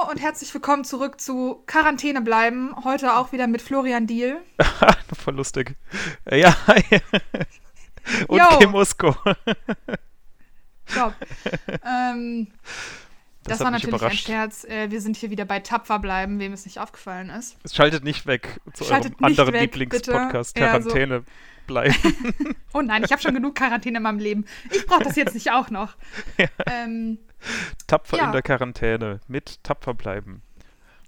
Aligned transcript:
Hallo 0.00 0.10
und 0.10 0.20
herzlich 0.20 0.52
willkommen 0.54 0.84
zurück 0.84 1.20
zu 1.20 1.62
Quarantäne 1.66 2.20
bleiben. 2.20 2.74
Heute 2.84 3.16
auch 3.16 3.32
wieder 3.32 3.46
mit 3.46 3.60
Florian 3.60 4.06
Diel. 4.06 4.38
Voll 5.24 5.34
lustig. 5.34 5.76
Äh, 6.24 6.40
Ja, 6.40 6.56
und 8.28 8.38
Yo. 8.38 8.58
Kim 8.58 8.74
Usko. 8.74 9.12
Top. 10.94 11.14
ähm, 11.84 12.48
das, 13.44 13.58
hat 13.58 13.64
war 13.64 13.70
natürlich 13.72 13.94
überrascht. 13.94 14.28
ein 14.28 14.32
Scherz. 14.32 14.64
Äh, 14.64 14.90
wir 14.90 15.00
sind 15.00 15.16
hier 15.16 15.30
wieder 15.30 15.44
bei 15.44 15.60
Tapfer 15.60 15.98
bleiben, 15.98 16.38
wem 16.38 16.52
es 16.52 16.64
nicht 16.64 16.78
aufgefallen 16.78 17.30
ist. 17.30 17.56
Es 17.62 17.74
Schaltet 17.74 18.04
nicht 18.04 18.26
weg 18.26 18.60
zu 18.72 18.84
Schaltet 18.84 19.14
eurem 19.14 19.24
anderen 19.24 19.52
weg, 19.54 19.62
Lieblingspodcast. 19.62 20.58
Ja, 20.58 20.80
so. 20.80 20.88
Quarantäne 20.88 21.24
bleiben. 21.66 21.94
Oh 22.72 22.80
nein, 22.80 23.04
ich 23.04 23.12
habe 23.12 23.20
schon 23.20 23.34
genug 23.34 23.54
Quarantäne 23.54 23.98
in 23.98 24.02
meinem 24.02 24.18
Leben. 24.18 24.46
Ich 24.70 24.86
brauche 24.86 25.04
das 25.04 25.16
jetzt 25.16 25.34
nicht 25.34 25.50
auch 25.50 25.70
noch. 25.70 25.96
Ähm, 26.66 27.18
Tapfer 27.86 28.16
Ja. 28.18 28.26
in 28.26 28.32
der 28.32 28.42
Quarantäne. 28.42 29.20
Mit 29.28 29.62
Tapfer 29.64 29.94
bleiben. 29.94 30.42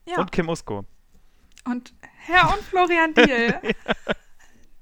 ja. 0.06 0.18
Und 0.18 0.32
Kim 0.32 0.48
Usko. 0.48 0.84
Und 1.64 1.94
Herr 2.26 2.52
und 2.52 2.62
Florian 2.64 3.14
Diel. 3.16 3.54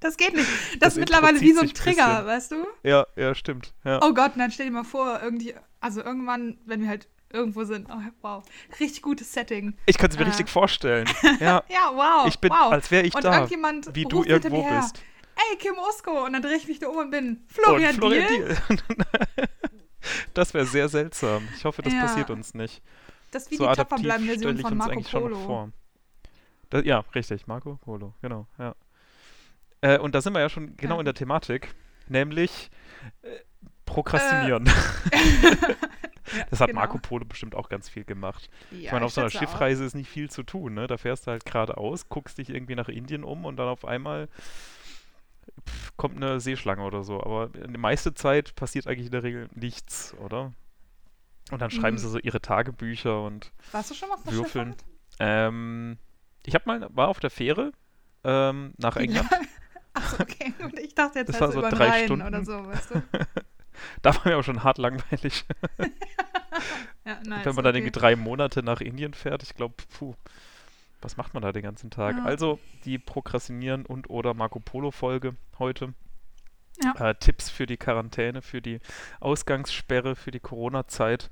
Das 0.01 0.17
geht 0.17 0.35
nicht. 0.35 0.49
Das, 0.73 0.79
Das 0.81 0.93
ist 0.95 0.99
mittlerweile 1.01 1.41
wie 1.41 1.53
so 1.53 1.61
ein 1.61 1.75
Trigger, 1.75 2.21
ein 2.21 2.27
weißt 2.27 2.53
du? 2.53 2.67
Ja, 2.83 3.07
ja, 3.17 3.35
stimmt. 3.35 3.75
Ja. 3.85 4.01
Oh 4.03 4.15
Gott, 4.15 4.33
dann 4.37 4.51
stell 4.51 4.67
dir 4.67 4.73
mal 4.73 4.85
vor, 4.85 5.21
irgendwie, 5.23 5.55
also 5.81 6.03
irgendwann, 6.03 6.57
wenn 6.65 6.81
wir 6.81 6.89
halt 6.89 7.07
irgendwo 7.33 7.65
sind, 7.65 7.89
oh 7.91 8.01
wow, 8.23 8.43
richtig 8.81 9.03
gutes 9.03 9.33
Setting. 9.33 9.77
Ich 9.87 9.99
kann 9.99 10.11
es 10.11 10.17
mir 10.19 10.25
äh. 10.25 10.29
richtig 10.29 10.49
vorstellen. 10.49 11.07
Ja, 11.41 11.63
Ja, 11.69 11.91
wow. 11.93 12.27
ich 12.27 12.39
bin, 12.39 12.51
wow. 12.51 12.73
als 12.73 12.91
wäre 12.91 13.05
ich 13.05 13.15
und 13.15 13.25
da, 13.25 13.35
irgendjemand 13.35 13.95
wie 13.95 14.05
du 14.05 14.25
irgendwo 14.25 14.63
bist. 14.63 15.01
Ey, 15.51 15.57
Kim 15.59 15.75
Usko. 15.79 16.25
Und 16.25 16.33
dann 16.33 16.43
drehe 16.43 16.57
ich 16.57 16.67
mich 16.67 16.79
da 16.81 16.89
um 16.89 16.97
und 16.97 17.11
bin 17.11 17.45
Florian, 17.47 17.91
und 17.91 17.97
Florian 17.99 18.27
Diel. 18.29 18.57
Diel. 18.69 19.49
Das 20.35 20.55
wäre 20.55 20.67
sehr 20.67 20.89
seltsam. 20.89 21.49
Ich 21.57 21.65
hoffe, 21.65 21.83
das 21.83 21.93
Ja. 21.93 22.01
passiert 22.01 22.31
uns 22.31 22.55
nicht. 22.55 22.83
Das 23.31 23.51
wie 23.51 23.57
so 23.57 23.65
die 24.53 24.57
ich 24.57 24.67
von 24.67 24.77
Marco 24.77 24.93
eigentlich 24.93 25.09
schon 25.11 25.23
Polo. 25.23 25.37
Das, 26.71 26.85
ja, 26.85 27.05
richtig, 27.15 27.47
Marco 27.47 27.77
Polo, 27.77 28.15
genau, 28.23 28.47
ja. 28.59 28.75
Äh, 29.83 29.99
und 29.99 30.15
da 30.15 30.21
sind 30.21 30.33
wir 30.35 30.41
ja 30.41 30.49
schon 30.49 30.77
genau 30.77 30.95
Ja. 30.97 31.01
in 31.01 31.05
der 31.05 31.15
Thematik, 31.15 31.75
nämlich 32.09 32.71
äh, 33.23 33.29
Prokrastinieren. 33.87 34.67
Ja, 34.67 34.73
das 36.51 36.61
hat 36.61 36.69
genau. 36.69 36.81
Marco 36.81 36.99
Polo 36.99 37.25
bestimmt 37.25 37.55
auch 37.57 37.69
ganz 37.69 37.89
viel 37.89 38.05
gemacht. 38.05 38.49
Ja, 38.71 38.79
ich 38.79 38.93
meine, 38.93 39.05
auf 39.05 39.13
so 39.13 39.21
einer 39.21 39.31
schätze 39.31 39.45
auch. 39.47 39.51
Schiffreise 39.51 39.85
ist 39.85 39.95
nicht 39.95 40.09
viel 40.09 40.31
zu 40.31 40.45
tun, 40.45 40.75
ne? 40.75 40.87
Da 40.87 40.97
fährst 40.97 41.27
du 41.27 41.33
halt 41.33 41.45
geradeaus, 41.45 42.09
guckst 42.09 42.39
dich 42.39 42.51
irgendwie 42.51 42.77
nach 42.77 42.89
Indien 42.89 43.25
um 43.25 43.45
und 43.45 43.57
dann 43.57 43.67
auf 43.69 43.85
einmal 43.85 44.29
pff, 45.69 45.97
kommt 45.97 46.17
eine 46.17 46.41
Seeschlange 46.41 46.83
oder 46.83 47.03
so. 47.03 47.21
Aber 47.23 47.49
die 47.49 47.79
meiste 47.79 48.15
Zeit 48.15 48.55
passiert 48.55 48.87
eigentlich 48.87 49.07
in 49.07 49.13
der 49.13 49.23
Regel 49.23 49.49
nichts, 49.55 50.15
oder? 50.19 50.53
Und 51.51 51.61
dann 51.61 51.71
schreiben 51.71 51.97
Mhm. 51.97 52.01
sie 52.01 52.09
so 52.09 52.19
ihre 52.19 52.41
Tagebücher 52.41 53.23
und 53.25 53.53
Warst 53.73 53.91
du 53.91 53.95
schon 53.95 54.09
mal 54.09 54.15
auf 54.17 54.23
der 54.25 54.33
Würfeln. 54.35 54.75
Ähm, 55.19 55.99
ich 56.47 56.55
habe 56.55 56.65
mal, 56.67 56.89
war 56.93 57.09
auf 57.09 57.21
der 57.21 57.31
Fähre 57.31 57.73
ähm, 58.25 58.73
nach 58.79 58.97
England. 58.97 59.29
Achso, 59.93 60.23
okay. 60.23 60.55
Und 60.63 60.79
ich 60.79 60.95
dachte 60.95 61.19
jetzt 61.19 61.29
Das 61.31 61.41
halt 61.41 61.49
war 61.49 61.53
so 61.53 61.59
über 61.59 61.71
drei 61.71 61.89
Rhein 61.89 62.05
Stunden. 62.05 62.27
oder 62.27 62.45
so, 62.45 62.53
weißt 62.67 62.91
du? 62.93 63.03
Da 64.03 64.15
war 64.15 64.23
mir 64.27 64.35
aber 64.35 64.43
schon 64.43 64.63
hart 64.63 64.77
langweilig. 64.79 65.45
Ja, 67.07 67.19
nice, 67.25 67.47
Wenn 67.47 67.55
man 67.55 67.65
dann 67.65 67.73
okay. 67.75 67.79
irgendwie 67.79 67.99
drei 67.99 68.15
Monate 68.17 68.63
nach 68.63 68.81
Indien 68.83 69.15
fährt, 69.15 69.43
ich 69.43 69.55
glaube, 69.55 69.75
puh, 69.99 70.15
was 71.01 71.17
macht 71.17 71.35
man 71.35 71.43
da 71.43 71.53
den 71.53 71.63
ganzen 71.63 71.91
Tag? 71.91 72.17
Ja. 72.17 72.25
Also 72.25 72.59
die 72.85 72.99
Prokrastinieren 72.99 73.87
und 73.87 74.11
oder 74.11 74.35
Marco 74.35 74.61
Polo 74.61 74.91
Folge 74.91 75.37
heute. 75.59 75.95
Ja. 76.83 77.11
Äh, 77.11 77.15
Tipps 77.15 77.51
für 77.51 77.67
die 77.67 77.77
Quarantäne, 77.77 78.43
für 78.43 78.63
die 78.63 78.81
Ausgangssperre, 79.21 80.17
für 80.17 80.31
die 80.31 80.41
Corona-Zeit. 80.41 81.29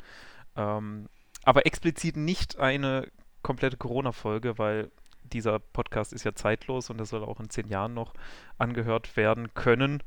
Ähm, 0.57 1.09
aber 1.45 1.65
explizit 1.67 2.17
nicht 2.17 2.59
eine 2.59 3.09
komplette 3.43 3.77
Corona-Folge, 3.77 4.59
weil 4.59 4.91
dieser 5.23 5.59
Podcast 5.59 6.13
ist 6.13 6.25
ja 6.25 6.35
zeitlos 6.35 6.91
und 6.91 6.99
der 6.99 7.07
soll 7.07 7.25
auch 7.25 7.41
in 7.41 7.51
zehn 7.51 7.69
Jahren 7.69 7.95
noch 7.95 8.15
angehört 8.59 9.17
werden 9.17 9.55
können. 9.55 10.03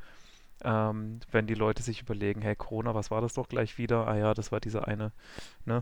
Ähm, 0.64 1.22
wenn 1.32 1.48
die 1.48 1.56
Leute 1.56 1.82
sich 1.82 2.02
überlegen, 2.02 2.42
hey 2.42 2.56
Corona, 2.56 2.94
was 2.94 3.10
war 3.10 3.22
das 3.22 3.34
doch 3.34 3.48
gleich 3.50 3.78
wieder? 3.78 4.08
Ah 4.08 4.18
ja, 4.18 4.34
das 4.34 4.52
war 4.52 4.60
diese 4.60 4.88
eine, 4.88 5.12
ne? 5.66 5.82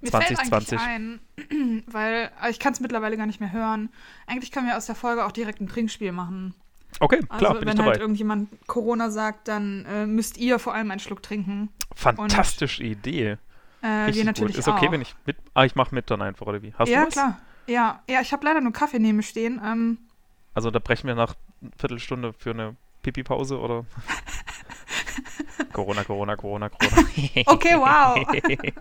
Mir 0.00 0.10
fällt 0.10 0.26
2020. 0.36 0.78
eigentlich 0.78 1.20
ein, 1.50 1.82
weil 1.86 2.30
äh, 2.42 2.50
ich 2.50 2.58
kann 2.58 2.72
es 2.72 2.80
mittlerweile 2.80 3.16
gar 3.16 3.26
nicht 3.26 3.40
mehr 3.40 3.52
hören. 3.52 3.90
Eigentlich 4.26 4.50
können 4.52 4.66
wir 4.66 4.76
aus 4.76 4.86
der 4.86 4.94
Folge 4.94 5.24
auch 5.24 5.32
direkt 5.32 5.60
ein 5.60 5.68
Trinkspiel 5.68 6.12
machen. 6.12 6.54
Okay, 7.00 7.20
Also 7.28 7.38
klar, 7.38 7.54
bin 7.54 7.62
wenn 7.62 7.68
ich 7.68 7.74
dabei. 7.76 7.90
halt 7.92 8.00
irgendjemand 8.00 8.48
Corona 8.66 9.10
sagt, 9.10 9.48
dann 9.48 9.86
äh, 9.86 10.06
müsst 10.06 10.36
ihr 10.38 10.58
vor 10.58 10.74
allem 10.74 10.90
einen 10.90 11.00
Schluck 11.00 11.22
trinken. 11.22 11.70
Fantastische 11.94 12.82
Idee. 12.84 13.38
Äh, 13.82 14.12
wir 14.14 14.24
natürlich 14.24 14.54
gut. 14.54 14.58
Ist 14.58 14.68
okay, 14.68 14.88
auch. 14.88 14.92
wenn 14.92 15.00
ich 15.02 15.14
mit. 15.26 15.36
Ah, 15.54 15.64
ich 15.64 15.74
mache 15.74 15.94
mit 15.94 16.10
dann 16.10 16.22
einfach, 16.22 16.46
oder 16.46 16.62
wie? 16.62 16.72
Hast 16.74 16.88
ja, 16.88 17.00
du 17.00 17.06
was? 17.06 17.12
klar. 17.14 17.38
Ja, 17.66 18.02
ja, 18.08 18.20
ich 18.20 18.32
habe 18.32 18.44
leider 18.44 18.60
nur 18.60 18.72
Kaffee 18.72 18.98
neben 18.98 19.16
mir 19.16 19.22
stehen. 19.22 19.60
Ähm, 19.64 19.98
Also 20.54 20.70
da 20.70 20.78
brechen 20.78 21.06
wir 21.06 21.14
nach 21.14 21.34
einer 21.62 21.70
Viertelstunde 21.78 22.32
für 22.32 22.50
eine 22.50 22.76
Pipi-Pause 23.02 23.58
oder? 23.58 23.84
Corona, 25.72 26.04
Corona, 26.04 26.36
Corona, 26.36 26.68
Corona. 26.68 27.08
Okay, 27.46 27.74
wow. 27.76 28.18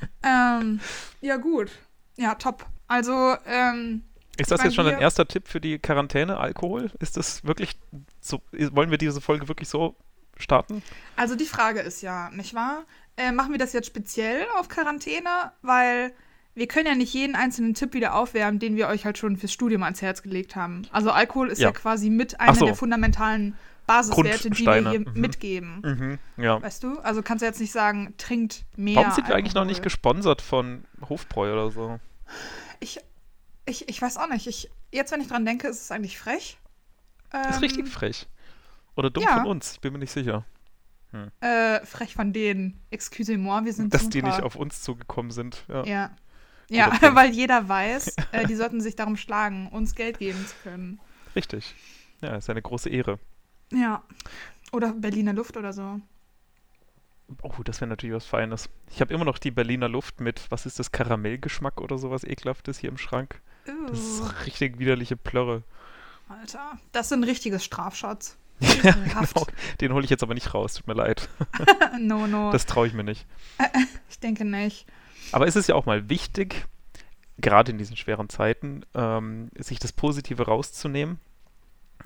ähm, 0.22 0.80
ja, 1.20 1.36
gut. 1.36 1.70
Ja, 2.16 2.34
top. 2.34 2.66
Also, 2.88 3.36
ähm, 3.46 4.02
Ist 4.36 4.50
das 4.50 4.62
jetzt 4.62 4.74
schon 4.74 4.86
ein 4.86 5.00
erster 5.00 5.26
Tipp 5.26 5.48
für 5.48 5.60
die 5.60 5.78
Quarantäne, 5.78 6.38
Alkohol? 6.38 6.90
Ist 7.00 7.16
das 7.16 7.44
wirklich 7.44 7.78
so, 8.20 8.42
wollen 8.72 8.90
wir 8.90 8.98
diese 8.98 9.20
Folge 9.20 9.48
wirklich 9.48 9.68
so 9.68 9.96
starten? 10.38 10.82
also 11.16 11.36
die 11.36 11.44
Frage 11.44 11.80
ist 11.80 12.02
ja, 12.02 12.30
nicht 12.30 12.54
wahr? 12.54 12.84
Äh, 13.16 13.32
machen 13.32 13.52
wir 13.52 13.58
das 13.58 13.72
jetzt 13.72 13.86
speziell 13.86 14.46
auf 14.58 14.68
Quarantäne? 14.68 15.52
Weil 15.62 16.12
wir 16.54 16.66
können 16.66 16.86
ja 16.86 16.94
nicht 16.94 17.14
jeden 17.14 17.34
einzelnen 17.34 17.74
Tipp 17.74 17.94
wieder 17.94 18.14
aufwärmen, 18.14 18.58
den 18.58 18.76
wir 18.76 18.88
euch 18.88 19.04
halt 19.04 19.16
schon 19.18 19.36
fürs 19.36 19.52
Studium 19.52 19.82
ans 19.82 20.02
Herz 20.02 20.22
gelegt 20.22 20.54
haben. 20.56 20.82
Also 20.92 21.10
Alkohol 21.10 21.48
ist 21.48 21.60
ja, 21.60 21.68
Ja. 21.68 21.72
quasi 21.72 22.10
mit 22.10 22.40
einer 22.40 22.54
so. 22.54 22.66
der 22.66 22.74
fundamentalen 22.74 23.56
Basiswerte, 23.96 24.50
die 24.50 24.58
wir 24.58 24.64
Grundsteine. 24.64 24.90
hier 24.90 25.00
Mhm. 25.00 25.20
mitgeben. 25.20 25.80
Mhm, 26.36 26.42
ja. 26.42 26.62
Weißt 26.62 26.82
du? 26.82 26.98
Also 27.00 27.22
kannst 27.22 27.42
du 27.42 27.46
jetzt 27.46 27.60
nicht 27.60 27.72
sagen, 27.72 28.14
trinkt 28.16 28.64
mehr. 28.76 28.96
Warum 28.96 29.10
sind 29.12 29.28
wir 29.28 29.34
eigentlich 29.34 29.54
noch 29.54 29.64
nicht 29.64 29.82
gesponsert 29.82 30.40
von 30.42 30.84
Hofbräu 31.08 31.52
oder 31.52 31.70
so? 31.70 31.98
Ich, 32.80 32.98
ich, 33.66 33.88
ich 33.88 34.00
weiß 34.00 34.16
auch 34.16 34.28
nicht. 34.28 34.46
Ich, 34.46 34.70
jetzt, 34.92 35.12
wenn 35.12 35.20
ich 35.20 35.28
dran 35.28 35.44
denke, 35.44 35.68
ist 35.68 35.82
es 35.82 35.90
eigentlich 35.90 36.18
frech. 36.18 36.58
Ähm, 37.32 37.50
Ist 37.50 37.62
richtig 37.62 37.88
frech. 37.88 38.26
Oder 38.96 39.10
dumm 39.10 39.24
ja. 39.24 39.38
von 39.38 39.46
uns, 39.46 39.72
ich 39.72 39.80
bin 39.80 39.92
mir 39.92 39.98
nicht 39.98 40.12
sicher. 40.12 40.44
Äh, 41.40 41.84
frech 41.84 42.14
von 42.14 42.32
denen. 42.32 42.80
Excusez-moi, 42.90 43.64
wir 43.64 43.72
sind 43.74 43.92
Dass 43.92 44.02
super. 44.02 44.12
die 44.12 44.22
nicht 44.22 44.42
auf 44.42 44.56
uns 44.56 44.80
zugekommen 44.80 45.30
sind. 45.30 45.64
Ja. 45.68 45.84
Ja. 45.84 46.10
Ja, 46.70 46.90
weil 47.14 47.30
jeder 47.32 47.68
weiß, 47.68 48.16
äh, 48.32 48.46
die 48.46 48.54
sollten 48.54 48.80
sich 48.80 48.96
darum 48.96 49.16
schlagen, 49.18 49.68
uns 49.68 49.94
Geld 49.94 50.18
geben 50.18 50.38
zu 50.46 50.54
können. 50.62 51.00
Richtig. 51.36 51.74
Ja, 52.22 52.36
ist 52.36 52.48
eine 52.48 52.62
große 52.62 52.88
Ehre. 52.88 53.18
Ja. 53.72 54.02
Oder 54.72 54.92
Berliner 54.92 55.32
Luft 55.32 55.56
oder 55.56 55.72
so. 55.72 56.00
Oh, 57.42 57.62
das 57.64 57.80
wäre 57.80 57.88
natürlich 57.88 58.14
was 58.14 58.26
Feines. 58.26 58.68
Ich 58.90 59.00
habe 59.00 59.12
immer 59.14 59.24
noch 59.24 59.38
die 59.38 59.50
Berliner 59.50 59.88
Luft 59.88 60.20
mit, 60.20 60.50
was 60.50 60.66
ist 60.66 60.78
das, 60.78 60.92
Karamellgeschmack 60.92 61.80
oder 61.80 61.98
sowas 61.98 62.24
ekelhaftes 62.24 62.78
hier 62.78 62.90
im 62.90 62.98
Schrank. 62.98 63.40
Das 63.64 63.98
Uh, 63.98 64.24
ist 64.24 64.46
richtig 64.46 64.78
widerliche 64.78 65.16
Plörre. 65.16 65.62
Alter. 66.28 66.78
Das 66.92 67.08
sind 67.08 67.24
richtiges 67.24 67.64
Strafschatz. 67.64 68.36
Ja, 68.82 68.92
genau. 68.92 69.46
Den 69.80 69.92
hole 69.92 70.04
ich 70.04 70.10
jetzt 70.10 70.22
aber 70.22 70.34
nicht 70.34 70.54
raus, 70.54 70.74
tut 70.74 70.86
mir 70.86 70.94
leid. 70.94 71.28
no, 71.98 72.28
no. 72.28 72.52
Das 72.52 72.64
traue 72.66 72.86
ich 72.86 72.92
mir 72.92 73.02
nicht. 73.02 73.26
ich 74.08 74.20
denke 74.20 74.44
nicht. 74.44 74.86
Aber 75.32 75.46
es 75.48 75.56
ist 75.56 75.68
ja 75.68 75.74
auch 75.74 75.86
mal 75.86 76.08
wichtig, 76.08 76.66
gerade 77.38 77.72
in 77.72 77.78
diesen 77.78 77.96
schweren 77.96 78.28
Zeiten, 78.28 78.84
ähm, 78.94 79.50
sich 79.58 79.80
das 79.80 79.92
Positive 79.92 80.44
rauszunehmen 80.44 81.18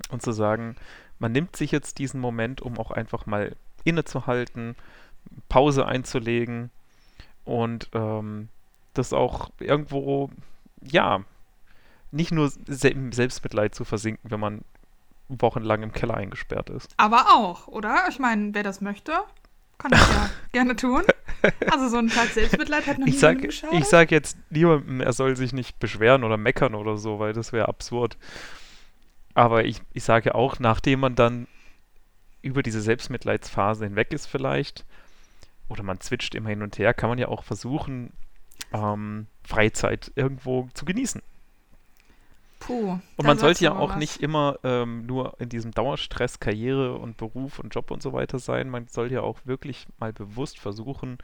und 0.09 0.23
zu 0.23 0.31
sagen, 0.31 0.75
man 1.19 1.31
nimmt 1.31 1.55
sich 1.55 1.71
jetzt 1.71 1.99
diesen 1.99 2.19
Moment, 2.19 2.61
um 2.61 2.77
auch 2.77 2.91
einfach 2.91 3.25
mal 3.25 3.55
innezuhalten, 3.83 4.75
Pause 5.49 5.85
einzulegen 5.85 6.69
und 7.45 7.89
ähm, 7.93 8.49
das 8.93 9.13
auch 9.13 9.49
irgendwo, 9.59 10.29
ja, 10.81 11.23
nicht 12.11 12.31
nur 12.31 12.49
se 12.49 12.89
im 12.89 13.11
Selbstmitleid 13.11 13.75
zu 13.75 13.83
versinken, 13.83 14.31
wenn 14.31 14.39
man 14.39 14.61
wochenlang 15.29 15.83
im 15.83 15.91
Keller 15.91 16.15
eingesperrt 16.15 16.69
ist. 16.69 16.93
Aber 16.97 17.27
auch, 17.33 17.67
oder? 17.67 18.05
Ich 18.09 18.19
meine, 18.19 18.53
wer 18.53 18.63
das 18.63 18.79
möchte, 18.81 19.13
kann 19.77 19.91
das 19.91 20.09
ja 20.09 20.29
gerne 20.53 20.75
tun. 20.75 21.03
Also 21.69 21.89
so 21.89 21.97
ein 21.97 22.07
Tag 22.07 22.29
Selbstmitleid 22.29 22.87
hat 22.87 22.97
noch 22.97 23.07
Ich 23.07 23.19
sag, 23.19 23.41
geschadet. 23.41 23.79
ich 23.79 23.85
sag 23.85 24.11
jetzt 24.11 24.37
niemandem, 24.49 25.01
er 25.01 25.13
soll 25.13 25.35
sich 25.35 25.53
nicht 25.53 25.79
beschweren 25.79 26.23
oder 26.23 26.37
meckern 26.37 26.75
oder 26.75 26.97
so, 26.97 27.19
weil 27.19 27.33
das 27.33 27.51
wäre 27.53 27.67
absurd. 27.67 28.17
Aber 29.37 29.65
ich, 29.65 29.83
ich 29.93 30.03
sage 30.03 30.33
auch, 30.33 30.57
nachdem 30.57 31.01
man 31.01 31.13
dann 31.13 31.45
über 32.41 32.63
diese 32.63 32.81
Selbstmitleidsphase 32.81 33.85
hinweg 33.85 34.11
ist 34.11 34.25
vielleicht, 34.25 34.83
oder 35.69 35.83
man 35.83 35.99
zwitscht 35.99 36.33
immer 36.33 36.49
hin 36.49 36.63
und 36.63 36.79
her, 36.79 36.95
kann 36.95 37.07
man 37.07 37.19
ja 37.19 37.27
auch 37.27 37.43
versuchen, 37.43 38.13
ähm, 38.73 39.27
Freizeit 39.43 40.11
irgendwo 40.15 40.69
zu 40.73 40.85
genießen. 40.85 41.21
Puh. 42.57 42.99
Und 43.15 43.27
man 43.27 43.37
sollte 43.37 43.63
ja 43.63 43.75
auch 43.75 43.91
was. 43.91 43.97
nicht 43.97 44.23
immer 44.23 44.57
ähm, 44.63 45.05
nur 45.05 45.39
in 45.39 45.49
diesem 45.49 45.69
Dauerstress 45.69 46.39
Karriere 46.39 46.95
und 46.97 47.17
Beruf 47.17 47.59
und 47.59 47.75
Job 47.75 47.91
und 47.91 48.01
so 48.01 48.13
weiter 48.13 48.39
sein. 48.39 48.71
Man 48.71 48.87
soll 48.87 49.11
ja 49.11 49.21
auch 49.21 49.37
wirklich 49.45 49.85
mal 49.99 50.13
bewusst 50.13 50.59
versuchen, 50.59 51.19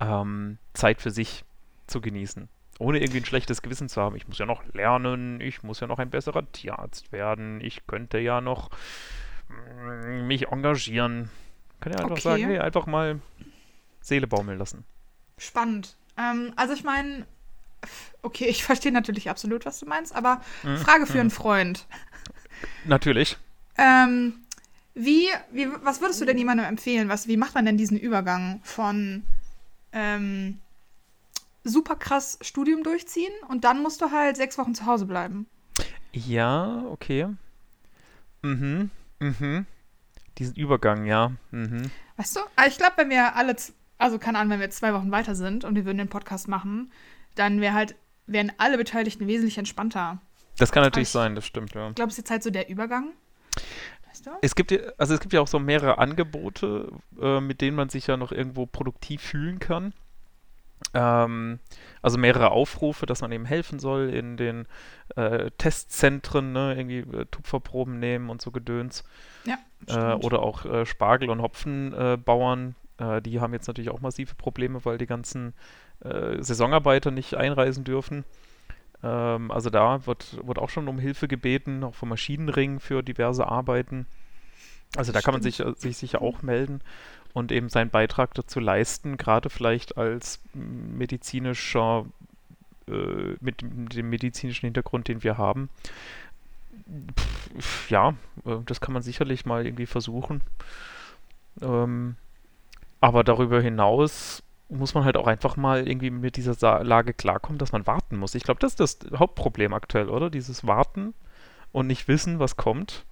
ähm, 0.00 0.58
Zeit 0.72 1.00
für 1.00 1.12
sich 1.12 1.44
zu 1.86 2.00
genießen. 2.00 2.48
Ohne 2.78 2.98
irgendwie 2.98 3.20
ein 3.20 3.24
schlechtes 3.24 3.62
Gewissen 3.62 3.88
zu 3.88 4.00
haben. 4.00 4.16
Ich 4.16 4.26
muss 4.26 4.38
ja 4.38 4.46
noch 4.46 4.64
lernen, 4.72 5.40
ich 5.40 5.62
muss 5.62 5.80
ja 5.80 5.86
noch 5.86 5.98
ein 5.98 6.10
besserer 6.10 6.50
Tierarzt 6.52 7.12
werden, 7.12 7.60
ich 7.60 7.86
könnte 7.86 8.18
ja 8.18 8.40
noch 8.40 8.70
mm, 9.48 10.26
mich 10.26 10.48
engagieren. 10.48 11.30
Kann 11.80 11.92
ja 11.92 11.98
einfach 12.00 12.12
Okay. 12.16 12.20
sagen, 12.20 12.44
hey, 12.44 12.58
einfach 12.58 12.86
mal 12.86 13.20
Seele 14.00 14.26
baumeln 14.26 14.58
lassen. 14.58 14.84
Spannend. 15.38 15.96
Ähm, 16.16 16.52
also 16.56 16.74
ich 16.74 16.84
meine, 16.84 17.26
okay, 18.22 18.46
ich 18.46 18.64
verstehe 18.64 18.92
natürlich 18.92 19.30
absolut, 19.30 19.66
was 19.66 19.78
du 19.80 19.86
meinst, 19.86 20.14
aber 20.14 20.40
Mhm. 20.62 20.76
Frage 20.76 21.06
für 21.06 21.14
Mhm. 21.14 21.20
einen 21.20 21.30
Freund. 21.30 21.86
Natürlich. 22.84 23.36
Ähm, 23.76 24.34
wie, 24.94 25.26
wie, 25.52 25.68
was 25.82 26.00
würdest 26.00 26.20
du 26.20 26.24
denn 26.24 26.38
jemandem 26.38 26.66
empfehlen? 26.66 27.08
Was, 27.08 27.26
wie 27.26 27.36
macht 27.36 27.54
man 27.54 27.64
denn 27.66 27.76
diesen 27.76 27.98
Übergang 27.98 28.60
von 28.62 29.24
ähm, 29.92 30.60
super 31.64 31.96
krass 31.96 32.38
Studium 32.42 32.82
durchziehen 32.82 33.32
und 33.48 33.64
dann 33.64 33.82
musst 33.82 34.00
du 34.00 34.10
halt 34.10 34.36
sechs 34.36 34.58
Wochen 34.58 34.74
zu 34.74 34.86
Hause 34.86 35.06
bleiben? 35.06 35.46
Ja, 36.12 36.84
okay. 36.90 37.26
Mhm. 38.42 38.90
Mhm. 39.20 39.66
Diesen 40.38 40.54
Übergang, 40.56 41.06
ja. 41.06 41.32
Mhm. 41.50 41.90
Weißt 42.16 42.36
du? 42.36 42.40
Aber 42.56 42.66
Ich 42.66 42.76
glaube, 42.76 42.94
wenn 42.96 43.10
wir 43.10 43.36
alle, 43.36 43.56
also 43.98 44.18
keine 44.18 44.38
Ahnung, 44.38 44.52
wenn 44.52 44.58
wir 44.60 44.66
jetzt 44.66 44.78
zwei 44.78 44.92
Wochen 44.94 45.10
weiter 45.10 45.34
sind 45.34 45.64
und 45.64 45.74
wir 45.74 45.84
würden 45.84 45.98
den 45.98 46.08
Podcast 46.08 46.48
machen, 46.48 46.92
dann 47.36 47.60
wäre 47.60 47.74
halt, 47.74 47.94
wären 48.26 48.52
alle 48.58 48.76
Beteiligten 48.76 49.26
wesentlich 49.26 49.58
entspannter. 49.58 50.18
Das 50.58 50.70
kann 50.72 50.82
natürlich 50.82 51.08
Ich- 51.08 51.12
sein, 51.12 51.34
das 51.34 51.46
stimmt, 51.46 51.74
ja. 51.74 51.88
Ich 51.88 51.94
glaube, 51.94 52.08
es 52.10 52.14
ist 52.14 52.18
jetzt 52.18 52.30
halt 52.30 52.42
so 52.42 52.50
der 52.50 52.68
Übergang. 52.68 53.12
Weißt 54.08 54.26
du? 54.26 54.30
Es 54.42 54.54
gibt 54.54 54.70
ja, 54.70 54.78
also 54.98 55.14
es 55.14 55.20
gibt 55.20 55.32
ja 55.32 55.40
auch 55.40 55.48
so 55.48 55.58
mehrere 55.58 55.98
Angebote, 55.98 56.92
äh, 57.20 57.40
mit 57.40 57.60
denen 57.60 57.76
man 57.76 57.88
sich 57.88 58.06
ja 58.06 58.16
noch 58.16 58.30
irgendwo 58.32 58.66
produktiv 58.66 59.22
fühlen 59.22 59.58
kann. 59.58 59.92
Ähm, 60.92 61.58
also 62.02 62.18
mehrere 62.18 62.50
Aufrufe, 62.50 63.06
dass 63.06 63.20
man 63.20 63.32
eben 63.32 63.44
helfen 63.44 63.78
soll 63.78 64.10
in 64.10 64.36
den 64.36 64.66
äh, 65.16 65.50
Testzentren, 65.58 66.52
ne, 66.52 66.74
irgendwie 66.76 66.98
äh, 66.98 67.26
Tupferproben 67.30 67.98
nehmen 67.98 68.30
und 68.30 68.42
so 68.42 68.50
Gedöns. 68.50 69.04
Ja, 69.44 69.58
Äh, 69.88 70.14
oder 70.14 70.42
auch 70.42 70.64
äh, 70.64 70.86
Spargel- 70.86 71.30
und 71.30 71.42
Hopfenbauern, 71.42 72.74
äh, 72.98 73.20
die 73.22 73.40
haben 73.40 73.52
jetzt 73.52 73.66
natürlich 73.66 73.90
auch 73.90 74.00
massive 74.00 74.34
Probleme, 74.34 74.84
weil 74.84 74.98
die 74.98 75.06
ganzen 75.06 75.54
äh, 76.00 76.42
Saisonarbeiter 76.42 77.10
nicht 77.10 77.34
einreisen 77.34 77.84
dürfen. 77.84 78.24
Ähm, 79.02 79.50
also 79.50 79.70
da 79.70 80.06
wird, 80.06 80.46
wird 80.46 80.58
auch 80.58 80.70
schon 80.70 80.88
um 80.88 80.98
Hilfe 80.98 81.28
gebeten, 81.28 81.84
auch 81.84 81.94
vom 81.94 82.08
Maschinenring 82.08 82.80
für 82.80 83.02
diverse 83.02 83.46
Arbeiten. 83.46 84.06
Also 84.96 85.12
da 85.12 85.20
kann 85.20 85.34
man 85.34 85.42
sich, 85.42 85.62
sich 85.76 85.96
sicher 85.96 86.22
auch 86.22 86.42
melden 86.42 86.80
und 87.34 87.52
eben 87.52 87.68
seinen 87.68 87.90
Beitrag 87.90 88.32
dazu 88.34 88.60
leisten, 88.60 89.18
gerade 89.18 89.50
vielleicht 89.50 89.98
als 89.98 90.40
medizinischer, 90.54 92.06
äh, 92.88 93.34
mit 93.40 93.60
dem 93.60 94.08
medizinischen 94.08 94.66
Hintergrund, 94.66 95.08
den 95.08 95.22
wir 95.22 95.36
haben. 95.36 95.68
Pff, 97.58 97.90
ja, 97.90 98.14
äh, 98.46 98.56
das 98.64 98.80
kann 98.80 98.94
man 98.94 99.02
sicherlich 99.02 99.44
mal 99.44 99.66
irgendwie 99.66 99.86
versuchen. 99.86 100.40
Ähm, 101.60 102.14
aber 103.00 103.24
darüber 103.24 103.60
hinaus 103.60 104.42
muss 104.68 104.94
man 104.94 105.04
halt 105.04 105.16
auch 105.16 105.26
einfach 105.26 105.56
mal 105.56 105.86
irgendwie 105.86 106.10
mit 106.10 106.36
dieser 106.36 106.54
Sa 106.54 106.78
Lage 106.78 107.12
klarkommen, 107.12 107.58
dass 107.58 107.72
man 107.72 107.86
warten 107.86 108.16
muss. 108.16 108.34
Ich 108.34 108.44
glaube, 108.44 108.60
das 108.60 108.76
ist 108.76 108.80
das 108.80 109.18
Hauptproblem 109.18 109.74
aktuell, 109.74 110.08
oder? 110.08 110.30
Dieses 110.30 110.66
Warten 110.66 111.14
und 111.72 111.88
nicht 111.88 112.06
wissen, 112.06 112.38
was 112.38 112.56
kommt. 112.56 113.04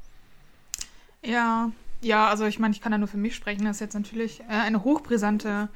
Ja, 1.25 1.71
ja, 2.03 2.29
also 2.29 2.45
ich 2.47 2.59
meine, 2.59 2.75
ich 2.75 2.81
kann 2.81 2.93
da 2.93 2.99
nur 2.99 3.09
für 3.09 3.17
mich 3.17 3.35
sprechen. 3.35 3.65
Das 3.65 3.77
ist 3.77 3.81
jetzt 3.81 3.95
natürlich 3.95 4.41
äh, 4.41 4.45
eine 4.53 4.85
hochbrisante 4.85 5.69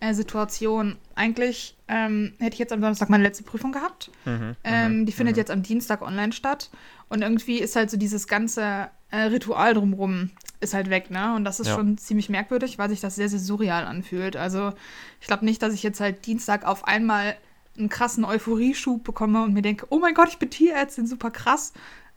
äh, 0.00 0.14
Situation. 0.14 0.96
Eigentlich 1.14 1.76
ähm, 1.88 2.32
hätte 2.38 2.54
ich 2.54 2.58
jetzt 2.58 2.72
am 2.72 2.80
Donnerstag 2.80 3.10
meine 3.10 3.22
letzte 3.24 3.44
Prüfung 3.44 3.72
gehabt. 3.72 4.10
Mhm, 4.24 4.56
Ähm, 4.64 5.00
mhm, 5.00 5.06
die 5.06 5.12
findet 5.12 5.36
mhm. 5.36 5.40
jetzt 5.40 5.50
am 5.50 5.62
Dienstag 5.62 6.02
online 6.02 6.32
statt. 6.32 6.70
Und 7.08 7.22
irgendwie 7.22 7.58
ist 7.58 7.76
halt 7.76 7.90
so 7.90 7.96
dieses 7.96 8.26
ganze 8.26 8.88
äh, 9.10 9.16
Ritual 9.22 9.74
drumrum 9.74 10.30
ist 10.60 10.74
halt 10.74 10.88
weg, 10.90 11.10
ne? 11.10 11.34
Und 11.34 11.44
das 11.44 11.60
ist 11.60 11.66
Ja. 11.68 11.74
schon 11.74 11.98
ziemlich 11.98 12.28
merkwürdig, 12.30 12.78
weil 12.78 12.88
sich 12.88 13.00
das 13.00 13.16
sehr, 13.16 13.28
sehr 13.28 13.38
surreal 13.38 13.84
anfühlt. 13.84 14.34
Also 14.36 14.72
ich 15.20 15.26
glaube 15.26 15.44
nicht, 15.44 15.62
dass 15.62 15.74
ich 15.74 15.82
jetzt 15.82 16.00
halt 16.00 16.24
Dienstag 16.26 16.64
auf 16.64 16.86
einmal 16.88 17.36
einen 17.76 17.88
krassen 17.88 18.24
Euphorieschub 18.24 19.04
bekomme 19.04 19.42
und 19.42 19.52
mir 19.52 19.62
denke, 19.62 19.86
oh 19.90 19.98
mein 19.98 20.14
Gott, 20.14 20.28
ich 20.28 20.38
bin 20.38 20.48
Tierärztin, 20.48 21.06
super 21.06 21.30
krass. 21.30 21.72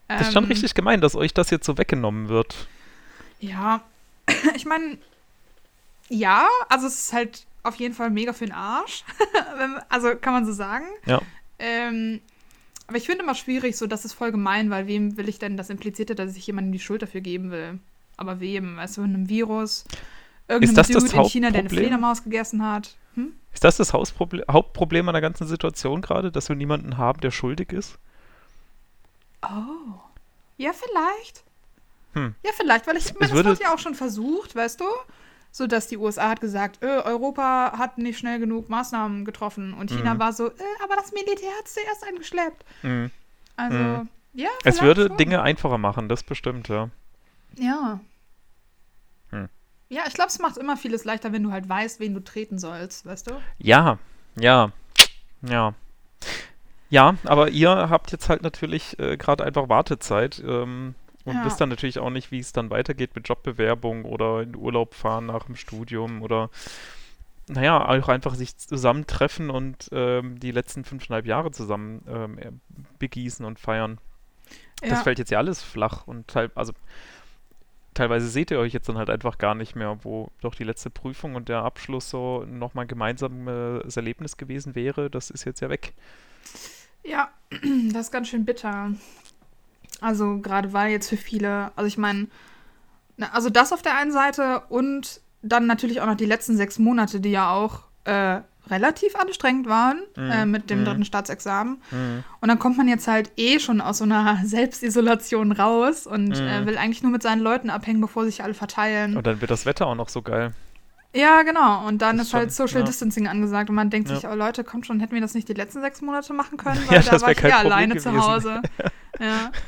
Das 0.06 0.28
ist 0.28 0.32
schon 0.32 0.44
Ähm, 0.44 0.48
richtig 0.50 0.74
gemein, 0.74 1.00
dass 1.00 1.14
euch 1.14 1.34
das 1.34 1.50
jetzt 1.50 1.66
so 1.66 1.76
weggenommen 1.76 2.28
wird. 2.28 2.68
Ja, 3.40 3.82
ich 4.54 4.66
meine, 4.66 4.98
ja, 6.08 6.46
also 6.68 6.86
es 6.86 6.98
ist 6.98 7.12
halt 7.12 7.46
auf 7.62 7.76
jeden 7.76 7.94
Fall 7.94 8.10
mega 8.10 8.32
für 8.32 8.46
den 8.46 8.54
Arsch. 8.54 9.04
Also 9.88 10.14
kann 10.14 10.32
man 10.32 10.46
so 10.46 10.52
sagen. 10.52 10.84
Ja. 11.06 11.20
Ähm, 11.58 12.20
aber 12.86 12.96
ich 12.96 13.06
finde 13.06 13.24
immer 13.24 13.34
schwierig, 13.34 13.76
so 13.76 13.86
das 13.86 14.04
ist 14.04 14.12
voll 14.12 14.30
gemein, 14.30 14.70
weil 14.70 14.86
wem 14.86 15.16
will 15.16 15.28
ich 15.28 15.38
denn 15.38 15.56
das 15.56 15.68
implizierte, 15.68 16.14
dass 16.14 16.36
ich 16.36 16.46
jemandem 16.46 16.72
die 16.72 16.78
Schuld 16.78 17.02
dafür 17.02 17.20
geben 17.20 17.50
will? 17.50 17.80
Aber 18.16 18.40
wem? 18.40 18.76
Weißt 18.76 18.96
du, 18.96 19.02
einem 19.02 19.28
Virus? 19.28 19.84
Irgendeinem 20.46 20.76
das 20.76 20.88
das 20.88 21.04
Dude 21.04 21.16
in 21.16 21.24
China, 21.28 21.50
der 21.50 21.60
eine? 21.60 21.68
Fledermaus 21.68 22.22
gegessen 22.22 22.64
hat? 22.64 22.96
Hm? 23.14 23.32
Ist 23.52 23.64
das 23.64 23.76
das 23.76 23.92
Hausproble 23.92 24.44
Hauptproblem 24.50 25.08
an 25.08 25.12
der 25.12 25.22
ganzen 25.22 25.46
Situation 25.46 26.00
gerade, 26.00 26.30
dass 26.30 26.48
wir 26.48 26.56
niemanden 26.56 26.96
haben, 26.96 27.20
der 27.20 27.30
schuldig 27.30 27.72
ist? 27.72 27.98
Oh. 29.42 29.98
Ja, 30.56 30.72
vielleicht. 30.72 31.44
Hm. 32.14 32.34
Ja, 32.44 32.50
vielleicht, 32.56 32.86
weil 32.86 32.96
ich, 32.96 33.12
meine, 33.14 33.26
es 33.26 33.30
das 33.32 33.44
wird 33.44 33.60
ja 33.60 33.74
auch 33.74 33.78
schon 33.78 33.94
versucht, 33.94 34.54
weißt 34.56 34.80
du? 34.80 34.84
So 35.50 35.66
dass 35.66 35.86
die 35.88 35.96
USA 35.96 36.28
hat 36.30 36.40
gesagt, 36.40 36.82
äh, 36.82 36.86
Europa 36.86 37.72
hat 37.78 37.96
nicht 37.98 38.18
schnell 38.18 38.38
genug 38.38 38.68
Maßnahmen 38.68 39.24
getroffen 39.24 39.72
und 39.74 39.90
China 39.90 40.14
Mhm. 40.14 40.18
war 40.18 40.32
so, 40.32 40.48
äh, 40.48 40.52
aber 40.84 40.96
das 40.96 41.12
Militär 41.12 41.50
hat 41.58 41.66
es 41.66 41.74
zuerst 41.74 42.06
eingeschleppt. 42.06 42.64
Mhm. 42.82 43.10
Also, 43.56 43.76
Mhm. 43.78 44.08
ja, 44.34 44.48
Es 44.64 44.80
würde 44.82 45.06
schon. 45.08 45.16
Dinge 45.16 45.42
einfacher 45.42 45.78
machen, 45.78 46.08
das 46.08 46.22
bestimmt, 46.22 46.68
ja. 46.68 46.90
Ja. 47.56 48.00
Hm. 49.30 49.48
Ja, 49.88 50.02
ich 50.06 50.12
glaube, 50.14 50.28
es 50.28 50.38
macht 50.38 50.58
immer 50.58 50.76
vieles 50.76 51.04
leichter, 51.04 51.32
wenn 51.32 51.42
du 51.42 51.50
halt 51.50 51.68
weißt, 51.68 51.98
wen 51.98 52.12
du 52.14 52.20
treten 52.22 52.58
sollst, 52.58 53.06
weißt 53.06 53.28
du? 53.28 53.40
Ja, 53.58 53.98
ja, 54.38 54.70
ja. 55.42 55.74
Ja, 56.90 57.16
aber 57.24 57.48
ihr 57.50 57.70
habt 57.90 58.12
jetzt 58.12 58.28
halt 58.28 58.42
natürlich 58.42 58.98
äh, 58.98 59.16
gerade 59.16 59.44
einfach 59.44 59.68
Wartezeit 59.68 60.42
ähm, 60.46 60.94
und 61.28 61.36
Ja. 61.36 61.44
wisst 61.44 61.60
dann 61.60 61.68
natürlich 61.68 61.98
auch 61.98 62.10
nicht, 62.10 62.30
wie 62.30 62.38
es 62.38 62.52
dann 62.52 62.70
weitergeht 62.70 63.14
mit 63.14 63.28
Jobbewerbung 63.28 64.04
oder 64.04 64.42
in 64.42 64.56
Urlaub 64.56 64.94
fahren 64.94 65.26
nach 65.26 65.44
dem 65.44 65.56
Studium 65.56 66.22
oder 66.22 66.50
naja, 67.50 67.88
auch 67.88 68.08
einfach 68.08 68.34
sich 68.34 68.56
zusammentreffen 68.58 69.48
und 69.50 69.88
ähm, 69.92 70.38
die 70.38 70.50
letzten 70.50 70.84
fünfeinhalb 70.84 71.24
Jahre 71.26 71.50
zusammen 71.50 72.02
ähm, 72.06 72.38
äh, 72.38 72.50
begießen 72.98 73.44
und 73.46 73.58
feiern. 73.58 73.98
Das 74.86 74.90
Ja. 74.90 75.04
fällt 75.04 75.18
jetzt 75.18 75.30
ja 75.30 75.38
alles 75.38 75.62
flach 75.62 76.06
und 76.06 76.28
teil, 76.28 76.50
also 76.54 76.72
teilweise 77.94 78.28
seht 78.28 78.50
ihr 78.50 78.58
euch 78.58 78.72
jetzt 78.72 78.88
dann 78.88 78.98
halt 78.98 79.10
einfach 79.10 79.38
gar 79.38 79.54
nicht 79.54 79.74
mehr, 79.74 79.98
wo 80.04 80.30
doch 80.40 80.54
die 80.54 80.64
letzte 80.64 80.90
Prüfung 80.90 81.34
und 81.34 81.48
der 81.48 81.62
Abschluss 81.62 82.10
so 82.10 82.44
nochmal 82.46 82.84
ein 82.84 82.88
gemeinsames 82.88 83.96
Erlebnis 83.96 84.36
gewesen 84.36 84.74
wäre, 84.74 85.10
das 85.10 85.30
ist 85.30 85.44
jetzt 85.44 85.60
ja 85.60 85.68
weg. 85.70 85.94
Ja, 87.04 87.30
das 87.92 88.06
ist 88.06 88.12
ganz 88.12 88.28
schön 88.28 88.44
bitter. 88.44 88.92
Also 90.00 90.38
gerade 90.38 90.72
weil 90.72 90.90
jetzt 90.90 91.08
für 91.08 91.16
viele, 91.16 91.72
also 91.76 91.86
ich 91.86 91.98
meine, 91.98 92.28
also 93.32 93.50
das 93.50 93.72
auf 93.72 93.82
der 93.82 93.96
einen 93.96 94.12
Seite 94.12 94.62
und 94.68 95.20
dann 95.42 95.66
natürlich 95.66 96.00
auch 96.00 96.06
noch 96.06 96.16
die 96.16 96.24
letzten 96.26 96.56
sechs 96.56 96.78
Monate, 96.78 97.20
die 97.20 97.30
ja 97.30 97.50
auch 97.52 97.80
äh, 98.04 98.40
relativ 98.70 99.16
anstrengend 99.16 99.66
waren 99.68 100.00
Mhm, 100.16 100.30
äh, 100.30 100.46
mit 100.46 100.68
dem 100.70 100.80
mhm. 100.80 100.84
dritten 100.84 101.04
Staatsexamen. 101.04 101.80
Mhm. 101.90 102.24
Und 102.40 102.48
dann 102.48 102.58
kommt 102.58 102.76
man 102.76 102.86
jetzt 102.86 103.08
halt 103.08 103.30
eh 103.36 103.58
schon 103.60 103.80
aus 103.80 103.98
so 103.98 104.04
einer 104.04 104.40
Selbstisolation 104.44 105.52
raus 105.52 106.06
und 106.06 106.32
äh, 106.38 106.60
Mhm. 106.60 106.66
will 106.66 106.78
eigentlich 106.78 107.02
nur 107.02 107.10
mit 107.12 107.22
seinen 107.22 107.40
Leuten 107.40 107.70
abhängen, 107.70 108.00
bevor 108.00 108.24
sich 108.24 108.42
alle 108.44 108.54
verteilen. 108.54 109.16
Und 109.16 109.26
dann 109.26 109.40
wird 109.40 109.50
das 109.50 109.64
Wetter 109.66 109.86
auch 109.86 109.94
noch 109.94 110.08
so 110.10 110.22
geil. 110.22 110.52
Ja, 111.14 111.42
genau. 111.42 111.86
Und 111.86 112.02
dann 112.02 112.18
Das 112.18 112.26
ist 112.26 112.28
ist 112.28 112.34
halt 112.34 112.50
schon- 112.50 112.66
Social 112.68 112.80
ja. 112.80 112.86
Distancing 112.86 113.26
angesagt 113.28 113.70
und 113.70 113.76
man 113.76 113.88
denkt 113.88 114.10
Ja. 114.10 114.16
sich, 114.16 114.28
oh 114.28 114.34
Leute, 114.34 114.62
kommt 114.62 114.86
schon, 114.86 115.00
hätten 115.00 115.14
wir 115.14 115.22
das 115.22 115.32
nicht 115.34 115.48
die 115.48 115.54
letzten 115.54 115.80
sechs 115.80 116.02
Monate 116.02 116.34
machen 116.34 116.58
können? 116.58 116.80
Ja, 116.90 116.96
Weil 116.98 117.02
da 117.02 117.10
das 117.12 117.22
war 117.22 117.30
ich 117.32 117.42
eher 117.42 117.50
Problem 117.50 117.72
alleine 117.72 117.96
zu 117.96 118.10
gewesen. 118.10 118.22
Hause. 118.28 118.62
ja. 119.18 119.50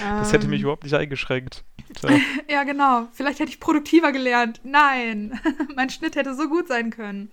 Das 0.00 0.32
hätte 0.32 0.48
mich 0.48 0.58
Ähm, 0.58 0.62
überhaupt 0.64 0.82
nicht 0.82 0.94
eingeschränkt. 0.94 1.62
Tja. 1.94 2.10
Ja, 2.50 2.64
genau. 2.64 3.06
Vielleicht 3.12 3.38
hätte 3.38 3.50
ich 3.50 3.60
produktiver 3.60 4.10
gelernt. 4.10 4.60
Nein, 4.64 5.38
mein 5.76 5.90
Schnitt 5.90 6.16
hätte 6.16 6.34
so 6.34 6.48
gut 6.48 6.66
sein 6.66 6.90
können. 6.90 7.30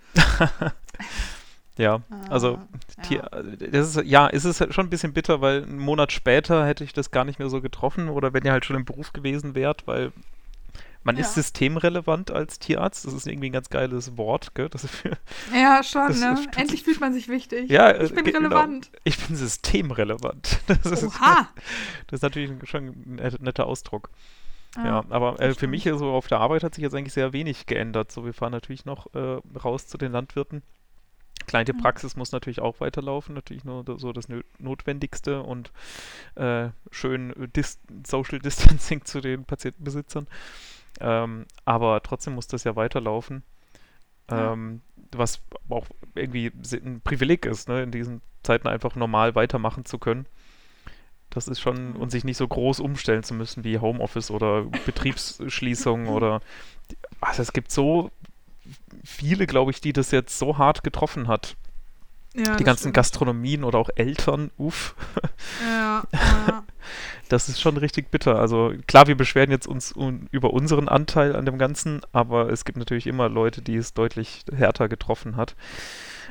ja, 1.77 2.01
also 2.29 2.59
Ah, 2.97 3.01
Tier, 3.01 3.27
ja. 3.33 3.41
das 3.71 3.95
ist, 3.95 4.05
ja, 4.05 4.29
es 4.29 4.45
ist 4.45 4.61
halt 4.61 4.73
schon 4.75 4.85
ein 4.85 4.89
bisschen 4.91 5.13
bitter, 5.13 5.41
weil 5.41 5.63
einen 5.63 5.79
Monat 5.79 6.11
später 6.11 6.65
hätte 6.67 6.83
ich 6.83 6.93
das 6.93 7.09
gar 7.09 7.25
nicht 7.25 7.39
mehr 7.39 7.49
so 7.49 7.59
getroffen 7.61 8.07
oder 8.09 8.33
wenn 8.33 8.45
ihr 8.45 8.51
halt 8.51 8.65
schon 8.65 8.75
im 8.75 8.85
Beruf 8.85 9.11
gewesen 9.13 9.55
wärt, 9.55 9.87
weil 9.87 10.11
man 11.03 11.17
ist 11.17 11.35
Ja. 11.35 11.41
systemrelevant 11.43 12.31
als 12.31 12.59
Tierarzt. 12.59 13.05
Das 13.05 13.13
ist 13.13 13.27
irgendwie 13.27 13.49
ein 13.49 13.53
ganz 13.53 13.69
geiles 13.69 14.17
Wort, 14.17 14.55
gell? 14.55 14.69
Das 14.69 14.83
ist 14.83 14.95
für, 14.95 15.17
ja, 15.53 15.83
schon, 15.83 16.07
das- 16.07 16.19
ne? 16.19 16.35
das 16.45 16.57
Endlich 16.57 16.83
fühlt 16.83 16.99
man 16.99 17.13
sich 17.13 17.27
wichtig. 17.29 17.69
Ja, 17.69 17.89
äh, 17.89 18.05
ich 18.05 18.13
bin 18.13 18.23
ge- 18.23 18.33
genau. 18.33 18.47
relevant. 18.49 18.91
ich 19.03 19.17
bin 19.19 19.35
systemrelevant. 19.35 20.59
Das 20.67 20.85
ist, 20.85 21.03
Oha! 21.03 21.49
das 22.07 22.17
ist 22.19 22.23
natürlich 22.23 22.51
schon 22.69 22.87
ein 22.87 23.15
net- 23.15 23.41
netter 23.41 23.65
Ausdruck. 23.67 24.09
Ja, 24.75 24.85
Ja. 24.85 25.05
aber 25.09 25.39
äh, 25.39 25.53
für 25.53 25.67
mich 25.67 25.81
stimmt. 25.81 25.99
so 25.99 26.11
auf 26.11 26.27
der 26.27 26.39
Arbeit 26.39 26.63
hat 26.63 26.73
sich 26.75 26.81
jetzt 26.81 26.95
eigentlich 26.95 27.13
sehr 27.13 27.31
wenig 27.33 27.65
geändert. 27.67 28.11
So, 28.11 28.25
wir 28.25 28.33
fahren 28.33 28.51
natürlich 28.51 28.85
noch 28.85 29.13
äh, 29.13 29.39
raus 29.63 29.87
zu 29.87 29.97
den 29.97 30.11
Landwirten. 30.11 30.63
Kleine 31.45 31.73
Praxis 31.73 32.15
muss 32.15 32.31
natürlich 32.31 32.61
auch 32.61 32.79
weiterlaufen, 32.79 33.35
natürlich 33.35 33.65
nur 33.65 33.83
so 33.99 34.13
das 34.13 34.27
Notwendigste 34.59 35.41
und 35.43 35.71
äh, 36.35 36.69
schön 36.89 37.33
Dis 37.55 37.79
Social 38.07 38.39
Distancing 38.39 39.03
zu 39.03 39.19
den 39.19 39.43
Patientenbesitzern. 39.43 40.27
Ähm, 40.99 41.45
aber 41.65 42.01
trotzdem 42.03 42.35
muss 42.35 42.47
das 42.47 42.63
ja 42.63 42.75
weiterlaufen. 42.75 43.43
Ähm, 44.29 44.81
was 45.11 45.41
auch 45.69 45.85
irgendwie 46.15 46.51
ein 46.71 47.01
Privileg 47.03 47.45
ist, 47.45 47.67
ne, 47.67 47.83
in 47.83 47.91
diesen 47.91 48.21
Zeiten 48.41 48.67
einfach 48.67 48.95
normal 48.95 49.35
weitermachen 49.35 49.85
zu 49.85 49.97
können. 49.99 50.25
Das 51.29 51.47
ist 51.47 51.59
schon, 51.59 51.95
und 51.95 52.11
sich 52.11 52.23
nicht 52.23 52.37
so 52.37 52.47
groß 52.47 52.79
umstellen 52.79 53.23
zu 53.23 53.33
müssen 53.33 53.63
wie 53.63 53.79
Homeoffice 53.79 54.31
oder 54.31 54.63
Betriebsschließungen 54.85 56.07
oder 56.07 56.41
also 57.21 57.41
es 57.41 57.53
gibt 57.53 57.71
so 57.71 58.11
viele, 59.03 59.47
glaube 59.47 59.71
ich, 59.71 59.81
die 59.81 59.93
das 59.93 60.11
jetzt 60.11 60.37
so 60.37 60.57
hart 60.57 60.83
getroffen 60.83 61.27
hat. 61.27 61.55
Ja, 62.35 62.55
die 62.55 62.63
ganzen 62.63 62.83
stimmt. 62.83 62.95
Gastronomien 62.95 63.63
oder 63.63 63.77
auch 63.77 63.89
Eltern, 63.95 64.51
uff. 64.57 64.95
Ja, 65.63 66.03
ja. 66.47 66.63
Das 67.29 67.49
ist 67.49 67.61
schon 67.61 67.77
richtig 67.77 68.11
bitter. 68.11 68.39
Also 68.39 68.73
klar, 68.87 69.07
wir 69.07 69.15
beschweren 69.15 69.51
jetzt 69.51 69.67
uns 69.67 69.91
un 69.95 70.27
über 70.31 70.53
unseren 70.53 70.87
Anteil 70.87 71.35
an 71.35 71.45
dem 71.45 71.57
Ganzen, 71.57 72.01
aber 72.11 72.49
es 72.49 72.65
gibt 72.65 72.77
natürlich 72.77 73.07
immer 73.07 73.29
Leute, 73.29 73.61
die 73.61 73.75
es 73.75 73.93
deutlich 73.93 74.45
härter 74.55 74.87
getroffen 74.89 75.35
hat. 75.35 75.55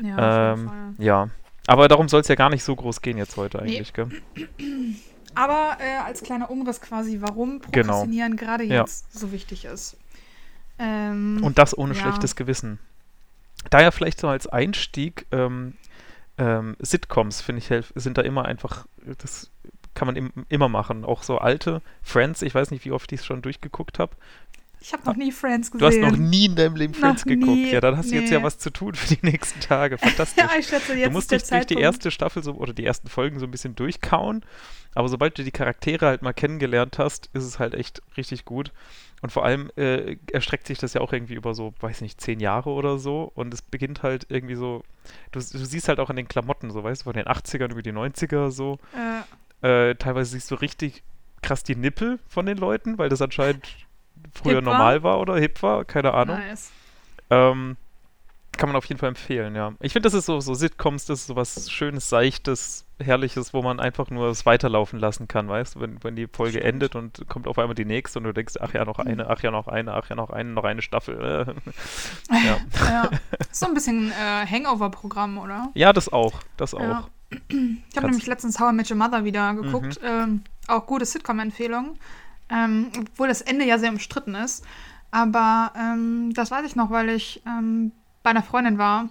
Ja, 0.03 0.53
ähm, 0.53 0.95
ja. 0.99 1.29
aber 1.67 1.89
darum 1.89 2.09
soll 2.09 2.21
es 2.21 2.29
ja 2.29 2.35
gar 2.35 2.51
nicht 2.51 2.65
so 2.65 2.75
groß 2.75 3.03
gehen 3.03 3.19
jetzt 3.19 3.37
heute 3.37 3.61
eigentlich, 3.61 3.93
nee. 3.97 4.05
gell? 4.37 4.57
Aber 5.35 5.79
äh, 5.81 5.97
als 6.05 6.23
kleiner 6.23 6.51
Umriss 6.51 6.83
quasi, 6.83 7.23
warum 7.23 7.61
genau. 7.71 7.95
Prokrastinieren 7.95 8.37
genau. 8.37 8.51
gerade 8.51 8.65
jetzt 8.65 9.07
ja. 9.15 9.21
so 9.21 9.33
wichtig 9.33 9.65
ist. 9.65 9.97
Ähm, 10.79 11.41
Und 11.43 11.59
das 11.59 11.77
ohne 11.77 11.95
ja. 11.95 12.01
schlechtes 12.01 12.37
Gewissen. 12.37 12.79
Daher 13.71 13.93
vielleicht 13.93 14.21
so 14.21 14.29
als 14.29 14.47
Einstieg, 14.47 15.27
ähm, 15.31 15.75
ähm, 16.39 16.77
Sitcoms, 16.81 17.41
finde 17.41 17.61
ich, 17.61 17.93
sind 17.95 18.19
da 18.19 18.23
immer 18.23 18.45
einfach, 18.45 18.87
das 19.19 19.51
kann 19.95 20.07
man 20.07 20.17
im, 20.17 20.33
immer 20.49 20.69
machen. 20.69 21.05
Auch 21.05 21.23
so 21.23 21.39
alte 21.39 21.83
Friends, 22.03 22.43
ich 22.43 22.55
weiß 22.55 22.71
nicht, 22.71 22.85
wie 22.85 22.93
oft 22.93 23.11
ich 23.13 23.21
es 23.21 23.27
schon 23.27 23.43
durchgeguckt 23.43 23.99
habe. 23.99 24.15
Ich 24.83 24.93
habe 24.93 25.05
noch 25.05 25.15
nie 25.15 25.31
Friends 25.31 25.71
gesehen. 25.71 25.79
Du 25.79 25.87
hast 25.87 26.13
noch 26.13 26.19
nie 26.19 26.47
in 26.47 26.57
deinem 26.57 26.75
Leben 26.75 26.93
Friends 26.93 27.25
noch 27.25 27.31
geguckt. 27.31 27.53
Nie. 27.53 27.73
Ja, 27.73 27.81
dann 27.81 27.97
hast 27.97 28.07
nee. 28.07 28.17
du 28.17 28.23
jetzt 28.23 28.33
ja 28.33 28.43
was 28.43 28.59
zu 28.59 28.71
tun 28.71 28.95
für 28.95 29.15
die 29.15 29.25
nächsten 29.25 29.61
Tage. 29.61 29.97
Fantastisch. 29.97 30.45
ja, 30.45 30.51
ich 30.59 30.67
schätze, 30.67 30.95
jetzt 30.95 31.07
du 31.07 31.11
musst 31.13 31.31
dich 31.31 31.45
durch 31.45 31.67
die 31.67 31.79
erste 31.79 32.11
Staffel 32.11 32.43
so, 32.43 32.55
oder 32.55 32.73
die 32.73 32.85
ersten 32.85 33.09
Folgen 33.09 33.39
so 33.39 33.47
ein 33.47 33.51
bisschen 33.53 33.77
durchkauen. 33.77 34.45
Aber 34.95 35.09
sobald 35.09 35.39
du 35.39 35.45
die 35.45 35.53
Charaktere 35.53 36.07
halt 36.07 36.23
mal 36.23 36.33
kennengelernt 36.33 36.99
hast, 36.99 37.31
ist 37.33 37.45
es 37.45 37.59
halt 37.61 37.75
echt 37.75 38.03
richtig 38.17 38.45
gut. 38.45 38.73
Und 39.23 39.31
vor 39.31 39.45
allem 39.45 39.71
äh, 39.77 40.17
erstreckt 40.33 40.67
sich 40.67 40.79
das 40.79 40.95
ja 40.95 41.01
auch 41.01 41.13
irgendwie 41.13 41.35
über 41.35 41.55
so, 41.55 41.73
weiß 41.81 42.01
nicht, 42.01 42.21
zehn 42.21 42.41
Jahre 42.41 42.71
oder 42.71 42.99
so. 42.99 43.31
Und 43.37 43.55
es 43.55 43.63
beginnt 43.63 44.03
halt 44.03 44.27
irgendwie 44.31 44.57
so, 44.57 44.83
du, 45.31 45.39
du 45.39 45.65
siehst 45.65 45.87
halt 45.87 46.01
auch 46.01 46.11
an 46.11 46.17
den 46.17 46.27
Klamotten, 46.27 46.73
so 46.73 46.83
weißt 46.83 47.03
du, 47.03 47.05
von 47.05 47.15
den 47.15 47.27
80ern 47.27 47.71
über 47.71 47.83
die 47.83 47.93
90er 47.93 48.51
so. 48.51 48.81
Äh. 48.95 49.23
Äh, 49.63 49.95
teilweise 49.95 50.33
siehst 50.33 50.51
du 50.51 50.57
richtig 50.57 51.03
krass 51.43 51.63
die 51.63 51.77
Nippel 51.77 52.19
von 52.29 52.47
den 52.47 52.59
Leuten, 52.59 52.99
weil 52.99 53.09
das 53.09 53.23
anscheinend 53.23 53.67
früher 54.33 54.57
hip 54.57 54.65
normal 54.65 55.03
war 55.03 55.21
oder 55.21 55.37
hip 55.37 55.63
war, 55.63 55.85
keine 55.85 56.15
Ahnung. 56.15 56.39
Nice. 56.39 56.71
Ähm, 57.31 57.77
kann 58.57 58.69
man 58.69 58.77
auf 58.77 58.85
jeden 58.85 58.99
Fall 58.99 59.09
empfehlen, 59.09 59.55
ja. 59.55 59.73
Ich 59.81 59.93
finde, 59.93 60.07
das 60.07 60.15
ist 60.15 60.27
so, 60.27 60.39
so 60.41 60.55
Sitcoms, 60.55 61.07
das 61.07 61.21
ist 61.21 61.27
so 61.29 61.37
was 61.37 61.71
Schönes, 61.71 62.09
Seichtes, 62.09 62.85
Herrliches, 63.01 63.55
wo 63.55 63.63
man 63.63 63.81
einfach 63.81 64.11
nur 64.11 64.29
es 64.29 64.45
weiterlaufen 64.45 64.99
lassen 64.99 65.27
kann, 65.27 65.49
weißt 65.49 65.75
du, 65.77 65.81
wenn, 65.81 66.05
wenn 66.05 66.17
die 66.17 66.27
Folge 66.27 66.59
Stimmt. 66.59 66.67
endet 66.67 66.95
und 66.95 67.29
kommt 67.29 67.49
auf 67.49 67.59
einmal 67.59 67.75
die 67.75 67.87
nächste 67.87 68.19
und 68.19 68.25
du 68.25 68.33
denkst, 68.33 68.55
ach 68.61 68.75
ja, 68.75 68.85
noch 68.85 68.99
mhm. 68.99 69.09
eine, 69.09 69.31
ach 69.31 69.43
ja, 69.43 69.51
noch 69.51 69.69
eine, 69.69 69.95
ach 69.95 70.09
ja, 70.11 70.17
noch 70.17 70.31
eine, 70.31 70.51
noch 70.51 70.65
eine 70.65 70.83
Staffel. 70.83 71.55
ja. 72.31 72.59
ja. 72.91 73.11
So 73.51 73.67
ein 73.67 73.75
bisschen 73.75 74.13
äh, 74.13 74.47
Hangover-Programm, 74.47 75.39
oder? 75.39 75.71
Ja, 75.75 75.93
das 75.93 76.13
auch, 76.13 76.35
das 76.59 76.75
auch. 76.75 76.81
Ja. 76.81 77.09
Ich 77.49 77.97
habe 77.97 78.09
nämlich 78.09 78.27
letztens 78.27 78.59
How 78.61 78.73
I 78.73 78.75
Met 78.75 78.91
Your 78.91 78.97
Mother 78.97 79.25
wieder 79.25 79.55
geguckt. 79.55 80.01
Mhm. 80.03 80.09
Ähm, 80.09 80.41
auch 80.69 80.87
gute 80.87 81.05
Sitcom-Empfehlung. 81.05 81.99
Ähm, 82.51 82.91
obwohl 82.99 83.29
das 83.29 83.41
Ende 83.41 83.65
ja 83.65 83.79
sehr 83.79 83.91
umstritten 83.91 84.35
ist. 84.35 84.65
Aber 85.11 85.73
ähm, 85.77 86.33
das 86.35 86.51
weiß 86.51 86.65
ich 86.67 86.77
noch, 86.77 86.91
weil 86.91 87.11
ich 87.11 87.43
ähm, 87.47 87.93
bei 88.23 88.31
einer 88.31 88.43
Freundin 88.43 88.79
war, 88.79 89.09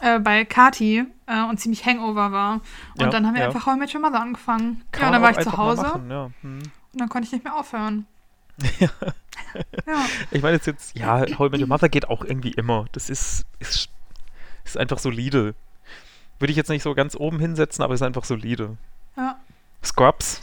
äh, 0.00 0.18
bei 0.18 0.44
Kati 0.44 1.06
äh, 1.26 1.42
und 1.44 1.58
ziemlich 1.58 1.86
Hangover 1.86 2.32
war. 2.32 2.54
Und 2.94 3.00
ja, 3.00 3.08
dann 3.08 3.26
haben 3.26 3.34
wir 3.34 3.42
ja. 3.42 3.46
einfach 3.48 3.66
How 3.66 3.76
I 3.76 3.78
Met 3.78 3.94
Your 3.94 4.00
Mother 4.00 4.20
angefangen. 4.20 4.82
Kann 4.90 5.02
ja, 5.02 5.06
und 5.08 5.12
dann 5.12 5.22
war 5.22 5.30
ich 5.30 5.38
zu 5.38 5.56
Hause. 5.56 5.82
Machen, 5.82 6.10
ja. 6.10 6.30
hm. 6.42 6.58
Und 6.92 7.00
dann 7.00 7.08
konnte 7.08 7.26
ich 7.26 7.32
nicht 7.32 7.44
mehr 7.44 7.54
aufhören. 7.54 8.06
ja. 8.78 8.88
ja. 9.86 10.06
Ich 10.30 10.42
meine 10.42 10.54
jetzt, 10.54 10.66
jetzt, 10.66 10.96
ja, 10.96 11.20
How 11.38 11.48
I 11.48 11.50
Met 11.50 11.60
Your 11.60 11.68
Mother 11.68 11.88
geht 11.88 12.08
auch 12.08 12.24
irgendwie 12.24 12.50
immer. 12.50 12.86
Das 12.92 13.10
ist, 13.10 13.46
ist, 13.58 13.88
ist 14.64 14.76
einfach 14.76 14.98
solide. 14.98 15.54
Würde 16.44 16.50
ich 16.50 16.58
jetzt 16.58 16.68
nicht 16.68 16.82
so 16.82 16.94
ganz 16.94 17.16
oben 17.16 17.40
hinsetzen, 17.40 17.82
aber 17.82 17.94
ist 17.94 18.02
einfach 18.02 18.24
solide. 18.24 18.76
Ja. 19.16 19.40
Scrubs. 19.82 20.42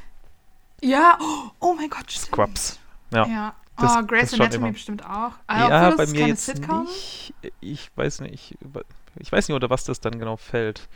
Ja, 0.81 1.15
oh, 1.21 1.51
oh 1.59 1.73
mein 1.75 1.91
Gott, 1.91 2.11
stimmt. 2.11 2.25
Scrubs. 2.25 2.79
Ja. 3.11 3.27
ja. 3.27 3.55
Das, 3.77 3.95
oh, 3.95 4.03
Grey's 4.07 4.33
Anatomy 4.33 4.71
bestimmt 4.71 5.05
auch. 5.05 5.33
Ah, 5.45 5.69
ja, 5.69 5.91
bei 5.91 6.07
mir 6.07 6.25
jetzt 6.25 6.47
Sitcom? 6.47 6.85
nicht. 6.85 7.35
Ich 7.59 7.91
weiß 7.95 8.21
nicht. 8.21 8.57
Ich 9.19 9.31
weiß 9.31 9.47
nicht, 9.47 9.53
unter 9.53 9.69
was 9.69 9.83
das 9.83 9.99
dann 9.99 10.17
genau 10.17 10.37
fällt. 10.37 10.89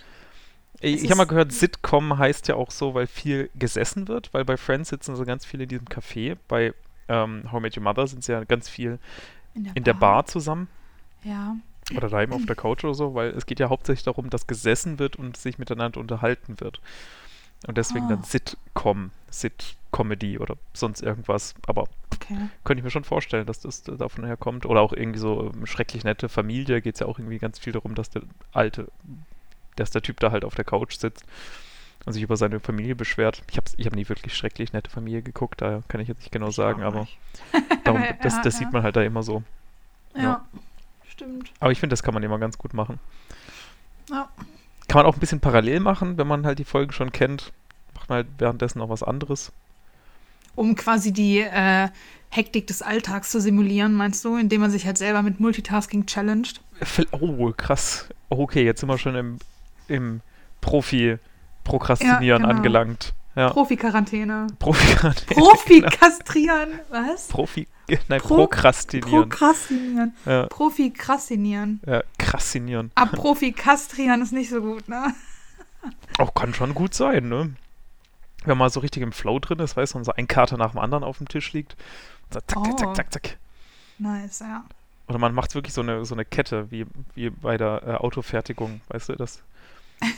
Ich, 0.79 1.03
ich 1.03 1.11
habe 1.11 1.17
mal 1.17 1.27
gehört, 1.27 1.51
Sitcom 1.51 2.17
heißt 2.17 2.47
ja 2.47 2.55
auch 2.55 2.71
so, 2.71 2.95
weil 2.95 3.05
viel 3.05 3.51
gesessen 3.53 4.07
wird, 4.07 4.33
weil 4.33 4.43
bei 4.43 4.57
Friends 4.57 4.89
sitzen 4.89 5.15
so 5.15 5.23
ganz 5.23 5.45
viele 5.45 5.65
in 5.65 5.69
diesem 5.69 5.85
Café. 5.85 6.35
Bei 6.47 6.73
ähm, 7.09 7.43
How 7.51 7.59
I 7.59 7.61
Met 7.61 7.77
Your 7.77 7.83
Mother 7.83 8.07
sind 8.07 8.23
sie 8.23 8.31
ja 8.31 8.43
ganz 8.43 8.69
viel 8.69 8.97
in 9.53 9.65
der, 9.65 9.75
in 9.75 9.83
der 9.83 9.93
Bar. 9.93 10.13
Bar 10.13 10.25
zusammen. 10.25 10.67
Ja. 11.21 11.57
Oder 11.95 12.09
daheim 12.09 12.33
auf 12.33 12.45
der 12.45 12.55
Couch 12.55 12.83
oder 12.83 12.95
so, 12.95 13.13
weil 13.13 13.29
es 13.29 13.45
geht 13.45 13.59
ja 13.59 13.69
hauptsächlich 13.69 14.03
darum, 14.03 14.29
dass 14.29 14.47
gesessen 14.47 14.97
wird 14.97 15.17
und 15.17 15.37
sich 15.37 15.59
miteinander 15.59 15.99
unterhalten 15.99 16.59
wird. 16.59 16.81
Und 17.67 17.77
deswegen 17.77 18.05
oh. 18.05 18.09
dann 18.09 18.23
Sitcom, 18.23 19.11
Sit-Comedy 19.29 20.39
oder 20.39 20.55
sonst 20.73 21.01
irgendwas. 21.01 21.53
Aber 21.67 21.85
okay. 22.13 22.49
könnte 22.63 22.79
ich 22.79 22.83
mir 22.83 22.89
schon 22.89 23.03
vorstellen, 23.03 23.45
dass 23.45 23.59
das 23.59 23.83
davon 23.83 24.25
herkommt. 24.25 24.65
Oder 24.65 24.81
auch 24.81 24.93
irgendwie 24.93 25.19
so 25.19 25.51
ähm, 25.53 25.65
schrecklich 25.65 26.03
nette 26.03 26.27
Familie. 26.27 26.81
Geht 26.81 26.95
es 26.95 26.99
ja 27.01 27.07
auch 27.07 27.19
irgendwie 27.19 27.37
ganz 27.37 27.59
viel 27.59 27.73
darum, 27.73 27.93
dass 27.93 28.09
der 28.09 28.23
alte, 28.51 28.87
dass 29.75 29.91
der 29.91 30.01
Typ 30.01 30.19
da 30.19 30.31
halt 30.31 30.43
auf 30.43 30.55
der 30.55 30.65
Couch 30.65 30.97
sitzt 30.97 31.25
und 32.05 32.13
sich 32.13 32.23
über 32.23 32.37
seine 32.37 32.59
Familie 32.59 32.95
beschwert. 32.95 33.41
Ich 33.49 33.57
habe 33.57 33.69
ich 33.77 33.85
hab 33.85 33.95
nie 33.95 34.07
wirklich 34.07 34.35
schrecklich 34.35 34.73
nette 34.73 34.91
Familie 34.91 35.21
geguckt, 35.21 35.61
daher 35.61 35.83
kann 35.87 36.01
ich 36.01 36.07
jetzt 36.07 36.19
nicht 36.19 36.31
genau 36.31 36.49
ich 36.49 36.55
sagen, 36.55 36.83
aber 36.83 37.07
darum, 37.83 38.03
das, 38.21 38.41
das 38.41 38.53
ja, 38.53 38.59
sieht 38.59 38.73
man 38.73 38.83
halt 38.83 38.95
da 38.95 39.01
immer 39.01 39.23
so. 39.23 39.43
Ja, 40.15 40.21
ja. 40.21 40.45
Stimmt. 41.15 41.51
Aber 41.59 41.71
ich 41.71 41.79
finde, 41.79 41.93
das 41.93 42.03
kann 42.03 42.13
man 42.13 42.23
immer 42.23 42.39
ganz 42.39 42.57
gut 42.57 42.73
machen. 42.73 42.99
Ja. 44.09 44.29
Kann 44.87 44.99
man 44.99 45.05
auch 45.05 45.15
ein 45.15 45.19
bisschen 45.19 45.39
parallel 45.39 45.79
machen, 45.79 46.17
wenn 46.17 46.27
man 46.27 46.45
halt 46.45 46.59
die 46.59 46.65
Folgen 46.65 46.91
schon 46.91 47.11
kennt. 47.11 47.51
Macht 47.95 48.09
man 48.09 48.17
halt 48.17 48.27
währenddessen 48.37 48.79
noch 48.79 48.89
was 48.89 49.01
anderes. 49.01 49.51
Um 50.55 50.75
quasi 50.75 51.11
die 51.11 51.39
äh, 51.39 51.89
Hektik 52.29 52.67
des 52.67 52.81
Alltags 52.81 53.31
zu 53.31 53.41
simulieren, 53.41 53.93
meinst 53.93 54.23
du? 54.23 54.37
Indem 54.37 54.61
man 54.61 54.71
sich 54.71 54.85
halt 54.85 54.97
selber 54.97 55.21
mit 55.21 55.39
Multitasking 55.39 56.05
challenged? 56.05 56.61
Oh, 57.11 57.51
krass. 57.55 58.07
Okay, 58.29 58.63
jetzt 58.63 58.81
sind 58.81 58.89
wir 58.89 58.97
schon 58.97 59.15
im, 59.15 59.39
im 59.87 60.21
Profi-Prokrastinieren 60.61 62.23
ja, 62.23 62.37
genau. 62.37 62.49
angelangt. 62.49 63.13
Ja. 63.35 63.49
Profi-Quarantäne. 63.49 64.47
Profi-Quarantäne. 64.59 65.41
Profi-Kastrieren. 65.41 66.79
Was? 66.89 67.27
Profi. 67.27 67.67
Nein, 68.07 68.21
Pro 68.21 68.35
Prokrastinieren. 68.35 69.29
Prokrastinieren. 69.29 70.15
Ja. 70.25 70.47
Profi-krassinieren. 70.47 71.81
Ja, 71.85 72.03
krassinieren. 72.17 72.91
Ab 72.95 73.11
Profi-kastrieren 73.11 74.21
ist 74.21 74.31
nicht 74.31 74.49
so 74.49 74.61
gut, 74.61 74.87
ne? 74.87 75.13
Auch 76.17 76.33
kann 76.33 76.53
schon 76.53 76.73
gut 76.73 76.93
sein, 76.93 77.29
ne? 77.29 77.53
Wenn 78.45 78.57
man 78.57 78.69
so 78.69 78.79
richtig 78.79 79.03
im 79.03 79.11
Flow 79.11 79.39
drin 79.39 79.59
ist, 79.59 79.75
weißt 79.75 79.93
du, 79.93 79.99
und 79.99 80.03
so 80.03 80.13
ein 80.13 80.27
Kater 80.27 80.57
nach 80.57 80.71
dem 80.71 80.79
anderen 80.79 81.03
auf 81.03 81.17
dem 81.17 81.27
Tisch 81.27 81.53
liegt. 81.53 81.75
So 82.31 82.39
zack, 82.47 82.59
oh. 82.59 82.75
zack, 82.75 82.95
zack, 82.95 83.13
zack. 83.13 83.37
Nice, 83.97 84.39
ja. 84.39 84.65
Oder 85.07 85.19
man 85.19 85.33
macht 85.33 85.53
wirklich 85.55 85.73
so 85.73 85.81
eine, 85.81 86.05
so 86.05 86.15
eine 86.15 86.25
Kette, 86.25 86.71
wie, 86.71 86.85
wie 87.13 87.29
bei 87.29 87.57
der 87.57 87.83
äh, 87.85 87.91
Autofertigung, 87.95 88.81
weißt 88.89 89.09
du, 89.09 89.15
das 89.15 89.43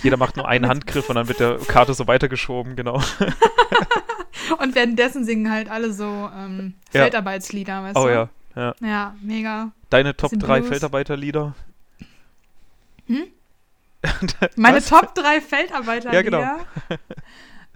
jeder 0.03 0.17
macht 0.17 0.37
nur 0.37 0.47
einen 0.47 0.67
Handgriff 0.67 1.09
und 1.09 1.15
dann 1.15 1.27
wird 1.27 1.39
der 1.39 1.57
Karte 1.57 1.93
so 1.93 2.07
weitergeschoben, 2.07 2.75
genau. 2.75 2.95
und 4.59 4.75
währenddessen 4.75 5.25
singen 5.25 5.51
halt 5.51 5.69
alle 5.69 5.91
so 5.93 6.29
ähm, 6.35 6.73
ja. 6.93 7.01
Feldarbeitslieder, 7.01 7.83
weißt 7.83 7.97
oh, 7.97 8.03
du? 8.03 8.07
Oh 8.07 8.11
ja, 8.11 8.29
ja. 8.55 8.75
Ja, 8.81 9.15
mega. 9.21 9.71
Deine 9.89 10.15
Top 10.15 10.31
3 10.33 10.63
Feldarbeiterlieder? 10.63 11.55
Hm? 13.07 13.27
Meine 14.55 14.81
Top 14.83 15.15
3 15.15 15.41
Feldarbeiterlieder? 15.41 16.13
Ja, 16.13 16.21
genau. 16.21 16.41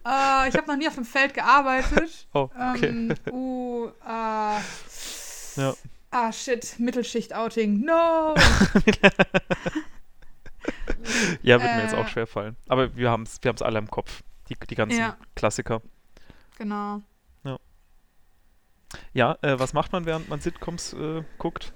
uh, 0.06 0.48
ich 0.50 0.56
habe 0.56 0.68
noch 0.68 0.75
nie 0.77 0.88
auf 0.88 0.96
dem 0.96 1.06
Feld 1.06 1.34
gearbeitet. 1.34 2.27
Oh, 2.34 2.50
okay. 2.74 2.88
Ähm, 2.88 3.13
uh, 3.32 3.86
uh, 3.86 4.60
ja. 5.56 5.74
Ah, 6.13 6.32
shit, 6.34 6.75
Mittelschicht-Outing. 6.77 7.86
No! 7.86 8.36
Ja, 11.42 11.62
wird 11.62 11.72
äh, 11.72 11.76
mir 11.76 11.84
jetzt 11.84 11.96
auch 11.96 12.06
äh. 12.06 12.10
schwer 12.10 12.28
fallen. 12.28 12.56
Aber 12.68 12.96
wir 12.96 13.10
haben 13.10 13.24
es 13.24 13.40
wir 13.42 13.62
alle 13.62 13.80
im 13.80 13.90
Kopf. 13.90 14.24
Die, 14.50 14.56
die 14.70 14.76
ganzen 14.76 15.00
ja. 15.00 15.18
Klassiker. 15.36 15.82
Genau. 16.58 17.02
Ja. 17.44 17.58
Ja, 19.14 19.38
äh, 19.42 19.60
was 19.60 19.74
macht 19.74 19.92
man, 19.92 20.06
während 20.06 20.30
man 20.30 20.42
Sitcoms 20.42 20.94
äh, 20.94 21.24
guckt? 21.38 21.74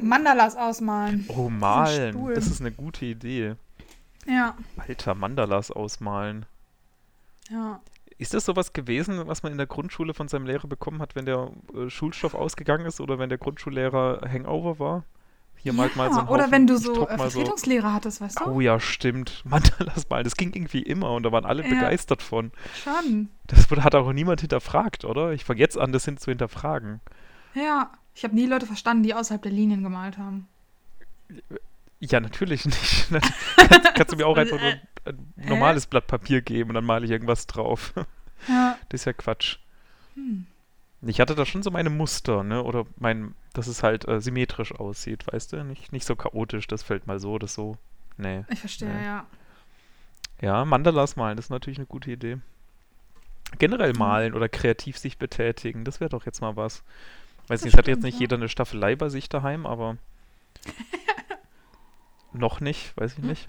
Mandalas 0.00 0.56
ausmalen. 0.56 1.24
Oh, 1.28 1.48
malen. 1.48 2.34
Das 2.34 2.46
ist 2.46 2.60
eine 2.60 2.70
gute 2.70 3.04
Idee. 3.04 3.56
Ja. 4.26 4.56
Alter, 4.76 5.14
Mandalas 5.14 5.70
ausmalen. 5.70 6.46
Ja. 7.50 7.80
Ist 8.18 8.34
das 8.34 8.44
sowas 8.44 8.72
gewesen, 8.72 9.26
was 9.26 9.42
man 9.42 9.52
in 9.52 9.58
der 9.58 9.66
Grundschule 9.66 10.12
von 10.12 10.28
seinem 10.28 10.46
Lehrer 10.46 10.66
bekommen 10.66 11.00
hat, 11.00 11.14
wenn 11.14 11.24
der 11.24 11.50
äh, 11.74 11.88
Schulstoff 11.88 12.34
ausgegangen 12.34 12.84
ist 12.86 13.00
oder 13.00 13.18
wenn 13.18 13.28
der 13.28 13.38
Grundschullehrer 13.38 14.20
Hangover 14.28 14.78
war? 14.78 15.04
Hier 15.62 15.72
ja, 15.72 15.90
mal 15.96 16.12
so 16.12 16.20
Oder 16.32 16.50
wenn 16.50 16.66
du 16.66 16.78
so 16.78 17.08
äh, 17.08 17.16
Vertretungslehrer 17.16 17.88
so. 17.88 17.94
hattest, 17.94 18.20
weißt 18.20 18.40
du? 18.40 18.44
Oh 18.46 18.60
ja, 18.60 18.78
stimmt. 18.78 19.42
Mandalas 19.44 20.08
malen, 20.08 20.24
das 20.24 20.36
ging 20.36 20.52
irgendwie 20.52 20.82
immer 20.82 21.12
und 21.12 21.24
da 21.24 21.32
waren 21.32 21.44
alle 21.44 21.62
ja. 21.62 21.68
begeistert 21.68 22.22
von. 22.22 22.52
Schon. 22.82 23.28
Das 23.46 23.68
hat 23.70 23.94
auch 23.94 24.12
niemand 24.12 24.40
hinterfragt, 24.40 25.04
oder? 25.04 25.32
Ich 25.32 25.44
fange 25.44 25.60
jetzt 25.60 25.76
an, 25.76 25.92
das 25.92 26.04
hin 26.04 26.16
zu 26.16 26.30
hinterfragen. 26.30 27.00
Ja, 27.54 27.90
ich 28.14 28.24
habe 28.24 28.34
nie 28.34 28.46
Leute 28.46 28.66
verstanden, 28.66 29.02
die 29.02 29.14
außerhalb 29.14 29.42
der 29.42 29.52
Linien 29.52 29.82
gemalt 29.82 30.18
haben. 30.18 30.48
Ja, 32.00 32.20
natürlich 32.20 32.64
nicht. 32.64 33.08
kannst, 33.56 33.94
kannst, 33.94 34.12
du 34.12 34.16
mir 34.16 34.26
auch 34.28 34.36
einfach 34.36 34.60
nur 34.60 34.74
ein 35.04 35.34
normales 35.36 35.86
Blatt 35.86 36.06
Papier 36.06 36.40
geben 36.40 36.70
und 36.70 36.74
dann 36.74 36.84
male 36.84 37.04
ich 37.04 37.10
irgendwas 37.10 37.46
drauf. 37.46 37.92
Ja. 38.46 38.78
Das 38.88 39.00
ist 39.00 39.04
ja 39.04 39.12
Quatsch. 39.12 39.58
Hm. 40.14 40.46
Ich 41.02 41.20
hatte 41.20 41.34
da 41.34 41.46
schon 41.46 41.62
so 41.62 41.70
meine 41.70 41.90
Muster, 41.90 42.42
ne? 42.42 42.62
Oder 42.62 42.84
mein, 42.96 43.34
dass 43.52 43.68
es 43.68 43.82
halt 43.82 44.08
äh, 44.08 44.20
symmetrisch 44.20 44.72
aussieht, 44.72 45.26
weißt 45.32 45.52
du? 45.52 45.64
Nicht, 45.64 45.92
nicht 45.92 46.04
so 46.06 46.16
chaotisch, 46.16 46.66
das 46.66 46.82
fällt 46.82 47.06
mal 47.06 47.20
so 47.20 47.32
oder 47.32 47.46
so. 47.46 47.76
Nee. 48.16 48.44
Ich 48.50 48.60
verstehe, 48.60 48.88
nee. 48.88 49.04
ja. 49.04 49.26
Ja, 50.40 50.64
Mandalas 50.64 51.16
malen, 51.16 51.36
das 51.36 51.46
ist 51.46 51.50
natürlich 51.50 51.78
eine 51.78 51.86
gute 51.86 52.10
Idee. 52.10 52.38
Generell 53.58 53.92
hm. 53.92 53.98
malen 53.98 54.34
oder 54.34 54.48
kreativ 54.48 54.98
sich 54.98 55.18
betätigen, 55.18 55.84
das 55.84 56.00
wäre 56.00 56.10
doch 56.10 56.26
jetzt 56.26 56.40
mal 56.40 56.56
was. 56.56 56.82
Weiß 57.46 57.62
nicht, 57.62 57.74
es 57.74 57.78
hat 57.78 57.88
jetzt 57.88 58.02
nicht 58.02 58.20
jeder 58.20 58.36
eine 58.36 58.48
Staffelei 58.48 58.94
bei 58.94 59.08
sich 59.08 59.28
daheim, 59.28 59.66
aber 59.66 59.96
noch 62.32 62.60
nicht, 62.60 62.96
weiß 62.96 63.18
ich 63.18 63.24
nicht. 63.24 63.48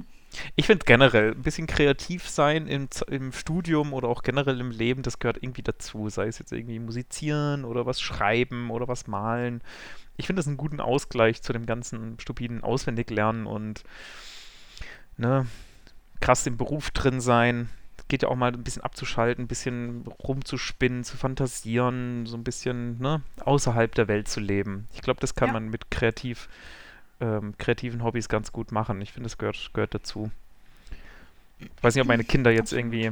Ich 0.56 0.68
finde 0.68 0.86
generell 0.86 1.32
ein 1.32 1.42
bisschen 1.42 1.68
kreativ 1.68 2.30
sein 2.30 2.68
im, 2.68 2.88
im 3.08 3.32
Studium 3.34 3.94
oder 3.94 4.08
auch 4.08 4.22
generell 4.22 4.60
im 4.60 4.72
Leben, 4.72 5.02
das 5.02 5.20
gehört 5.20 5.42
irgendwie 5.42 5.64
dazu. 5.64 6.10
Sei 6.10 6.28
es 6.28 6.40
jetzt 6.40 6.52
irgendwie 6.52 6.80
musizieren 6.80 7.66
oder 7.66 7.86
was 7.86 8.00
schreiben 8.00 8.70
oder 8.70 8.88
was 8.88 9.08
malen. 9.08 9.62
Ich 10.18 10.28
finde 10.28 10.42
das 10.42 10.48
einen 10.48 10.58
guten 10.58 10.82
Ausgleich 10.82 11.42
zu 11.42 11.54
dem 11.54 11.66
ganzen 11.66 12.20
stupiden 12.20 12.64
Auswendiglernen 12.64 13.48
und 13.48 13.84
ne, 15.18 15.48
krass 16.20 16.46
im 16.46 16.58
Beruf 16.58 16.92
drin 16.92 17.22
sein. 17.22 17.70
Geht 18.08 18.24
ja 18.24 18.30
auch 18.30 18.36
mal 18.36 18.52
ein 18.52 18.64
bisschen 18.64 18.84
abzuschalten, 18.84 19.46
ein 19.46 19.48
bisschen 19.48 20.06
rumzuspinnen, 20.24 21.04
zu 21.04 21.16
fantasieren, 21.16 22.26
so 22.26 22.38
ein 22.38 22.44
bisschen 22.44 23.00
ne, 23.00 23.22
außerhalb 23.40 23.94
der 23.94 24.08
Welt 24.08 24.28
zu 24.28 24.40
leben. 24.40 24.88
Ich 24.94 25.02
glaube, 25.02 25.20
das 25.20 25.36
kann 25.36 25.50
ja. 25.50 25.54
man 25.54 25.70
mit 25.70 25.92
kreativ 25.92 26.50
ähm, 27.20 27.56
kreativen 27.58 28.04
Hobbys 28.04 28.30
ganz 28.30 28.52
gut 28.52 28.72
machen. 28.72 29.02
Ich 29.02 29.14
finde, 29.14 29.28
es 29.28 29.38
gehört, 29.38 29.72
gehört 29.74 29.94
dazu. 29.94 30.32
Ich 31.60 31.84
weiß 31.84 31.96
nicht, 31.96 32.02
ob 32.02 32.08
meine 32.08 32.24
Kinder 32.24 32.52
jetzt 32.52 32.72
irgendwie 32.72 33.12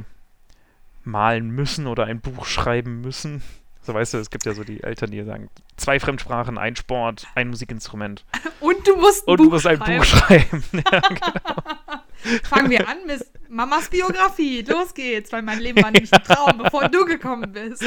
malen 1.04 1.50
müssen 1.50 1.86
oder 1.86 2.04
ein 2.04 2.20
Buch 2.20 2.46
schreiben 2.46 3.00
müssen. 3.00 3.42
So 3.82 3.94
weißt 3.94 4.14
du, 4.14 4.18
es 4.18 4.30
gibt 4.30 4.44
ja 4.44 4.52
so 4.52 4.64
die 4.64 4.82
Eltern, 4.82 5.10
die 5.10 5.22
sagen, 5.22 5.48
zwei 5.76 5.98
Fremdsprachen, 5.98 6.58
ein 6.58 6.76
Sport, 6.76 7.26
ein 7.34 7.48
Musikinstrument. 7.48 8.24
Und 8.60 8.86
du 8.86 8.96
musst 8.96 9.26
ein, 9.26 9.32
Und 9.32 9.36
Buch, 9.38 9.44
du 9.44 9.50
musst 9.52 9.66
ein 9.66 9.78
schreiben. 9.78 9.98
Buch 9.98 10.04
schreiben. 10.04 10.62
ja, 10.72 11.00
genau. 11.08 12.40
Fangen 12.42 12.70
wir 12.70 12.88
an 12.88 12.98
mit 13.06 13.24
Mamas 13.48 13.88
Biografie. 13.88 14.62
Los 14.62 14.92
geht's, 14.92 15.32
weil 15.32 15.42
mein 15.42 15.60
Leben 15.60 15.82
war 15.82 15.90
nämlich 15.90 16.12
ein 16.12 16.22
Traum, 16.22 16.58
bevor 16.58 16.88
du 16.88 17.04
gekommen 17.06 17.52
bist. 17.52 17.82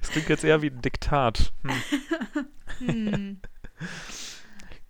Das 0.00 0.10
klingt 0.10 0.28
jetzt 0.28 0.44
eher 0.44 0.60
wie 0.60 0.70
ein 0.70 0.82
Diktat. 0.82 1.52
Hm. 1.62 2.86
hm. 2.86 3.40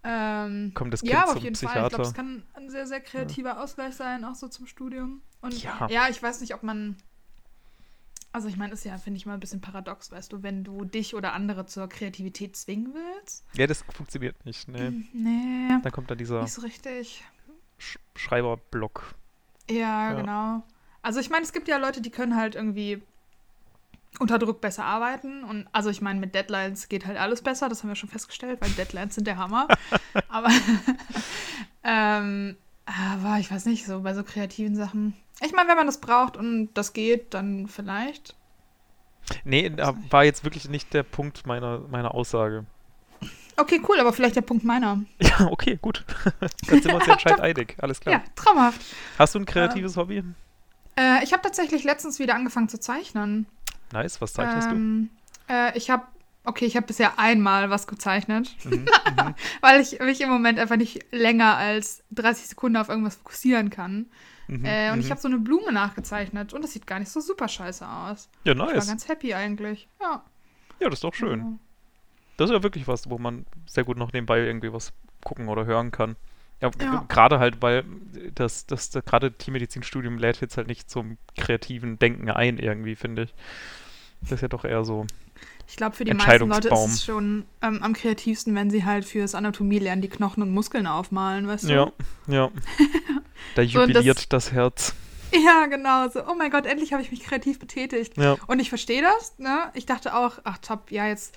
Ähm, 0.04 0.72
Kommt 0.74 0.92
das 0.92 1.00
Kind 1.00 1.12
ja, 1.12 1.22
aber 1.22 1.32
auf 1.32 1.38
jeden 1.38 1.54
Psychiater. 1.54 1.80
Fall. 1.80 1.86
Ich 1.86 1.94
glaube, 1.94 2.08
es 2.08 2.14
kann 2.14 2.42
ein 2.54 2.70
sehr, 2.70 2.86
sehr 2.86 3.00
kreativer 3.00 3.50
ja. 3.50 3.62
Ausgleich 3.62 3.94
sein, 3.94 4.24
auch 4.24 4.34
so 4.34 4.48
zum 4.48 4.66
Studium. 4.66 5.22
Und 5.40 5.62
ja, 5.62 5.86
ja 5.88 6.08
ich 6.08 6.22
weiß 6.22 6.40
nicht, 6.40 6.54
ob 6.54 6.62
man. 6.62 6.96
Also 8.34 8.48
ich 8.48 8.56
meine, 8.56 8.72
ist 8.72 8.84
ja, 8.84 8.96
finde 8.96 9.18
ich 9.18 9.26
mal 9.26 9.34
ein 9.34 9.40
bisschen 9.40 9.60
paradox, 9.60 10.10
weißt 10.10 10.32
du, 10.32 10.42
wenn 10.42 10.64
du 10.64 10.86
dich 10.86 11.14
oder 11.14 11.34
andere 11.34 11.66
zur 11.66 11.86
Kreativität 11.88 12.56
zwingen 12.56 12.94
willst. 12.94 13.44
Ja, 13.52 13.66
das 13.66 13.84
funktioniert 13.94 14.46
nicht, 14.46 14.68
ne? 14.68 14.90
Mm, 14.90 15.08
nee. 15.12 15.80
Dann 15.82 15.92
kommt 15.92 16.10
da 16.10 16.14
dieser 16.14 16.40
nicht 16.40 16.54
so 16.54 16.62
richtig. 16.62 17.22
Sch 17.78 17.98
Schreiberblock. 18.16 19.14
Ja, 19.68 19.76
ja, 19.76 20.14
genau. 20.14 20.62
Also 21.02 21.20
ich 21.20 21.28
meine, 21.28 21.44
es 21.44 21.52
gibt 21.52 21.68
ja 21.68 21.76
Leute, 21.76 22.00
die 22.00 22.10
können 22.10 22.34
halt 22.34 22.54
irgendwie 22.54 23.02
unter 24.18 24.38
Druck 24.38 24.60
besser 24.60 24.84
arbeiten. 24.84 25.44
Und 25.44 25.66
also 25.72 25.90
ich 25.90 26.00
meine, 26.00 26.20
mit 26.20 26.34
Deadlines 26.34 26.88
geht 26.88 27.06
halt 27.06 27.18
alles 27.18 27.42
besser, 27.42 27.68
das 27.68 27.82
haben 27.82 27.88
wir 27.88 27.96
schon 27.96 28.08
festgestellt, 28.08 28.60
weil 28.60 28.70
Deadlines 28.70 29.14
sind 29.14 29.26
der 29.26 29.36
Hammer. 29.38 29.68
aber, 30.28 30.50
ähm, 31.84 32.56
aber 32.84 33.38
ich 33.38 33.50
weiß 33.50 33.66
nicht, 33.66 33.86
so 33.86 34.00
bei 34.00 34.14
so 34.14 34.22
kreativen 34.22 34.76
Sachen. 34.76 35.14
Ich 35.40 35.52
meine, 35.52 35.68
wenn 35.68 35.76
man 35.76 35.86
das 35.86 36.00
braucht 36.00 36.36
und 36.36 36.70
das 36.74 36.92
geht, 36.92 37.34
dann 37.34 37.66
vielleicht. 37.68 38.34
Nee, 39.44 39.70
da 39.70 39.96
war 40.10 40.24
jetzt 40.24 40.44
wirklich 40.44 40.68
nicht 40.68 40.92
der 40.94 41.02
Punkt 41.02 41.46
meiner, 41.46 41.80
meiner 41.90 42.14
Aussage. 42.14 42.66
Okay, 43.56 43.80
cool, 43.88 44.00
aber 44.00 44.12
vielleicht 44.12 44.36
der 44.36 44.42
Punkt 44.42 44.64
meiner. 44.64 45.02
Ja, 45.20 45.46
okay, 45.46 45.78
gut. 45.80 46.04
Dann 46.40 46.82
sind 46.82 46.86
wir 46.86 46.96
uns 46.96 47.06
ja 47.06 47.12
entscheidend 47.12 47.40
einig. 47.40 47.76
Alles 47.78 48.00
klar. 48.00 48.16
Ja, 48.16 48.22
traumhaft. 48.34 48.80
Hast 49.18 49.34
du 49.34 49.40
ein 49.40 49.46
kreatives 49.46 49.96
äh, 49.96 50.00
Hobby? 50.00 50.22
Äh, 50.98 51.24
ich 51.24 51.32
habe 51.32 51.42
tatsächlich 51.42 51.84
letztens 51.84 52.18
wieder 52.18 52.34
angefangen 52.34 52.68
zu 52.68 52.80
zeichnen. 52.80 53.46
Nice, 53.92 54.20
was 54.20 54.32
zeichnest 54.32 54.68
ähm, 54.68 55.10
du? 55.48 55.54
Äh, 55.54 55.76
ich 55.76 55.90
habe, 55.90 56.04
okay, 56.44 56.64
ich 56.64 56.76
habe 56.76 56.86
bisher 56.86 57.18
einmal 57.18 57.70
was 57.70 57.86
gezeichnet, 57.86 58.54
mhm, 58.64 58.70
mhm. 59.16 59.34
weil 59.60 59.80
ich 59.80 59.98
mich 60.00 60.20
im 60.20 60.30
Moment 60.30 60.58
einfach 60.58 60.76
nicht 60.76 61.06
länger 61.12 61.56
als 61.56 62.02
30 62.10 62.48
Sekunden 62.48 62.76
auf 62.76 62.88
irgendwas 62.88 63.16
fokussieren 63.16 63.70
kann. 63.70 64.06
Mhm, 64.48 64.64
äh, 64.64 64.90
und 64.92 65.00
ich 65.00 65.06
mhm. 65.06 65.10
habe 65.10 65.20
so 65.20 65.28
eine 65.28 65.38
Blume 65.38 65.72
nachgezeichnet 65.72 66.52
und 66.52 66.62
das 66.62 66.72
sieht 66.72 66.86
gar 66.86 66.98
nicht 66.98 67.10
so 67.10 67.20
super 67.20 67.48
scheiße 67.48 67.86
aus. 67.86 68.28
Ja, 68.44 68.54
nice. 68.54 68.70
Ich 68.70 68.76
war 68.78 68.86
ganz 68.86 69.08
happy 69.08 69.34
eigentlich. 69.34 69.88
Ja. 70.00 70.24
Ja, 70.80 70.88
das 70.88 70.98
ist 70.98 71.04
doch 71.04 71.14
schön. 71.14 71.38
Ja. 71.38 71.52
Das 72.36 72.50
ist 72.50 72.54
ja 72.54 72.62
wirklich 72.62 72.88
was, 72.88 73.08
wo 73.08 73.18
man 73.18 73.46
sehr 73.66 73.84
gut 73.84 73.96
noch 73.96 74.12
nebenbei 74.12 74.40
irgendwie 74.40 74.72
was 74.72 74.92
gucken 75.24 75.48
oder 75.48 75.64
hören 75.64 75.90
kann. 75.90 76.16
Ja, 76.60 76.70
ja. 76.80 77.04
gerade 77.08 77.40
halt, 77.40 77.60
weil 77.60 77.84
das, 78.34 78.66
das, 78.66 78.90
das 78.90 79.04
gerade 79.04 79.32
Tiermedizinstudium 79.32 80.16
lädt 80.16 80.40
jetzt 80.40 80.56
halt 80.56 80.68
nicht 80.68 80.88
zum 80.88 81.18
kreativen 81.36 81.98
Denken 81.98 82.30
ein, 82.30 82.58
irgendwie, 82.58 82.94
finde 82.94 83.24
ich. 83.24 83.34
Das 84.22 84.32
ist 84.32 84.40
ja 84.42 84.48
doch 84.48 84.64
eher 84.64 84.84
so. 84.84 85.06
Ich 85.68 85.76
glaube, 85.76 85.96
für 85.96 86.04
die 86.04 86.14
meisten 86.14 86.48
Leute 86.48 86.68
ist 86.68 86.94
es 86.94 87.04
schon 87.04 87.44
ähm, 87.62 87.82
am 87.82 87.94
kreativsten, 87.94 88.54
wenn 88.54 88.70
sie 88.70 88.84
halt 88.84 89.04
fürs 89.04 89.34
Anatomie 89.34 89.78
lernen, 89.78 90.02
die 90.02 90.08
Knochen 90.08 90.42
und 90.42 90.52
Muskeln 90.52 90.86
aufmalen, 90.86 91.46
weißt 91.46 91.64
du? 91.64 91.72
Ja, 91.72 91.92
ja. 92.26 92.50
da 93.54 93.62
jubiliert 93.62 94.18
so, 94.18 94.26
das, 94.28 94.46
das, 94.46 94.52
Herz. 94.52 94.94
Ja, 95.32 95.66
genau. 95.66 96.08
So, 96.08 96.26
oh 96.28 96.34
mein 96.34 96.50
Gott, 96.50 96.66
endlich 96.66 96.92
habe 96.92 97.02
ich 97.02 97.10
mich 97.10 97.22
kreativ 97.22 97.58
betätigt. 97.58 98.18
Ja. 98.18 98.36
Und 98.46 98.60
ich 98.60 98.68
verstehe 98.68 99.02
das, 99.02 99.38
ne? 99.38 99.70
Ich 99.74 99.86
dachte 99.86 100.14
auch, 100.14 100.38
ach 100.44 100.58
top, 100.58 100.90
ja, 100.90 101.06
jetzt 101.06 101.34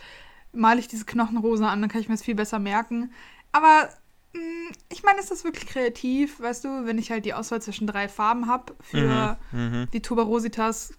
male 0.51 0.79
ich 0.79 0.87
diese 0.87 1.05
Knochenrose 1.05 1.65
an, 1.65 1.81
dann 1.81 1.89
kann 1.89 2.01
ich 2.01 2.09
mir 2.09 2.15
das 2.15 2.23
viel 2.23 2.35
besser 2.35 2.59
merken. 2.59 3.11
Aber 3.51 3.89
mh, 4.33 4.41
mm, 4.41 4.71
ich 4.89 5.03
meine, 5.03 5.19
ist 5.19 5.31
das 5.31 5.43
wirklich 5.43 5.65
kreativ, 5.65 6.41
weißt 6.41 6.65
du, 6.65 6.85
wenn 6.85 6.97
ich 6.97 7.11
halt 7.11 7.25
die 7.25 7.33
Auswahl 7.33 7.61
zwischen 7.61 7.87
drei 7.87 8.09
Farben 8.09 8.47
habe 8.47 8.75
für 8.81 9.37
mhm, 9.51 9.59
mhm. 9.59 9.87
die 9.93 10.01
Tuberositas 10.01 10.93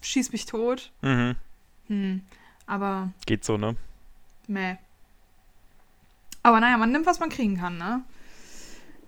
schieß 0.00 0.32
mich 0.32 0.46
tot. 0.46 0.90
Mhm. 1.02 1.36
Hm. 1.88 2.22
Aber. 2.66 3.10
Geht 3.26 3.44
so, 3.44 3.56
ne? 3.56 3.76
Meh. 4.46 4.76
Aber 6.42 6.60
naja, 6.60 6.78
man 6.78 6.92
nimmt, 6.92 7.06
was 7.06 7.20
man 7.20 7.28
kriegen 7.28 7.58
kann, 7.58 7.78
ne? 7.78 8.02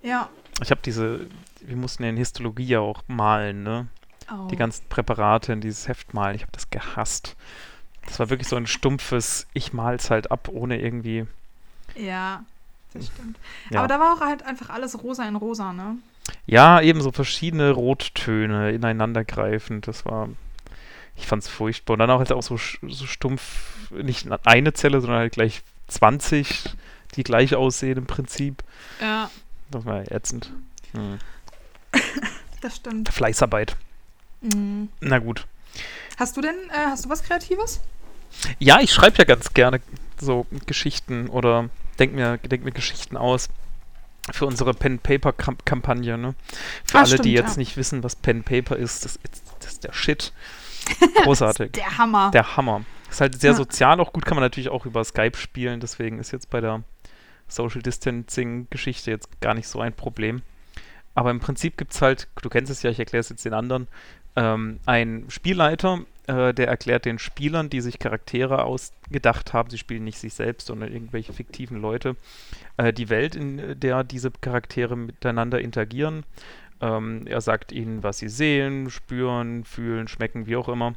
Ja. 0.01 0.29
Ich 0.61 0.69
habe 0.69 0.81
diese, 0.83 1.27
wir 1.61 1.75
mussten 1.75 2.03
ja 2.03 2.09
in 2.09 2.17
Histologie 2.17 2.67
ja 2.67 2.79
auch 2.79 3.03
malen, 3.07 3.63
ne? 3.63 3.87
Oh. 4.31 4.47
Die 4.47 4.55
ganzen 4.55 4.87
Präparate 4.89 5.53
in 5.53 5.61
dieses 5.61 5.87
Heft 5.87 6.13
malen. 6.13 6.35
Ich 6.35 6.41
habe 6.41 6.51
das 6.51 6.69
gehasst. 6.69 7.35
Das 8.05 8.19
war 8.19 8.29
wirklich 8.29 8.47
so 8.47 8.55
ein 8.55 8.67
stumpfes, 8.67 9.47
ich 9.53 9.73
mal's 9.73 10.09
halt 10.09 10.31
ab, 10.31 10.49
ohne 10.51 10.79
irgendwie. 10.79 11.25
Ja, 11.95 12.43
das 12.93 13.07
stimmt. 13.07 13.37
Ja. 13.69 13.79
Aber 13.79 13.87
da 13.87 13.99
war 13.99 14.13
auch 14.13 14.21
halt 14.21 14.43
einfach 14.43 14.69
alles 14.69 15.01
rosa 15.01 15.27
in 15.27 15.35
rosa, 15.35 15.73
ne? 15.73 15.97
Ja, 16.45 16.81
eben 16.81 17.01
so 17.01 17.11
verschiedene 17.11 17.71
Rottöne 17.71 18.71
ineinandergreifend. 18.71 19.87
Das 19.87 20.05
war 20.05 20.29
ich 21.15 21.27
fand 21.27 21.43
es 21.43 21.49
furchtbar. 21.49 21.93
Und 21.93 21.99
dann 21.99 22.09
auch 22.09 22.19
halt 22.19 22.31
auch 22.31 22.43
so, 22.43 22.57
so 22.57 23.05
stumpf, 23.05 23.91
nicht 23.91 24.27
eine 24.45 24.73
Zelle, 24.73 25.01
sondern 25.01 25.19
halt 25.19 25.33
gleich 25.33 25.61
20, 25.87 26.75
die 27.15 27.23
gleich 27.23 27.55
aussehen 27.55 27.97
im 27.97 28.05
Prinzip. 28.05 28.63
Ja. 29.01 29.29
Das 29.71 29.85
war 29.85 30.11
ätzend. 30.11 30.51
Hm. 30.93 31.19
Das 32.61 32.77
stimmt. 32.77 33.09
Fleißarbeit. 33.09 33.75
Mhm. 34.39 34.87
Na 35.01 35.19
gut. 35.19 35.45
Hast 36.17 36.37
du 36.37 36.41
denn, 36.41 36.55
äh, 36.69 36.85
hast 36.85 37.03
du 37.03 37.09
was 37.09 37.21
Kreatives? 37.21 37.81
Ja, 38.57 38.79
ich 38.79 38.93
schreibe 38.93 39.17
ja 39.17 39.25
ganz 39.25 39.53
gerne 39.53 39.81
so 40.17 40.45
Geschichten 40.65 41.27
oder 41.27 41.69
denk 41.99 42.13
mir, 42.13 42.37
denk 42.37 42.63
mir 42.63 42.71
Geschichten 42.71 43.17
aus 43.17 43.49
für 44.31 44.45
unsere 44.45 44.73
Pen-Paper-Kampagne. 44.73 46.17
Ne? 46.17 46.35
Für 46.85 46.99
ah, 46.99 47.01
alle, 47.01 47.07
stimmt, 47.07 47.25
die 47.25 47.33
jetzt 47.33 47.55
ja. 47.55 47.57
nicht 47.57 47.75
wissen, 47.75 48.03
was 48.03 48.15
Pen-Paper 48.15 48.77
ist, 48.77 49.03
das, 49.03 49.19
das 49.59 49.73
ist 49.73 49.83
der 49.83 49.93
Shit. 49.93 50.31
Großartig. 51.23 51.71
der 51.73 51.97
Hammer. 51.97 52.31
Der 52.31 52.57
Hammer. 52.57 52.83
Ist 53.09 53.21
halt 53.21 53.39
sehr 53.39 53.53
sozial 53.53 53.99
auch 53.99 54.11
gut, 54.11 54.25
kann 54.25 54.35
man 54.35 54.43
natürlich 54.43 54.69
auch 54.69 54.87
über 54.87 55.03
Skype 55.03 55.37
spielen, 55.37 55.79
deswegen 55.79 56.17
ist 56.17 56.31
jetzt 56.31 56.49
bei 56.49 56.61
der 56.61 56.83
Social 57.47 57.81
Distancing-Geschichte 57.81 59.11
jetzt 59.11 59.39
gar 59.39 59.53
nicht 59.53 59.67
so 59.67 59.79
ein 59.79 59.93
Problem. 59.93 60.41
Aber 61.13 61.29
im 61.29 61.39
Prinzip 61.39 61.77
gibt 61.77 61.93
es 61.93 62.01
halt, 62.01 62.27
du 62.41 62.49
kennst 62.49 62.71
es 62.71 62.81
ja, 62.81 62.89
ich 62.89 62.97
erkläre 62.97 63.19
es 63.19 63.29
jetzt 63.29 63.45
den 63.45 63.53
anderen, 63.53 63.87
ähm, 64.35 64.79
ein 64.85 65.25
Spielleiter, 65.27 65.99
äh, 66.25 66.53
der 66.53 66.67
erklärt 66.67 67.05
den 67.05 67.19
Spielern, 67.19 67.69
die 67.69 67.81
sich 67.81 67.99
Charaktere 67.99 68.63
ausgedacht 68.63 69.53
haben, 69.53 69.69
sie 69.69 69.77
spielen 69.77 70.03
nicht 70.03 70.17
sich 70.17 70.33
selbst, 70.33 70.67
sondern 70.67 70.91
irgendwelche 70.91 71.33
fiktiven 71.33 71.79
Leute, 71.79 72.15
äh, 72.77 72.93
die 72.93 73.09
Welt, 73.09 73.35
in 73.35 73.79
der 73.79 74.03
diese 74.03 74.31
Charaktere 74.31 74.97
miteinander 74.97 75.61
interagieren. 75.61 76.23
Ähm, 76.81 77.25
er 77.27 77.41
sagt 77.41 77.71
ihnen, 77.71 78.03
was 78.03 78.17
sie 78.17 78.29
sehen, 78.29 78.89
spüren, 78.89 79.63
fühlen, 79.63 80.07
schmecken, 80.07 80.47
wie 80.47 80.55
auch 80.55 80.69
immer. 80.69 80.95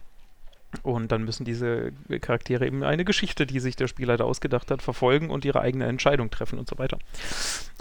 Und 0.82 1.12
dann 1.12 1.24
müssen 1.24 1.44
diese 1.44 1.92
Charaktere 2.20 2.66
eben 2.66 2.82
eine 2.82 3.04
Geschichte, 3.04 3.46
die 3.46 3.60
sich 3.60 3.76
der 3.76 3.86
Spielleiter 3.86 4.24
ausgedacht 4.24 4.70
hat, 4.70 4.82
verfolgen 4.82 5.30
und 5.30 5.44
ihre 5.44 5.60
eigene 5.60 5.86
Entscheidung 5.86 6.30
treffen 6.30 6.58
und 6.58 6.68
so 6.68 6.78
weiter. 6.78 6.98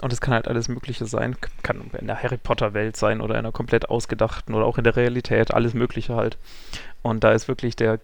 Und 0.00 0.12
es 0.12 0.20
kann 0.20 0.34
halt 0.34 0.48
alles 0.48 0.68
Mögliche 0.68 1.06
sein. 1.06 1.36
Kann 1.62 1.90
in 1.98 2.06
der 2.06 2.22
Harry 2.22 2.38
Potter-Welt 2.38 2.96
sein 2.96 3.20
oder 3.20 3.34
in 3.34 3.40
einer 3.40 3.52
komplett 3.52 3.88
ausgedachten 3.90 4.54
oder 4.54 4.66
auch 4.66 4.78
in 4.78 4.84
der 4.84 4.96
Realität, 4.96 5.52
alles 5.52 5.74
Mögliche 5.74 6.14
halt. 6.14 6.38
Und 7.02 7.24
da 7.24 7.32
ist 7.32 7.48
wirklich 7.48 7.76
der 7.76 7.98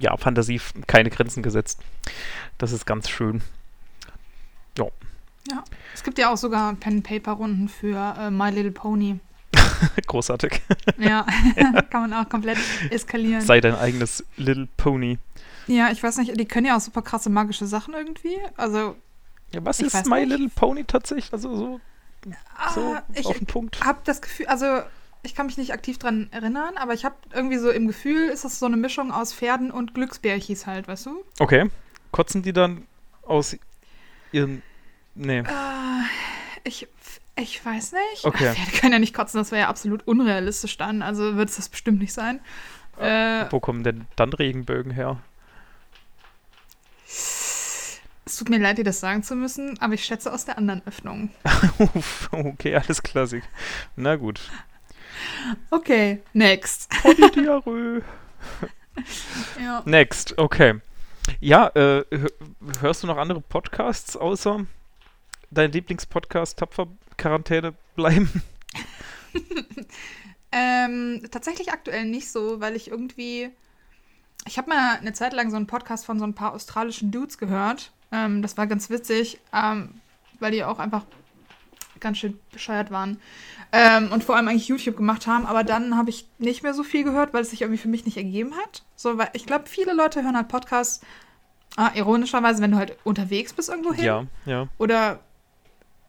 ja, 0.00 0.16
Fantasie 0.16 0.60
keine 0.86 1.10
Grenzen 1.10 1.42
gesetzt. 1.42 1.80
Das 2.58 2.72
ist 2.72 2.86
ganz 2.86 3.08
schön. 3.08 3.42
Ja. 4.78 4.86
Ja. 5.52 5.64
Es 5.94 6.02
gibt 6.02 6.18
ja 6.18 6.32
auch 6.32 6.36
sogar 6.36 6.74
Pen-Paper-Runden 6.74 7.68
für 7.68 8.14
äh, 8.18 8.30
My 8.30 8.50
Little 8.50 8.72
Pony. 8.72 9.20
Großartig. 10.06 10.62
Ja, 10.98 11.26
kann 11.90 12.10
man 12.10 12.14
auch 12.14 12.28
komplett 12.28 12.58
eskalieren. 12.90 13.42
Sei 13.42 13.60
dein 13.60 13.74
eigenes 13.74 14.24
Little 14.36 14.68
Pony. 14.76 15.18
Ja, 15.66 15.90
ich 15.90 16.02
weiß 16.02 16.16
nicht, 16.18 16.38
die 16.38 16.46
können 16.46 16.66
ja 16.66 16.76
auch 16.76 16.80
super 16.80 17.02
krasse 17.02 17.30
magische 17.30 17.66
Sachen 17.66 17.94
irgendwie. 17.94 18.36
Also. 18.56 18.96
Ja, 19.52 19.64
was 19.64 19.80
ist 19.80 20.06
My 20.06 20.20
nicht. 20.20 20.30
Little 20.30 20.48
Pony 20.48 20.84
tatsächlich? 20.84 21.32
Also 21.32 21.54
so, 21.54 21.80
so 22.74 22.94
ah, 22.94 23.02
auf 23.24 23.38
den 23.38 23.46
Punkt. 23.46 23.76
Ich 23.76 23.84
habe 23.84 24.00
das 24.04 24.22
Gefühl, 24.22 24.46
also 24.46 24.80
ich 25.22 25.34
kann 25.34 25.46
mich 25.46 25.58
nicht 25.58 25.72
aktiv 25.72 25.98
dran 25.98 26.28
erinnern, 26.32 26.76
aber 26.76 26.94
ich 26.94 27.04
habe 27.04 27.14
irgendwie 27.32 27.58
so 27.58 27.70
im 27.70 27.86
Gefühl, 27.86 28.28
ist 28.28 28.44
das 28.44 28.58
so 28.58 28.66
eine 28.66 28.76
Mischung 28.76 29.12
aus 29.12 29.34
Pferden 29.34 29.70
und 29.70 29.94
Glücksbärchis 29.94 30.66
halt, 30.66 30.88
weißt 30.88 31.06
du? 31.06 31.24
Okay. 31.38 31.70
Kotzen 32.10 32.42
die 32.42 32.52
dann 32.52 32.86
aus 33.22 33.56
ihren. 34.32 34.62
Nee. 35.14 35.40
Uh, 35.40 36.04
ich 36.64 36.88
ich 37.36 37.64
weiß 37.64 37.92
nicht. 37.92 38.24
Okay. 38.24 38.48
Ach, 38.50 38.54
Pferde 38.54 38.78
können 38.78 38.92
ja 38.92 38.98
nicht 38.98 39.14
kotzen, 39.14 39.38
das 39.38 39.50
wäre 39.52 39.62
ja 39.62 39.68
absolut 39.68 40.06
unrealistisch 40.06 40.76
dann. 40.76 41.02
Also 41.02 41.36
wird 41.36 41.48
es 41.48 41.56
das 41.56 41.68
bestimmt 41.68 42.00
nicht 42.00 42.12
sein. 42.12 42.40
Äh, 42.98 43.46
Wo 43.50 43.58
kommen 43.58 43.84
denn 43.84 44.06
dann 44.16 44.32
Regenbögen 44.32 44.92
her? 44.92 45.18
Es 47.06 48.36
tut 48.36 48.50
mir 48.50 48.58
leid, 48.58 48.78
dir 48.78 48.84
das 48.84 49.00
sagen 49.00 49.22
zu 49.22 49.34
müssen, 49.34 49.78
aber 49.80 49.94
ich 49.94 50.04
schätze 50.04 50.32
aus 50.32 50.44
der 50.44 50.58
anderen 50.58 50.82
Öffnung. 50.86 51.30
okay, 52.30 52.76
alles 52.76 53.02
klassik. 53.02 53.42
Na 53.96 54.16
gut. 54.16 54.40
Okay, 55.70 56.22
next. 56.32 56.92
ja. 59.60 59.82
Next, 59.84 60.38
okay. 60.38 60.80
Ja, 61.40 61.68
äh, 61.68 62.04
hörst 62.80 63.02
du 63.02 63.06
noch 63.06 63.16
andere 63.16 63.40
Podcasts 63.40 64.16
außer 64.16 64.66
dein 65.52 65.72
Lieblingspodcast 65.72 66.58
Tapfer 66.58 66.88
Quarantäne 67.16 67.74
bleiben? 67.94 68.42
ähm, 70.52 71.22
tatsächlich 71.30 71.72
aktuell 71.72 72.06
nicht 72.06 72.30
so, 72.30 72.60
weil 72.60 72.74
ich 72.76 72.90
irgendwie. 72.90 73.50
Ich 74.46 74.58
habe 74.58 74.70
mal 74.70 74.96
eine 74.98 75.12
Zeit 75.12 75.32
lang 75.32 75.50
so 75.50 75.56
einen 75.56 75.68
Podcast 75.68 76.04
von 76.04 76.18
so 76.18 76.24
ein 76.24 76.34
paar 76.34 76.52
australischen 76.52 77.12
Dudes 77.12 77.38
gehört. 77.38 77.92
Ähm, 78.10 78.42
das 78.42 78.56
war 78.56 78.66
ganz 78.66 78.90
witzig, 78.90 79.38
ähm, 79.52 80.00
weil 80.40 80.50
die 80.50 80.64
auch 80.64 80.80
einfach 80.80 81.04
ganz 82.00 82.18
schön 82.18 82.38
bescheuert 82.50 82.90
waren. 82.90 83.20
Ähm, 83.70 84.10
und 84.10 84.24
vor 84.24 84.36
allem 84.36 84.48
eigentlich 84.48 84.66
YouTube 84.66 84.96
gemacht 84.96 85.28
haben. 85.28 85.46
Aber 85.46 85.62
dann 85.62 85.96
habe 85.96 86.10
ich 86.10 86.26
nicht 86.38 86.64
mehr 86.64 86.74
so 86.74 86.82
viel 86.82 87.04
gehört, 87.04 87.32
weil 87.32 87.42
es 87.42 87.50
sich 87.50 87.62
irgendwie 87.62 87.80
für 87.80 87.88
mich 87.88 88.04
nicht 88.04 88.16
ergeben 88.16 88.52
hat. 88.56 88.82
So, 88.96 89.16
weil 89.16 89.30
ich 89.32 89.46
glaube, 89.46 89.66
viele 89.68 89.94
Leute 89.94 90.24
hören 90.24 90.36
halt 90.36 90.48
Podcasts, 90.48 91.00
ah, 91.76 91.92
ironischerweise, 91.94 92.60
wenn 92.60 92.72
du 92.72 92.76
halt 92.76 92.98
unterwegs 93.04 93.52
bist 93.52 93.68
irgendwo 93.68 93.94
hin. 93.94 94.04
Ja, 94.04 94.26
ja. 94.44 94.68
Oder 94.78 95.20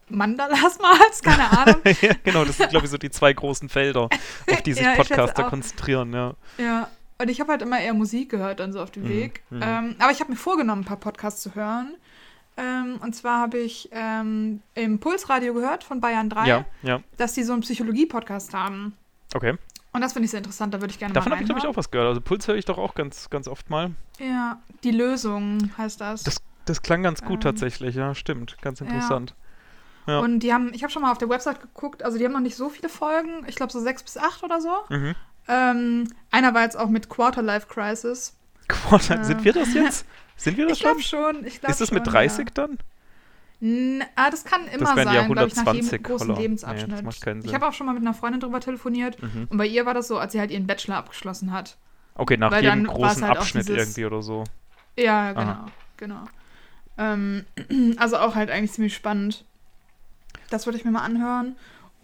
Mandalas 0.10 0.80
malst, 0.80 1.24
keine 1.24 1.52
Ahnung. 1.58 1.82
ja, 2.02 2.14
genau, 2.24 2.46
das 2.46 2.58
sind, 2.58 2.70
glaube 2.70 2.86
ich, 2.86 2.92
so 2.92 2.98
die 2.98 3.10
zwei 3.10 3.34
großen 3.34 3.70
Felder, 3.70 4.10
auf 4.52 4.62
die 4.64 4.74
sich 4.74 4.84
ja, 4.84 4.96
Podcaster 4.96 5.44
konzentrieren, 5.44 6.14
ja. 6.14 6.34
Ja, 6.58 6.90
und 7.20 7.30
ich 7.30 7.40
habe 7.40 7.52
halt 7.52 7.62
immer 7.62 7.80
eher 7.80 7.94
Musik 7.94 8.30
gehört, 8.30 8.60
dann 8.60 8.74
so 8.74 8.82
auf 8.82 8.92
dem 8.92 9.04
mhm. 9.04 9.10
Weg. 9.10 9.44
Mhm. 9.50 9.62
Ähm, 9.64 9.96
aber 10.00 10.12
ich 10.12 10.20
habe 10.20 10.32
mir 10.32 10.38
vorgenommen, 10.38 10.82
ein 10.82 10.86
paar 10.86 10.98
Podcasts 10.98 11.42
zu 11.42 11.56
hören. 11.56 11.96
Ähm, 12.56 13.00
und 13.02 13.16
zwar 13.16 13.40
habe 13.40 13.58
ich 13.58 13.90
ähm, 13.92 14.62
im 14.76 15.00
Pulsradio 15.00 15.54
gehört 15.54 15.84
von 15.84 16.00
Bayern 16.02 16.30
3, 16.30 16.48
ja, 16.48 16.66
ja. 16.84 17.02
dass 17.18 17.34
die 17.34 17.44
so 17.44 17.54
einen 17.54 17.62
Psychologie-Podcast 17.62 18.54
haben. 18.54 18.94
Okay. 19.34 19.56
Und 19.92 20.02
das 20.02 20.14
finde 20.14 20.26
ich 20.26 20.32
sehr 20.32 20.40
interessant, 20.40 20.74
da 20.74 20.82
würde 20.82 20.92
ich 20.92 21.00
gerne 21.00 21.14
Davon 21.14 21.30
mal 21.30 21.36
Davon 21.36 21.40
habe 21.40 21.44
ich, 21.44 21.62
glaube 21.62 21.72
ich, 21.72 21.74
auch 21.74 21.78
was 21.78 21.92
gehört. 21.92 22.10
Also 22.10 22.22
Puls 22.22 22.48
höre 22.48 22.56
ich 22.56 22.66
doch 22.66 22.78
auch 22.78 22.96
ganz, 22.96 23.30
ganz 23.30 23.48
oft 23.48 23.70
mal. 23.70 23.92
Ja, 24.20 24.60
die 24.84 24.92
Lösung 24.92 25.72
heißt 25.78 26.02
das. 26.02 26.24
Das, 26.24 26.42
das 26.66 26.82
klang 26.82 27.04
ganz 27.04 27.22
gut 27.22 27.36
ähm, 27.36 27.42
tatsächlich, 27.42 27.96
ja, 27.96 28.14
stimmt. 28.16 28.58
Ganz 28.62 28.82
interessant. 28.82 29.32
Ja. 29.32 29.43
Ja. 30.08 30.20
Und 30.20 30.40
die 30.40 30.54
haben, 30.54 30.74
ich 30.74 30.84
habe 30.84 30.92
schon 30.92 31.02
mal 31.02 31.12
auf 31.12 31.18
der 31.18 31.30
Website 31.30 31.62
geguckt, 31.62 32.04
also 32.04 32.18
die 32.18 32.26
haben 32.26 32.34
noch 32.34 32.40
nicht 32.40 32.56
so 32.56 32.70
viele 32.70 32.90
Folgen, 32.90 33.46
ich 33.48 33.56
glaube 33.56 33.72
so 33.72 33.80
sechs 33.80 34.04
bis 34.04 34.18
acht 34.18 34.44
oder 34.44 34.62
so. 34.62 34.74
Mhm. 34.90 35.16
Ähm, 35.48 36.08
einer 36.32 36.54
war 36.54 36.64
jetzt 36.64 36.78
auch 36.78 36.90
mit 36.90 37.10
Quarter 37.10 37.42
Life 37.42 37.68
Crisis. 37.68 38.36
Quarter, 38.68 39.20
äh, 39.20 39.24
sind 39.24 39.44
wir 39.44 39.54
das 39.54 39.74
jetzt? 39.74 40.06
Sind 40.36 40.58
wir 40.58 40.68
das 40.68 40.80
ich 40.80 40.84
schon? 40.84 41.02
schon? 41.02 41.46
Ich 41.46 41.60
glaube 41.60 41.72
Ist 41.72 41.82
das 41.82 41.90
schon, 41.90 41.98
mit 41.98 42.08
30 42.08 42.48
ja. 42.48 42.52
dann? 42.54 42.80
N 43.62 44.04
ah, 44.16 44.30
das 44.30 44.44
kann 44.44 44.68
immer 44.68 44.94
das 44.94 44.96
sein, 44.96 45.32
glaube 45.32 45.48
ich, 45.48 45.56
nach 45.56 45.74
jedem 45.74 46.04
großen 46.04 46.28
Holla. 46.28 46.40
Lebensabschnitt. 46.40 46.88
Nee, 46.88 46.96
das 46.96 47.04
macht 47.04 47.22
keinen 47.22 47.42
Sinn. 47.42 47.50
Ich 47.50 47.56
habe 47.56 47.68
auch 47.68 47.74
schon 47.74 47.86
mal 47.86 47.94
mit 47.94 48.02
einer 48.02 48.14
Freundin 48.14 48.42
drüber 48.42 48.60
telefoniert 48.60 49.22
mhm. 49.22 49.48
und 49.50 49.58
bei 49.58 49.66
ihr 49.68 49.86
war 49.86 49.94
das 49.94 50.08
so, 50.08 50.18
als 50.18 50.34
sie 50.34 50.40
halt 50.40 50.52
ihren 50.52 50.68
Bachelor 50.68 50.98
abgeschlossen 50.98 51.54
hat. 51.54 51.78
Okay, 52.16 52.36
nach 52.36 52.52
Weil 52.52 52.64
jedem 52.64 52.86
großen 52.86 53.26
halt 53.26 53.38
Abschnitt 53.38 53.70
dieses, 53.70 53.82
irgendwie 53.82 54.06
oder 54.06 54.22
so. 54.22 54.44
Ja, 54.98 55.32
genau, 55.32 55.52
Aha. 55.52 55.66
genau. 55.98 56.24
Ähm, 56.98 57.46
also 57.98 58.18
auch 58.18 58.36
halt 58.36 58.52
eigentlich 58.52 58.74
ziemlich 58.74 58.96
spannend. 58.96 59.46
Das 60.54 60.68
würde 60.68 60.78
ich 60.78 60.86
mir 60.86 60.92
mal 60.92 61.02
anhören. 61.02 61.56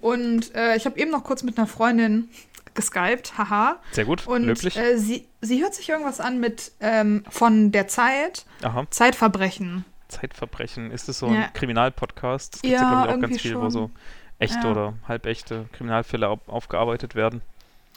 Und 0.01 0.55
äh, 0.55 0.75
ich 0.75 0.85
habe 0.87 0.97
eben 0.97 1.11
noch 1.11 1.23
kurz 1.23 1.43
mit 1.43 1.57
einer 1.59 1.67
Freundin 1.67 2.29
geskypt, 2.73 3.37
haha. 3.37 3.77
Sehr 3.91 4.05
gut, 4.05 4.25
und, 4.25 4.43
löblich. 4.43 4.75
Äh, 4.75 4.97
sie, 4.97 5.27
sie 5.41 5.61
hört 5.61 5.75
sich 5.75 5.87
irgendwas 5.87 6.19
an 6.19 6.39
mit 6.39 6.71
ähm, 6.79 7.23
von 7.29 7.71
der 7.71 7.87
Zeit. 7.87 8.45
Aha. 8.63 8.87
Zeitverbrechen. 8.89 9.85
Zeitverbrechen, 10.07 10.89
ist 10.89 11.07
das 11.07 11.19
so 11.19 11.27
ein 11.27 11.35
ja. 11.35 11.47
Kriminalpodcast? 11.53 12.55
Das 12.55 12.61
gibt 12.63 12.73
ja, 12.73 12.81
ja 12.81 12.89
glaube 12.89 13.07
ich, 13.07 13.15
auch 13.15 13.21
ganz 13.21 13.41
viel, 13.41 13.51
schon. 13.51 13.61
wo 13.61 13.69
so 13.69 13.91
echte 14.39 14.63
ja. 14.63 14.71
oder 14.71 14.93
halbechte 15.07 15.65
Kriminalfälle 15.73 16.27
auf, 16.27 16.39
aufgearbeitet 16.47 17.13
werden. 17.13 17.41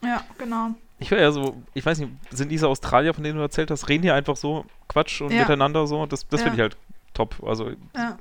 Ja, 0.02 0.22
genau. 0.36 0.74
Ich 0.98 1.12
höre 1.12 1.20
ja 1.20 1.32
so, 1.32 1.62
ich 1.72 1.86
weiß 1.86 1.98
nicht, 1.98 2.12
sind 2.30 2.50
diese 2.50 2.68
Australier, 2.68 3.14
von 3.14 3.24
denen 3.24 3.36
du 3.36 3.42
erzählt 3.42 3.70
hast, 3.70 3.88
reden 3.88 4.02
hier 4.02 4.14
einfach 4.14 4.36
so 4.36 4.66
Quatsch 4.88 5.22
und 5.22 5.32
miteinander 5.32 5.86
so? 5.86 6.04
Das, 6.04 6.28
das 6.28 6.42
finde 6.42 6.56
ich 6.56 6.60
halt 6.60 6.76
top. 7.14 7.42
Also, 7.42 7.70
ja 7.96 8.18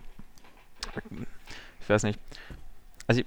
weiß 1.91 2.03
nicht. 2.03 2.19
Also 3.07 3.21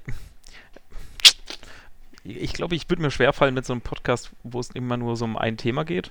ich, 2.24 2.36
ich 2.36 2.52
glaube, 2.52 2.74
ich 2.74 2.88
würde 2.88 3.02
mir 3.02 3.10
schwerfallen 3.10 3.54
mit 3.54 3.64
so 3.64 3.72
einem 3.72 3.82
Podcast, 3.82 4.30
wo 4.42 4.60
es 4.60 4.70
immer 4.70 4.96
nur 4.96 5.16
so 5.16 5.24
um 5.24 5.36
ein 5.36 5.56
Thema 5.56 5.84
geht. 5.84 6.10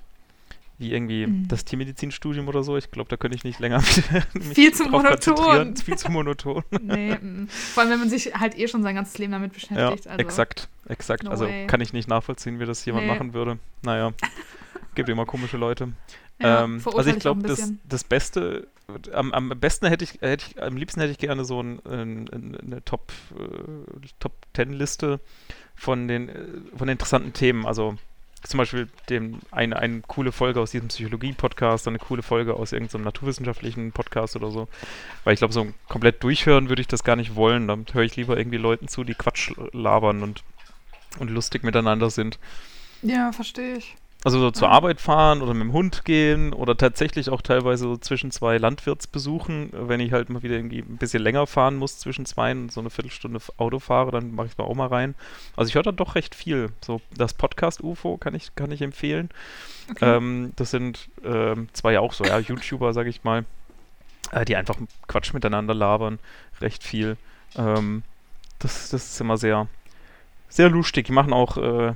Wie 0.79 0.91
irgendwie 0.91 1.27
mhm. 1.27 1.47
das 1.47 1.65
Tiermedizinstudium 1.65 2.47
oder 2.47 2.63
so. 2.63 2.77
Ich 2.77 2.89
glaube, 2.89 3.09
da 3.09 3.15
könnte 3.15 3.37
ich 3.37 3.43
nicht 3.43 3.59
länger 3.59 3.83
mich 4.33 4.47
Viel 4.53 4.73
zu 4.73 4.85
monoton. 4.85 5.75
Viel 5.75 5.97
zu 5.97 6.11
monoton. 6.11 6.63
nee, 6.81 7.15
mm. 7.15 7.47
vor 7.47 7.83
allem, 7.83 7.91
wenn 7.91 7.99
man 7.99 8.09
sich 8.09 8.33
halt 8.33 8.57
eh 8.57 8.67
schon 8.67 8.81
sein 8.81 8.95
ganzes 8.95 9.19
Leben 9.19 9.31
damit 9.31 9.53
beschäftigt. 9.53 10.05
Ja, 10.05 10.11
also. 10.11 10.17
exakt, 10.17 10.69
exakt. 10.89 11.23
No 11.23 11.29
also 11.29 11.45
way. 11.45 11.67
kann 11.67 11.79
ich 11.79 11.93
nicht 11.93 12.09
nachvollziehen, 12.09 12.59
wie 12.59 12.65
das 12.65 12.83
jemand 12.85 13.05
nee. 13.05 13.11
machen 13.11 13.35
würde. 13.35 13.59
Naja, 13.83 14.13
gibt 14.95 15.09
immer 15.09 15.27
komische 15.27 15.57
Leute. 15.57 15.93
Ja, 16.39 16.63
ähm, 16.63 16.81
also 16.85 17.09
ich 17.09 17.19
glaube, 17.19 17.43
das, 17.43 17.71
das 17.83 18.03
Beste, 18.03 18.67
am, 19.13 19.33
am 19.33 19.49
besten 19.49 19.87
hätte 19.87 20.03
ich, 20.03 20.21
hätte 20.21 20.45
ich, 20.49 20.61
am 20.61 20.77
liebsten 20.77 20.99
hätte 20.99 21.11
ich 21.11 21.19
gerne 21.19 21.45
so 21.45 21.61
ein, 21.61 21.79
ein, 21.85 22.57
eine 22.61 22.83
Top, 22.83 23.11
äh, 23.37 24.07
Top 24.19 24.33
Ten 24.53 24.73
Liste 24.73 25.19
von 25.75 26.07
den, 26.07 26.29
äh, 26.29 26.33
von 26.75 26.87
den 26.87 26.93
interessanten 26.93 27.33
Themen. 27.33 27.65
Also 27.65 27.95
zum 28.43 28.57
Beispiel 28.57 28.89
dem, 29.09 29.39
eine, 29.51 29.77
eine 29.77 30.01
coole 30.01 30.31
Folge 30.31 30.59
aus 30.59 30.71
diesem 30.71 30.89
Psychologie-Podcast, 30.89 31.87
eine 31.87 31.99
coole 31.99 32.21
Folge 32.21 32.55
aus 32.55 32.73
irgendeinem 32.73 33.05
naturwissenschaftlichen 33.05 33.91
Podcast 33.93 34.35
oder 34.35 34.51
so. 34.51 34.67
Weil 35.23 35.33
ich 35.33 35.39
glaube, 35.39 35.53
so 35.53 35.67
komplett 35.87 36.21
durchhören 36.23 36.69
würde 36.69 36.81
ich 36.81 36.87
das 36.87 37.03
gar 37.03 37.15
nicht 37.15 37.35
wollen. 37.35 37.67
Dann 37.67 37.85
höre 37.93 38.03
ich 38.03 38.15
lieber 38.15 38.37
irgendwie 38.37 38.57
Leuten 38.57 38.87
zu, 38.87 39.03
die 39.03 39.15
Quatsch 39.15 39.53
labern 39.71 40.23
und, 40.23 40.43
und 41.19 41.29
lustig 41.29 41.63
miteinander 41.63 42.09
sind. 42.09 42.37
Ja, 43.01 43.31
verstehe 43.31 43.77
ich. 43.77 43.95
Also 44.25 44.39
so 44.39 44.51
zur 44.51 44.69
Arbeit 44.69 45.01
fahren 45.01 45.41
oder 45.41 45.53
mit 45.53 45.63
dem 45.63 45.73
Hund 45.73 46.05
gehen 46.05 46.53
oder 46.53 46.77
tatsächlich 46.77 47.29
auch 47.29 47.41
teilweise 47.41 47.83
so 47.83 47.97
zwischen 47.97 48.31
zwei 48.31 48.57
Landwirtsbesuchen. 48.57 49.71
Wenn 49.73 49.99
ich 49.99 50.13
halt 50.13 50.29
mal 50.29 50.43
wieder 50.43 50.55
irgendwie 50.55 50.79
ein 50.79 50.97
bisschen 50.97 51.21
länger 51.21 51.45
fahren 51.45 51.75
muss 51.75 51.99
zwischen 51.99 52.25
zwei 52.25 52.51
und 52.53 52.71
so 52.71 52.79
eine 52.79 52.89
Viertelstunde 52.89 53.39
Auto 53.57 53.79
fahre, 53.79 54.11
dann 54.11 54.33
mache 54.33 54.47
ich 54.47 54.53
es 54.53 54.57
mal 54.57 54.63
auch 54.63 54.75
mal 54.75 54.87
rein. 54.87 55.15
Also 55.57 55.67
ich 55.67 55.75
höre 55.75 55.83
da 55.83 55.91
doch 55.91 56.15
recht 56.15 56.35
viel. 56.35 56.71
So 56.79 57.01
das 57.17 57.33
Podcast 57.33 57.83
UFO 57.83 58.17
kann 58.17 58.33
ich, 58.33 58.55
kann 58.55 58.71
ich 58.71 58.81
empfehlen. 58.81 59.29
Okay. 59.91 60.15
Ähm, 60.15 60.53
das 60.55 60.71
sind 60.71 61.09
ähm, 61.25 61.67
zwei 61.73 61.99
auch 61.99 62.13
so, 62.13 62.23
ja, 62.23 62.39
YouTuber, 62.39 62.93
sag 62.93 63.07
ich 63.07 63.25
mal. 63.25 63.43
äh, 64.31 64.45
die 64.45 64.55
einfach 64.55 64.77
Quatsch 65.07 65.33
miteinander 65.33 65.73
labern, 65.73 66.19
recht 66.61 66.83
viel. 66.83 67.17
Ähm, 67.57 68.03
das, 68.59 68.89
das 68.89 69.11
ist 69.11 69.21
immer 69.21 69.37
sehr, 69.37 69.67
sehr 70.49 70.69
lustig. 70.69 71.07
Die 71.07 71.11
machen 71.11 71.33
auch 71.33 71.57
äh, 71.57 71.93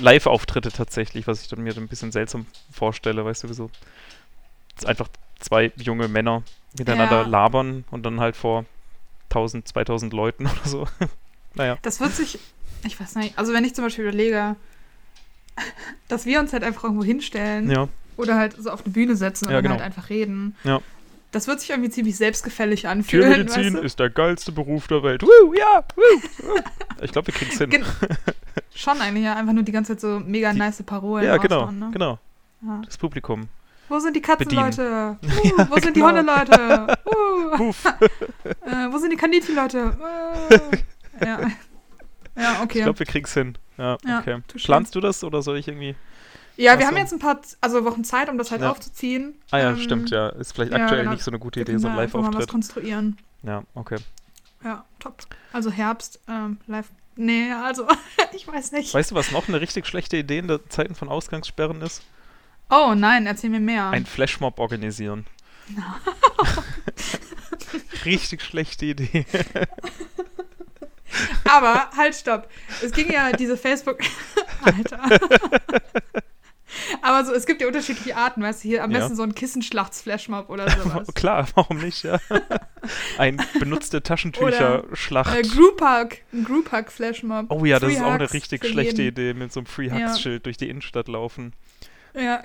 Live-Auftritte 0.00 0.70
tatsächlich, 0.72 1.26
was 1.26 1.42
ich 1.42 1.48
dann 1.48 1.62
mir 1.62 1.76
ein 1.76 1.88
bisschen 1.88 2.12
seltsam 2.12 2.46
vorstelle, 2.72 3.24
weißt 3.24 3.44
du, 3.44 3.48
wieso? 3.48 3.70
Einfach 4.84 5.08
zwei 5.40 5.72
junge 5.76 6.08
Männer 6.08 6.42
miteinander 6.78 7.22
Ja. 7.22 7.28
labern 7.28 7.84
und 7.90 8.02
dann 8.04 8.20
halt 8.20 8.36
vor 8.36 8.64
1000, 9.30 9.68
2000 9.68 10.12
Leuten 10.12 10.46
oder 10.46 10.64
so. 10.68 10.86
naja. 11.54 11.78
Das 11.82 12.00
wird 12.00 12.12
sich, 12.14 12.38
ich 12.84 12.98
weiß 12.98 13.16
nicht, 13.16 13.38
also 13.38 13.52
wenn 13.52 13.64
ich 13.64 13.74
zum 13.74 13.84
Beispiel 13.84 14.04
überlege, 14.04 14.56
dass 16.08 16.26
wir 16.26 16.40
uns 16.40 16.52
halt 16.52 16.64
einfach 16.64 16.84
irgendwo 16.84 17.04
hinstellen 17.04 17.70
Ja, 17.70 17.88
oder 18.16 18.36
halt 18.36 18.56
so 18.58 18.70
auf 18.70 18.84
eine 18.84 18.92
Bühne 18.92 19.16
setzen 19.16 19.46
und 19.46 19.50
Ja, 19.52 19.58
dann 19.58 19.62
genau. 19.64 19.74
halt 19.76 19.84
einfach 19.84 20.08
reden. 20.10 20.56
Ja. 20.64 20.80
Das 21.34 21.48
wird 21.48 21.60
sich 21.60 21.70
irgendwie 21.70 21.90
ziemlich 21.90 22.16
selbstgefällig 22.16 22.86
anfühlen. 22.86 23.28
Tiermedizin 23.28 23.64
weißt 23.64 23.74
du? 23.74 23.80
ist 23.80 23.98
der 23.98 24.10
geilste 24.10 24.52
Beruf 24.52 24.86
der 24.86 25.02
Welt. 25.02 25.22
Woo, 25.22 25.52
ja, 25.54 25.84
woo. 25.96 26.60
Ich 27.02 27.10
glaube, 27.10 27.26
wir 27.28 27.34
kriegen 27.34 27.50
es 27.50 27.58
hin. 27.58 27.70
Gen- 27.70 27.84
Schon 28.74 29.00
eigentlich, 29.00 29.24
ja. 29.24 29.34
Einfach 29.34 29.52
nur 29.52 29.64
die 29.64 29.72
ganze 29.72 29.92
Zeit 29.92 30.00
so 30.00 30.20
mega 30.20 30.52
Die- 30.52 30.58
nice 30.58 30.82
Parolen 30.84 31.24
ja, 31.26 31.36
genau, 31.36 31.70
ne? 31.70 31.90
genau. 31.92 32.18
Ja. 32.62 32.82
Das 32.84 32.96
Publikum. 32.96 33.48
Wo 33.88 33.98
sind 33.98 34.14
die 34.16 34.22
Katzenleute? 34.22 35.18
Uh, 35.22 35.26
Ja, 35.58 35.68
wo 35.70 35.74
sind 35.78 35.94
genau. 35.94 36.10
die 36.12 36.18
Hundeleute? 36.18 36.96
Uh, 37.58 37.70
äh, 38.66 38.92
wo 38.92 38.98
sind 38.98 39.10
die 39.10 39.16
Kaninchenleute? 39.16 39.96
Uh, 39.98 41.24
ja. 41.24 41.40
Ja, 42.36 42.62
okay. 42.62 42.78
Ich 42.78 42.84
glaube, 42.84 42.98
wir 42.98 43.06
kriegen 43.06 43.26
es 43.26 43.34
hin. 43.34 43.58
Ja, 43.76 43.94
okay. 43.94 44.38
touché. 44.52 44.64
Planst 44.64 44.94
du 44.94 45.00
das 45.00 45.22
oder 45.24 45.42
soll 45.42 45.58
ich 45.58 45.68
irgendwie. 45.68 45.94
Ja, 46.56 46.78
wir 46.78 46.86
Ach 46.86 46.90
haben 46.90 46.96
jetzt 46.96 47.12
ein 47.12 47.18
paar 47.18 47.40
also 47.60 47.84
Wochen 47.84 48.04
Zeit, 48.04 48.28
um 48.28 48.38
das 48.38 48.50
halt 48.50 48.62
Ja. 48.62 48.70
aufzuziehen. 48.70 49.34
Ah 49.50 49.58
ja, 49.58 49.70
Ähm, 49.70 49.78
stimmt, 49.78 50.10
ja. 50.10 50.28
Ist 50.30 50.52
vielleicht 50.52 50.72
ja, 50.72 50.78
aktuell 50.78 51.00
genau. 51.02 51.12
nicht 51.12 51.24
so 51.24 51.30
eine 51.30 51.38
gute 51.38 51.56
Wir 51.56 51.62
Idee, 51.62 51.72
können 51.72 51.82
so 51.82 51.88
ein 51.88 51.98
einfach 51.98 52.20
mal 52.20 52.26
was 52.28 52.34
Live-Auftritt. 52.34 52.50
konstruieren. 52.50 53.18
Ja, 53.42 53.62
okay. 53.74 53.96
Ja, 54.62 54.84
top. 54.98 55.22
Also 55.52 55.70
Herbst, 55.70 56.20
ähm, 56.28 56.58
live. 56.66 56.86
Nee, 57.16 57.52
also, 57.52 57.86
ich 58.34 58.48
weiß 58.48 58.72
nicht. 58.72 58.94
Weißt 58.94 59.10
du, 59.10 59.14
was 59.14 59.30
noch 59.30 59.48
eine 59.48 59.60
richtig 59.60 59.86
schlechte 59.86 60.16
Idee 60.16 60.38
in 60.38 60.48
der 60.48 60.66
Zeiten 60.70 60.94
von 60.94 61.08
Ausgangssperren 61.08 61.82
ist? 61.82 62.02
Oh 62.70 62.94
nein, 62.96 63.26
erzähl 63.26 63.50
mir 63.50 63.60
mehr. 63.60 63.90
Ein 63.90 64.06
Flashmob 64.06 64.58
organisieren. 64.58 65.26
richtig 68.04 68.42
schlechte 68.42 68.86
Idee. 68.86 69.26
Aber 71.48 71.90
halt, 71.96 72.14
stopp. 72.14 72.48
Es 72.82 72.92
ging 72.92 73.10
ja 73.12 73.32
diese 73.32 73.56
Facebook. 73.56 73.98
Alter. 74.62 74.98
Aber 77.02 77.24
so, 77.24 77.32
es 77.32 77.46
gibt 77.46 77.60
ja 77.60 77.66
unterschiedliche 77.66 78.16
Arten, 78.16 78.42
weißt 78.42 78.64
du, 78.64 78.68
hier 78.68 78.84
am 78.84 78.90
Ja. 78.90 78.98
besten 79.00 79.16
so 79.16 79.22
ein 79.22 79.34
Kissenschlachts-Flashmob 79.34 80.48
oder 80.48 80.68
sowas. 80.70 81.08
Klar, 81.14 81.48
warum 81.54 81.78
nicht, 81.78 82.02
ja. 82.04 82.18
Ein 83.18 83.42
benutzte 83.58 84.02
Taschentücher-Schlacht. 84.02 85.34
Äh, 85.36 85.42
Group 85.42 85.80
Hug, 85.80 86.18
ein 86.32 86.44
Group 86.44 86.72
Hug 86.72 86.90
Flashmob. 86.90 87.46
Oh 87.50 87.64
ja, 87.64 87.78
das 87.78 87.88
Free 87.90 87.96
ist 87.98 88.02
auch 88.04 88.12
eine 88.12 88.32
richtig 88.32 88.66
schlechte 88.66 89.02
jeden. 89.02 89.14
Idee, 89.14 89.34
mit 89.34 89.52
so 89.52 89.60
einem 89.60 89.66
Free 89.66 89.86
Ja. 89.86 90.14
Durch 90.38 90.56
die 90.56 90.68
Innenstadt 90.68 91.08
laufen. 91.08 91.52
Ja, 92.14 92.44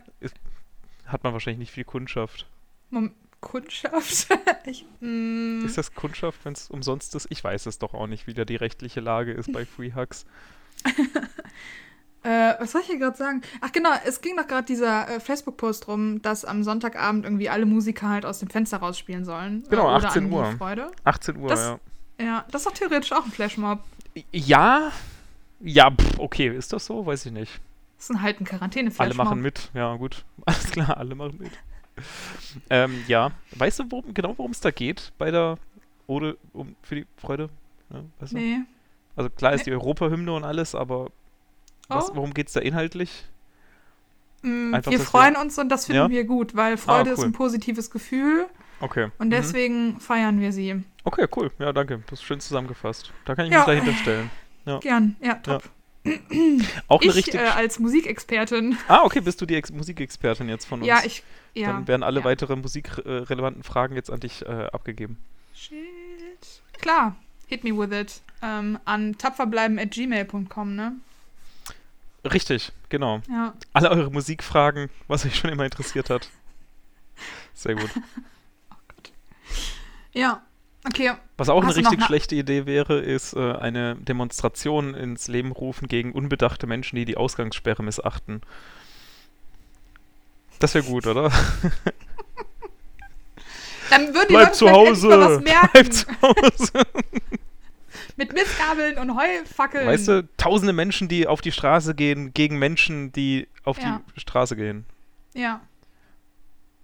Hat 1.06 1.23
man 1.23 1.34
wahrscheinlich 1.34 1.60
nicht 1.60 1.71
viel 1.71 1.84
Kundschaft. 1.84 2.45
Mom 2.89 3.12
Kundschaft. 3.41 4.28
ich, 4.65 4.86
mm, 4.99 5.65
Ist 5.65 5.78
das 5.78 5.93
Kundschaft, 5.93 6.39
wenn 6.43 6.54
es 6.54 6.69
umsonst 6.69 7.15
ist? 7.15 7.28
Ich 7.30 7.43
weiß 7.43 7.67
es 7.67 7.80
doch 7.80 7.93
auch 7.93 8.08
nicht, 8.08 8.28
wie 8.28 8.34
da 8.34 8.43
die 8.45 8.58
rechtliche 8.58 8.99
Lage 8.99 9.32
ist 9.32 9.52
bei 9.54 9.65
Free 9.65 9.93
Hugs. 9.95 10.25
Äh, 12.23 12.53
was 12.60 12.71
soll 12.71 12.82
ich 12.82 12.88
hier 12.88 12.99
gerade 12.99 13.15
sagen? 13.17 13.41
Ach 13.62 13.71
genau, 13.71 13.89
es 14.05 14.21
ging 14.21 14.36
doch 14.38 14.47
gerade 14.47 14.65
dieser 14.65 15.08
äh, 15.10 15.19
Facebook-Post 15.19 15.88
rum, 15.88 16.21
dass 16.21 16.43
am 16.45 16.63
Sonntagabend 16.63 17.23
irgendwie 17.25 17.49
alle 17.49 17.65
Musiker 17.65 18.10
halt 18.10 18.25
aus 18.25 18.39
dem 18.39 18.49
Fenster 18.49 18.77
rausspielen 18.77 19.23
sollen. 19.25 19.63
Genau, 19.69 19.84
Äh, 19.91 19.95
oder 19.97 20.08
18 20.08 20.23
an 20.23 20.29
die 20.29 20.36
Uhr. 20.36 20.51
Freude. 20.58 20.91
18 21.05 21.38
Uhr, 21.38 21.49
Das- 21.49 21.60
ja. 21.62 21.79
Ja, 22.21 22.45
das 22.51 22.62
ist 22.62 22.67
doch 22.67 22.73
theoretisch 22.73 23.13
auch 23.13 23.23
ein 23.23 23.32
Flashmob. 23.32 23.79
Ja, 24.34 24.91
ja, 25.62 25.89
pff, 25.89 26.19
okay, 26.19 26.49
ist 26.49 26.73
das 26.73 26.86
so? 26.86 27.05
Weiß 27.05 27.25
ich 27.25 27.32
nicht. 27.32 27.62
Das 27.97 28.10
ist 28.10 28.21
halt 28.21 28.41
ein 28.41 28.45
Quarantäne-Flashmob. 28.45 29.17
Alle 29.19 29.29
machen 29.29 29.41
mit, 29.41 29.69
ja 29.73 29.95
gut. 29.95 30.25
Alles 30.45 30.71
klar, 30.71 30.97
alle 30.97 31.15
machen 31.15 31.38
mit. 31.39 31.51
ähm, 32.69 33.03
ja, 33.08 33.32
weißt 33.55 33.79
du 33.79 33.84
worum, 33.89 34.13
genau, 34.13 34.34
worum 34.38 34.51
es 34.51 34.60
da 34.62 34.71
geht 34.71 35.12
bei 35.17 35.32
der 35.32 35.58
Ode 36.08 36.38
um, 36.53 36.75
für 36.82 36.95
die 36.95 37.05
Freude? 37.17 37.49
Ja, 37.89 38.01
weißt 38.19 38.34
du? 38.34 38.38
Nee. 38.38 38.60
Also 39.15 39.29
klar 39.29 39.53
ist 39.53 39.65
die 39.65 39.71
Europahymne 39.71 40.32
und 40.34 40.43
alles, 40.43 40.75
aber 40.75 41.10
was, 41.89 42.10
Oh. 42.12 42.15
worum 42.15 42.34
geht 42.34 42.47
es 42.47 42.54
da 42.54 42.60
inhaltlich? 42.62 43.25
Mm, 44.41 44.73
wir 44.73 44.99
freuen 44.99 45.36
uns 45.36 45.58
und 45.60 45.67
das 45.69 45.88
finden 45.88 46.04
Ja? 46.04 46.10
wir 46.10 46.23
gut, 46.23 46.56
weil 46.56 46.78
Freude 46.78 47.10
ist 47.10 47.19
cool. 47.19 47.25
ein 47.25 47.32
positives 47.34 47.91
Gefühl 47.91 48.45
Okay. 48.80 49.10
und 49.17 49.28
mhm. 49.28 49.32
deswegen 49.32 49.99
feiern 49.99 50.39
wir 50.39 50.54
sie. 50.54 50.82
Okay, 51.04 51.28
cool. 51.36 51.52
Ja, 51.60 51.73
danke. 51.73 52.02
Das 52.10 52.19
ist 52.19 52.23
schön 52.25 52.39
zusammengefasst. 52.39 53.12
Da 53.25 53.36
kann 53.36 53.45
ich 53.47 53.52
Ja. 53.52 53.60
mich 53.60 53.65
dahinter 53.67 53.93
stellen. 53.93 54.32
Ja. 54.65 54.80
Gern, 54.80 55.17
ja, 55.21 55.34
top. 55.36 55.63
Auch 56.88 57.02
eine 57.02 57.10
Ich 57.10 57.15
richtig. 57.17 57.36
äh, 57.36 57.39
als 57.39 57.80
Musikexpertin, 57.80 58.78
ah, 58.88 59.04
okay, 59.04 59.19
bist 59.19 59.41
du 59.41 59.45
die 59.45 59.56
Ex 59.56 59.71
Musikexpertin 59.71 60.47
jetzt 60.47 60.65
von 60.65 60.80
uns? 60.80 60.88
ja, 60.88 61.02
ich, 61.04 61.23
ja. 61.54 61.73
Dann 61.73 61.88
werden 61.89 62.04
alle 62.04 62.19
ja. 62.21 62.25
weitere 62.25 62.56
musikrelevanten 62.56 63.63
Fragen 63.63 63.95
jetzt 63.95 64.10
an 64.10 64.21
dich 64.21 64.45
äh, 64.45 64.67
abgegeben. 64.71 65.17
Shit. 65.54 65.75
Klar, 66.80 67.17
hit 67.47 67.65
me 67.65 67.78
with 67.78 67.91
it. 67.91 68.21
Ähm, 68.41 68.80
an 68.86 69.17
tapferbleiben 69.17 69.78
at 69.78 69.91
gmail.com, 69.91 70.75
ne? 70.75 70.93
Richtig, 72.23 72.71
genau. 72.89 73.21
Ja. 73.29 73.53
Alle 73.73 73.91
eure 73.91 74.12
Musikfragen, 74.12 74.89
was 75.08 75.25
euch 75.25 75.36
schon 75.36 75.49
immer 75.49 75.65
interessiert 75.65 76.10
hat. 76.10 76.29
Sehr 77.53 77.75
gut. 77.75 77.89
Ja. 80.12 80.41
Okay. 80.86 81.12
Was 81.38 81.49
auch 81.49 81.63
Hast 81.63 81.77
eine 81.77 81.88
richtig 81.88 82.05
schlechte 82.05 82.36
Idee 82.36 82.65
wäre, 82.65 82.99
ist 82.99 83.34
äh, 83.34 83.53
eine 83.53 83.95
Demonstration 83.97 84.95
ins 84.95 85.27
Leben 85.27 85.51
rufen 85.51 85.88
gegen 85.88 86.13
unbedachte 86.13 86.65
Menschen, 86.67 86.95
die 86.95 87.05
die 87.05 87.17
Ausgangssperre 87.17 87.84
missachten. 87.84 88.41
Das 90.60 90.73
wäre 90.73 90.86
gut, 90.86 91.05
oder? 91.05 91.25
Dann 93.89 94.13
würden 94.13 94.27
die 94.29 94.34
Leute 94.34 94.51
zu 94.53 94.69
Hause! 94.69 95.41
merken. 95.43 95.69
Bleib 95.73 95.93
zu 95.93 96.05
Hause! 96.21 96.71
Mit 98.19 98.34
Mistgabeln 98.34 98.97
und 98.97 99.15
Heufackeln. 99.17 99.88
Weißt 99.88 100.08
du, 100.10 100.27
tausende 100.36 100.73
Menschen, 100.73 101.08
die 101.08 101.25
auf 101.25 101.39
die 101.39 101.53
Straße 101.53 101.95
gehen, 101.95 102.34
gegen 102.34 102.60
Menschen, 102.60 103.12
die 103.13 103.47
auf 103.63 103.82
Ja. 103.82 104.01
die 104.15 104.19
Straße 104.19 104.55
gehen. 104.58 104.86
Ja. 105.34 105.62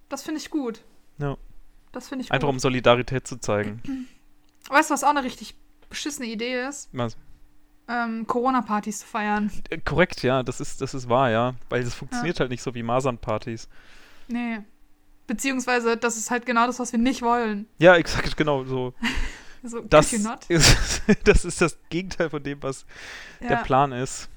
Das 0.08 0.22
finde 0.22 0.40
ich 0.40 0.48
gut. 0.50 0.80
Ja. 1.18 1.36
Das 1.92 2.08
finde 2.08 2.24
ich 2.24 2.32
Einfach 2.32 2.48
gut. 2.48 2.54
um 2.54 2.58
Solidarität 2.58 3.26
zu 3.26 3.36
zeigen. 3.36 3.82
Weißt 4.70 4.88
du, 4.90 4.94
was 4.94 5.04
auch 5.04 5.10
eine 5.10 5.24
richtig 5.24 5.54
beschissene 5.90 6.26
Idee 6.26 6.66
ist? 6.66 6.88
Was? 6.92 7.16
Ähm, 7.88 8.26
Corona-Partys 8.26 9.00
zu 9.00 9.06
feiern. 9.06 9.52
Äh, 9.68 9.78
korrekt, 9.78 10.22
ja, 10.22 10.42
das 10.42 10.60
ist, 10.60 10.80
das 10.80 10.94
ist 10.94 11.08
wahr, 11.08 11.30
ja. 11.30 11.54
Weil 11.68 11.84
das 11.84 11.94
funktioniert 11.94 12.40
halt 12.40 12.50
nicht 12.50 12.62
so 12.62 12.74
wie 12.74 12.82
Masernpartys. 12.82 13.68
Nee. 14.28 14.60
Beziehungsweise, 15.26 15.96
das 15.98 16.16
ist 16.16 16.30
halt 16.30 16.46
genau 16.46 16.66
das, 16.66 16.78
was 16.78 16.92
wir 16.92 16.98
nicht 16.98 17.20
wollen. 17.20 17.66
Ja, 17.78 17.94
exakt, 17.96 18.36
genau 18.38 18.64
so. 18.64 18.94
So, 19.66 19.80
Das 19.82 20.12
ist, 20.12 20.28
das 21.24 21.44
ist 21.44 21.60
das 21.60 21.78
Gegenteil 21.90 22.30
von 22.30 22.42
dem, 22.42 22.62
was 22.62 22.86
Ja. 23.40 23.48
der 23.48 23.56
Plan 23.56 23.92
ist. 23.92 24.28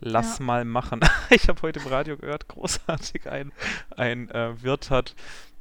Lass 0.00 0.38
Ja. 0.38 0.44
mal 0.44 0.64
machen. 0.64 1.00
Ich 1.30 1.48
habe 1.48 1.60
heute 1.62 1.80
im 1.80 1.86
Radio 1.86 2.16
gehört, 2.16 2.48
großartig, 2.48 3.28
ein, 3.28 3.52
ein 3.96 4.30
äh, 4.30 4.62
Wirt 4.62 4.90
hat 4.90 5.14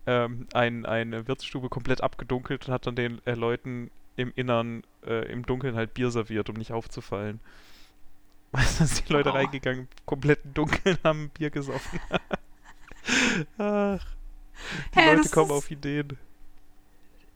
ähm, 0.06 0.48
ein, 0.54 0.86
eine 0.86 1.28
Wirtsstube 1.28 1.70
komplett 1.70 2.02
abgedunkelt 2.02 2.68
und 2.68 2.74
hat 2.74 2.86
dann 2.88 2.96
den 2.96 3.22
äh, 3.26 3.34
Leuten 3.34 3.92
im 4.16 4.32
Innern, 4.36 4.84
äh, 5.06 5.32
im 5.32 5.46
Dunkeln 5.46 5.76
halt 5.76 5.94
Bier 5.94 6.12
serviert, 6.12 6.50
um 6.50 6.56
nicht 6.56 6.72
aufzufallen. 6.72 7.40
Weißt 8.52 8.80
du, 8.80 8.86
sind 8.86 9.10
die 9.10 9.14
Leute 9.14 9.30
Oh. 9.30 9.34
reingegangen, 9.34 9.88
komplett 10.06 10.40
im 10.46 10.54
Dunkeln, 10.54 10.98
haben 11.04 11.30
Bier 11.30 11.50
gesoffen. 11.50 12.00
Ach, 13.58 14.06
die 14.96 15.00
Hä, 15.00 15.16
Leute 15.16 15.30
kommen 15.30 15.52
auf 15.52 15.70
Ideen. 15.72 16.18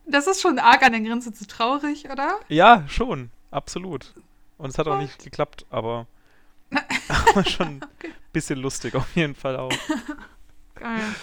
Das 0.05 0.27
ist 0.27 0.41
schon 0.41 0.59
arg 0.59 0.83
an 0.83 0.91
der 0.93 1.01
Grenze 1.01 1.33
zu 1.33 1.47
traurig, 1.47 2.09
oder? 2.09 2.39
Ja, 2.47 2.85
schon, 2.87 3.31
absolut. 3.51 4.13
Und 4.57 4.69
es 4.71 4.77
hat 4.77 4.87
auch 4.87 4.97
nicht 4.97 5.23
geklappt, 5.23 5.65
aber, 5.69 6.07
aber 7.07 7.45
schon 7.45 7.67
ein 7.77 7.85
Okay. 7.99 8.13
bisschen 8.33 8.59
lustig 8.59 8.95
auf 8.95 9.15
jeden 9.15 9.35
Fall 9.35 9.57
auch. 9.57 9.81
Geil. 10.75 11.15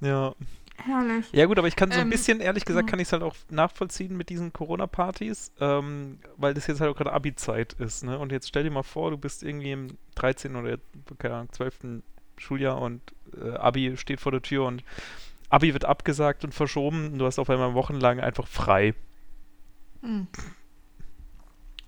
Ja. 0.00 0.34
Herrlich. 0.76 1.32
Ja 1.32 1.46
gut, 1.46 1.58
aber 1.58 1.68
ich 1.68 1.76
kann 1.76 1.92
so 1.92 2.00
ein 2.00 2.06
Ähm, 2.06 2.10
bisschen, 2.10 2.40
ehrlich 2.40 2.64
gesagt, 2.64 2.88
kann 2.88 2.98
ich 2.98 3.08
es 3.08 3.12
halt 3.12 3.22
auch 3.22 3.36
nachvollziehen 3.50 4.16
mit 4.16 4.28
diesen 4.30 4.52
Corona-Partys, 4.52 5.52
ähm, 5.60 6.18
weil 6.36 6.54
das 6.54 6.66
jetzt 6.66 6.80
halt 6.80 6.90
auch 6.90 6.96
gerade 6.96 7.12
Abi-Zeit 7.12 7.74
ist, 7.74 8.04
ne? 8.04 8.18
Und 8.18 8.32
jetzt 8.32 8.48
stell 8.48 8.64
dir 8.64 8.70
mal 8.70 8.82
vor, 8.82 9.10
du 9.10 9.18
bist 9.18 9.42
irgendwie 9.42 9.72
im 9.72 9.96
13. 10.16 10.56
oder 10.56 10.78
keine 11.18 11.34
Ahnung, 11.36 11.52
12. 11.52 12.02
Schuljahr 12.38 12.80
und 12.80 13.00
äh, 13.40 13.50
Abi 13.52 13.96
steht 13.96 14.20
vor 14.20 14.32
der 14.32 14.42
Tür 14.42 14.64
und 14.66 14.82
Abi 15.52 15.74
wird 15.74 15.84
abgesagt 15.84 16.44
und 16.44 16.54
verschoben 16.54 17.12
und 17.12 17.18
du 17.18 17.26
hast 17.26 17.38
auf 17.38 17.50
einmal 17.50 17.74
wochenlang 17.74 18.20
einfach 18.20 18.46
frei. 18.46 18.94
Hm. 20.00 20.26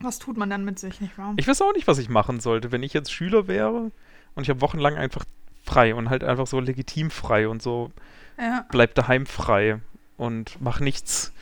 Was 0.01 0.19
tut 0.19 0.37
man 0.37 0.51
dann 0.51 0.65
mit 0.67 0.79
sich, 0.79 1.01
nicht 1.01 1.17
wahr? 1.17 1.33
Ich 1.39 1.49
weiß 1.49 1.63
auch 1.63 1.73
nicht, 1.73 1.87
was 1.87 1.99
ich 1.99 2.11
machen 2.11 2.41
sollte, 2.41 2.73
wenn 2.73 2.83
ich 2.83 2.93
jetzt 2.93 3.11
Schüler 3.11 3.49
wäre 3.49 3.91
und 4.35 4.43
ich 4.43 4.51
habe 4.51 4.61
wochenlang 4.61 4.97
einfach 4.97 5.25
frei 5.63 5.95
und 5.95 6.11
halt 6.11 6.25
einfach 6.25 6.47
so 6.47 6.61
legitim 6.61 7.11
frei 7.11 7.49
und 7.49 7.63
so 7.63 7.91
ja. 8.39 8.67
bleib 8.71 8.95
daheim 8.95 9.25
frei. 9.25 9.81
und 10.19 10.61
mache 10.61 10.85
nichts. 10.85 11.33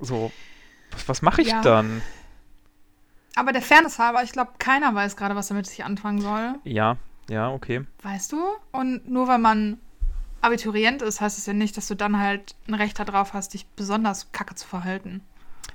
So, 0.00 0.32
was, 0.90 1.08
was 1.08 1.22
mache 1.22 1.42
ich 1.42 1.48
Ja. 1.48 1.60
dann? 1.60 2.00
Aber 3.36 3.52
der 3.52 3.62
Fairness 3.62 3.98
halber, 3.98 4.22
ich 4.22 4.32
glaube, 4.32 4.52
keiner 4.58 4.94
weiß 4.94 5.16
gerade, 5.16 5.36
was 5.36 5.50
er 5.50 5.56
mit 5.56 5.66
sich 5.66 5.84
anfangen 5.84 6.20
soll. 6.20 6.54
Ja, 6.64 6.96
ja, 7.28 7.50
okay. 7.50 7.84
Weißt 8.02 8.32
du? 8.32 8.42
Und 8.72 9.08
nur 9.08 9.28
weil 9.28 9.38
man 9.38 9.78
Abiturient 10.42 11.02
ist, 11.02 11.20
heißt 11.20 11.38
es 11.38 11.46
ja 11.46 11.52
nicht, 11.52 11.76
dass 11.76 11.88
du 11.88 11.94
dann 11.94 12.18
halt 12.18 12.54
ein 12.68 12.74
Recht 12.74 12.98
darauf 12.98 13.32
hast, 13.32 13.54
dich 13.54 13.66
besonders 13.66 14.30
kacke 14.32 14.54
zu 14.54 14.66
verhalten. 14.66 15.22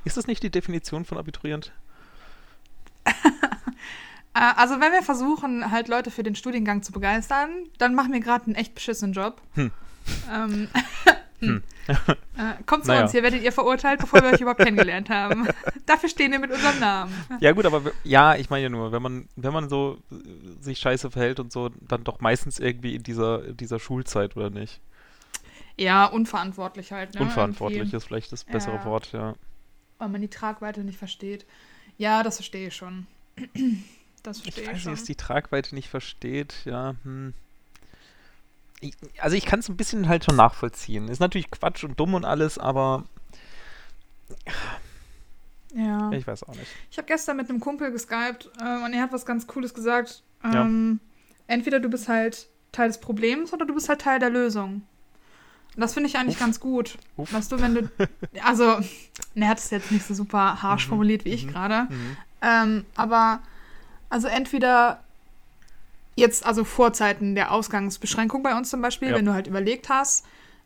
Ist 0.03 0.17
das 0.17 0.27
nicht 0.27 0.43
die 0.43 0.49
Definition 0.49 1.05
von 1.05 1.17
Abiturient? 1.17 1.71
Äh, 4.33 4.53
also, 4.55 4.79
wenn 4.79 4.91
wir 4.91 5.01
versuchen, 5.01 5.71
halt 5.71 5.87
Leute 5.87 6.11
für 6.11 6.21
den 6.21 6.35
Studiengang 6.35 6.83
zu 6.83 6.91
begeistern, 6.91 7.49
dann 7.79 7.95
machen 7.95 8.13
wir 8.13 8.19
gerade 8.19 8.45
einen 8.45 8.53
echt 8.53 8.75
beschissenen 8.75 9.13
Job. 9.13 9.41
Hm. 9.55 9.71
Ähm, 10.31 10.67
Hm. 11.39 11.61
äh, 11.87 11.93
kommt 12.65 12.85
zu 12.85 12.91
Naja. 12.91 13.03
uns, 13.03 13.11
hier 13.11 13.21
werdet 13.23 13.43
ihr 13.43 13.51
verurteilt, 13.51 13.99
bevor 13.99 14.21
wir 14.21 14.29
euch 14.29 14.41
überhaupt 14.41 14.59
kennengelernt 14.59 15.09
haben. 15.09 15.47
Dafür 15.85 16.09
stehen 16.09 16.31
wir 16.31 16.39
mit 16.39 16.51
unserem 16.51 16.79
Namen. 16.79 17.13
Ja 17.39 17.51
gut, 17.51 17.65
aber 17.65 17.91
ja, 18.03 18.35
ich 18.35 18.49
meine 18.49 18.63
ja 18.63 18.69
nur, 18.69 18.91
wenn 18.91 19.01
man, 19.01 19.27
wenn 19.35 19.53
man 19.53 19.69
so 19.69 19.99
äh, 20.11 20.15
sich 20.63 20.79
scheiße 20.79 21.11
verhält 21.11 21.39
und 21.39 21.51
so, 21.51 21.69
dann 21.81 22.03
doch 22.03 22.19
meistens 22.21 22.59
irgendwie 22.59 22.95
in 22.95 23.03
dieser, 23.03 23.45
in 23.45 23.57
dieser 23.57 23.79
Schulzeit, 23.79 24.35
oder 24.35 24.49
nicht? 24.49 24.81
Ja, 25.77 26.05
unverantwortlich 26.05 26.91
halt. 26.91 27.13
Ne? 27.13 27.21
Unverantwortlich 27.21 27.79
Irgendwie, 27.81 27.97
ist 27.97 28.05
vielleicht 28.05 28.31
das 28.31 28.43
bessere 28.43 28.77
Ja. 28.77 28.85
Wort, 28.85 29.11
ja. 29.11 29.35
Weil 29.99 30.09
man 30.09 30.21
die 30.21 30.27
Tragweite 30.29 30.83
nicht 30.83 30.97
versteht. 30.97 31.45
Ja, 31.97 32.23
das 32.23 32.37
verstehe 32.37 32.67
ich 32.67 32.75
schon. 32.75 33.07
Das 34.23 34.37
Ich 34.37 34.43
verstehe 34.43 34.63
ich, 34.63 34.69
weiß 34.69 34.75
nicht, 34.75 34.83
schon. 34.83 34.91
dass 34.93 35.03
die 35.03 35.15
Tragweite 35.15 35.75
nicht 35.75 35.87
versteht, 35.87 36.55
ja. 36.65 36.95
Hm. 37.03 37.33
Ich, 38.79 38.93
also 39.19 39.35
ich 39.35 39.45
kann 39.45 39.59
es 39.59 39.69
ein 39.69 39.77
bisschen 39.77 40.07
halt 40.07 40.23
schon 40.25 40.35
nachvollziehen. 40.35 41.07
Ist 41.07 41.19
natürlich 41.19 41.49
Quatsch 41.51 41.83
und 41.83 41.99
dumm 41.99 42.13
und 42.13 42.25
alles, 42.25 42.57
aber 42.57 43.03
ja. 45.73 46.11
ich 46.11 46.25
weiß 46.25 46.43
auch 46.43 46.55
nicht. 46.55 46.67
Ich 46.91 46.97
habe 46.97 47.07
gestern 47.07 47.37
mit 47.37 47.49
einem 47.49 47.59
Kumpel 47.59 47.91
geskypt 47.91 48.49
ähm, 48.61 48.83
und 48.83 48.93
er 48.93 49.01
hat 49.03 49.11
was 49.13 49.25
ganz 49.25 49.47
Cooles 49.47 49.73
gesagt. 49.73 50.23
Ja. 50.43 50.61
Ähm, 50.61 50.99
Entweder 51.47 51.79
du 51.79 51.87
bist 51.89 52.09
halt 52.09 52.47
Teil 52.73 52.87
des 52.89 52.99
Problems 52.99 53.53
oder 53.53 53.65
du 53.65 53.73
bist 53.73 53.87
halt 53.87 54.01
Teil 54.01 54.19
der 54.19 54.29
Lösung. 54.29 54.81
Und 55.75 55.81
das 55.81 55.93
finde 55.93 56.09
ich 56.09 56.17
eigentlich 56.17 56.35
Uff. 56.35 56.41
ganz 56.41 56.59
gut. 56.59 56.97
Uff. 57.15 57.31
Weißt 57.31 57.51
du, 57.51 57.61
wenn 57.61 57.75
du. 57.75 57.89
Also, 58.43 58.79
ne, 59.33 59.45
er 59.45 59.47
hat 59.49 59.59
es 59.59 59.69
jetzt 59.69 59.91
nicht 59.91 60.05
so 60.05 60.13
super 60.13 60.61
harsh 60.61 60.85
Mhm. 60.85 60.89
formuliert 60.89 61.23
wie 61.25 61.29
ich 61.29 61.45
Mhm. 61.45 61.51
gerade. 61.51 61.87
Mhm. 61.93 62.17
Ähm, 62.41 62.85
aber, 62.95 63.39
also 64.09 64.27
entweder 64.27 65.03
jetzt, 66.17 66.45
also 66.45 66.65
vor 66.65 66.91
Zeiten 66.91 67.35
der 67.35 67.51
Ausgangsbeschränkung 67.51 68.43
bei 68.43 68.57
uns 68.57 68.69
zum 68.69 68.81
Beispiel, 68.81 69.09
Ja. 69.11 69.15
wenn 69.15 69.25
du 69.25 69.33
halt 69.33 69.47
überlegt 69.47 69.87
hast, 69.87 70.25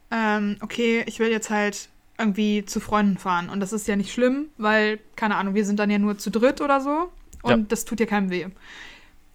ähm, 0.09 0.57
okay, 0.61 1.03
ich 1.05 1.19
will 1.19 1.29
jetzt 1.29 1.49
halt 1.51 1.89
irgendwie 2.17 2.65
zu 2.65 2.79
Freunden 2.79 3.17
fahren. 3.17 3.49
Und 3.49 3.59
das 3.59 3.73
ist 3.73 3.87
ja 3.87 3.95
nicht 3.95 4.11
schlimm, 4.13 4.47
weil, 4.57 4.99
keine 5.15 5.35
Ahnung, 5.35 5.53
wir 5.53 5.65
sind 5.65 5.77
dann 5.79 5.89
ja 5.89 5.99
nur 5.99 6.17
zu 6.17 6.29
dritt 6.31 6.61
oder 6.61 6.81
so. 6.81 7.11
Und 7.43 7.49
Ja. 7.51 7.57
das 7.67 7.85
tut 7.85 7.99
ja 7.99 8.05
keinem 8.05 8.29
weh. 8.29 8.47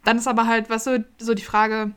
Dann 0.04 0.18
ist 0.18 0.26
aber 0.28 0.46
halt, 0.46 0.70
weißt 0.70 0.86
du, 0.86 1.04
so 1.18 1.34
die 1.34 1.42
Frage, 1.42 1.92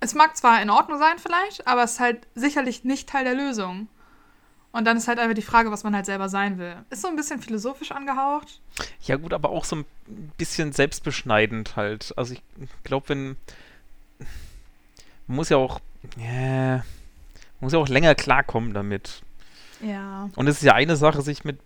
es 0.00 0.14
mag 0.14 0.36
zwar 0.36 0.60
in 0.60 0.68
Ordnung 0.70 0.98
sein 0.98 1.18
vielleicht, 1.18 1.66
aber 1.66 1.82
es 1.84 1.92
ist 1.92 2.00
halt 2.00 2.26
sicherlich 2.34 2.84
nicht 2.84 3.08
Teil 3.08 3.24
der 3.24 3.34
Lösung. 3.34 3.88
Und 4.74 4.86
dann 4.86 4.96
ist 4.96 5.06
halt 5.06 5.20
einfach 5.20 5.36
die 5.36 5.42
Frage, 5.42 5.70
was 5.70 5.84
man 5.84 5.94
halt 5.94 6.04
selber 6.04 6.28
sein 6.28 6.58
will. 6.58 6.74
Ist 6.90 7.02
so 7.02 7.06
ein 7.06 7.14
bisschen 7.14 7.40
philosophisch 7.40 7.92
angehaucht. 7.92 8.60
Ja 9.02 9.14
gut, 9.14 9.32
aber 9.32 9.50
auch 9.50 9.64
so 9.64 9.76
ein 9.76 9.84
bisschen 10.36 10.72
selbstbeschneidend 10.72 11.76
halt. 11.76 12.12
Also 12.16 12.34
ich 12.34 12.42
glaube, 12.82 13.08
wenn 13.10 13.36
man 15.28 15.36
muss 15.36 15.48
ja 15.48 15.58
auch 15.58 15.78
man 16.16 16.82
muss 17.60 17.72
ja 17.72 17.78
auch 17.78 17.88
länger 17.88 18.16
klarkommen 18.16 18.74
damit. 18.74 19.22
Ja. 19.80 20.28
Und 20.34 20.48
es 20.48 20.56
ist 20.56 20.64
ja 20.64 20.74
eine 20.74 20.96
Sache, 20.96 21.22
sich 21.22 21.44
mit 21.44 21.60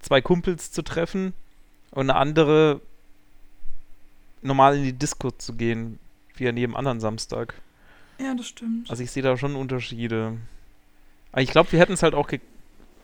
zwei 0.00 0.22
Kumpels 0.22 0.72
zu 0.72 0.80
treffen 0.80 1.34
und 1.90 2.08
eine 2.08 2.18
andere 2.18 2.80
normal 4.40 4.78
in 4.78 4.84
die 4.84 4.94
Disco 4.94 5.32
zu 5.32 5.52
gehen, 5.52 5.98
wie 6.36 6.48
an 6.48 6.56
jedem 6.56 6.76
anderen 6.76 6.98
Samstag. 6.98 7.56
Ja, 8.18 8.34
das 8.34 8.48
stimmt. 8.48 8.88
Also 8.88 9.02
ich 9.02 9.10
sehe 9.10 9.22
da 9.22 9.36
schon 9.36 9.54
Unterschiede. 9.54 10.38
Aber 11.32 11.42
ich 11.42 11.50
glaube, 11.50 11.70
wir 11.72 11.78
hätten 11.80 11.92
es 11.92 12.02
halt 12.02 12.14
auch 12.14 12.28
ge 12.28 12.40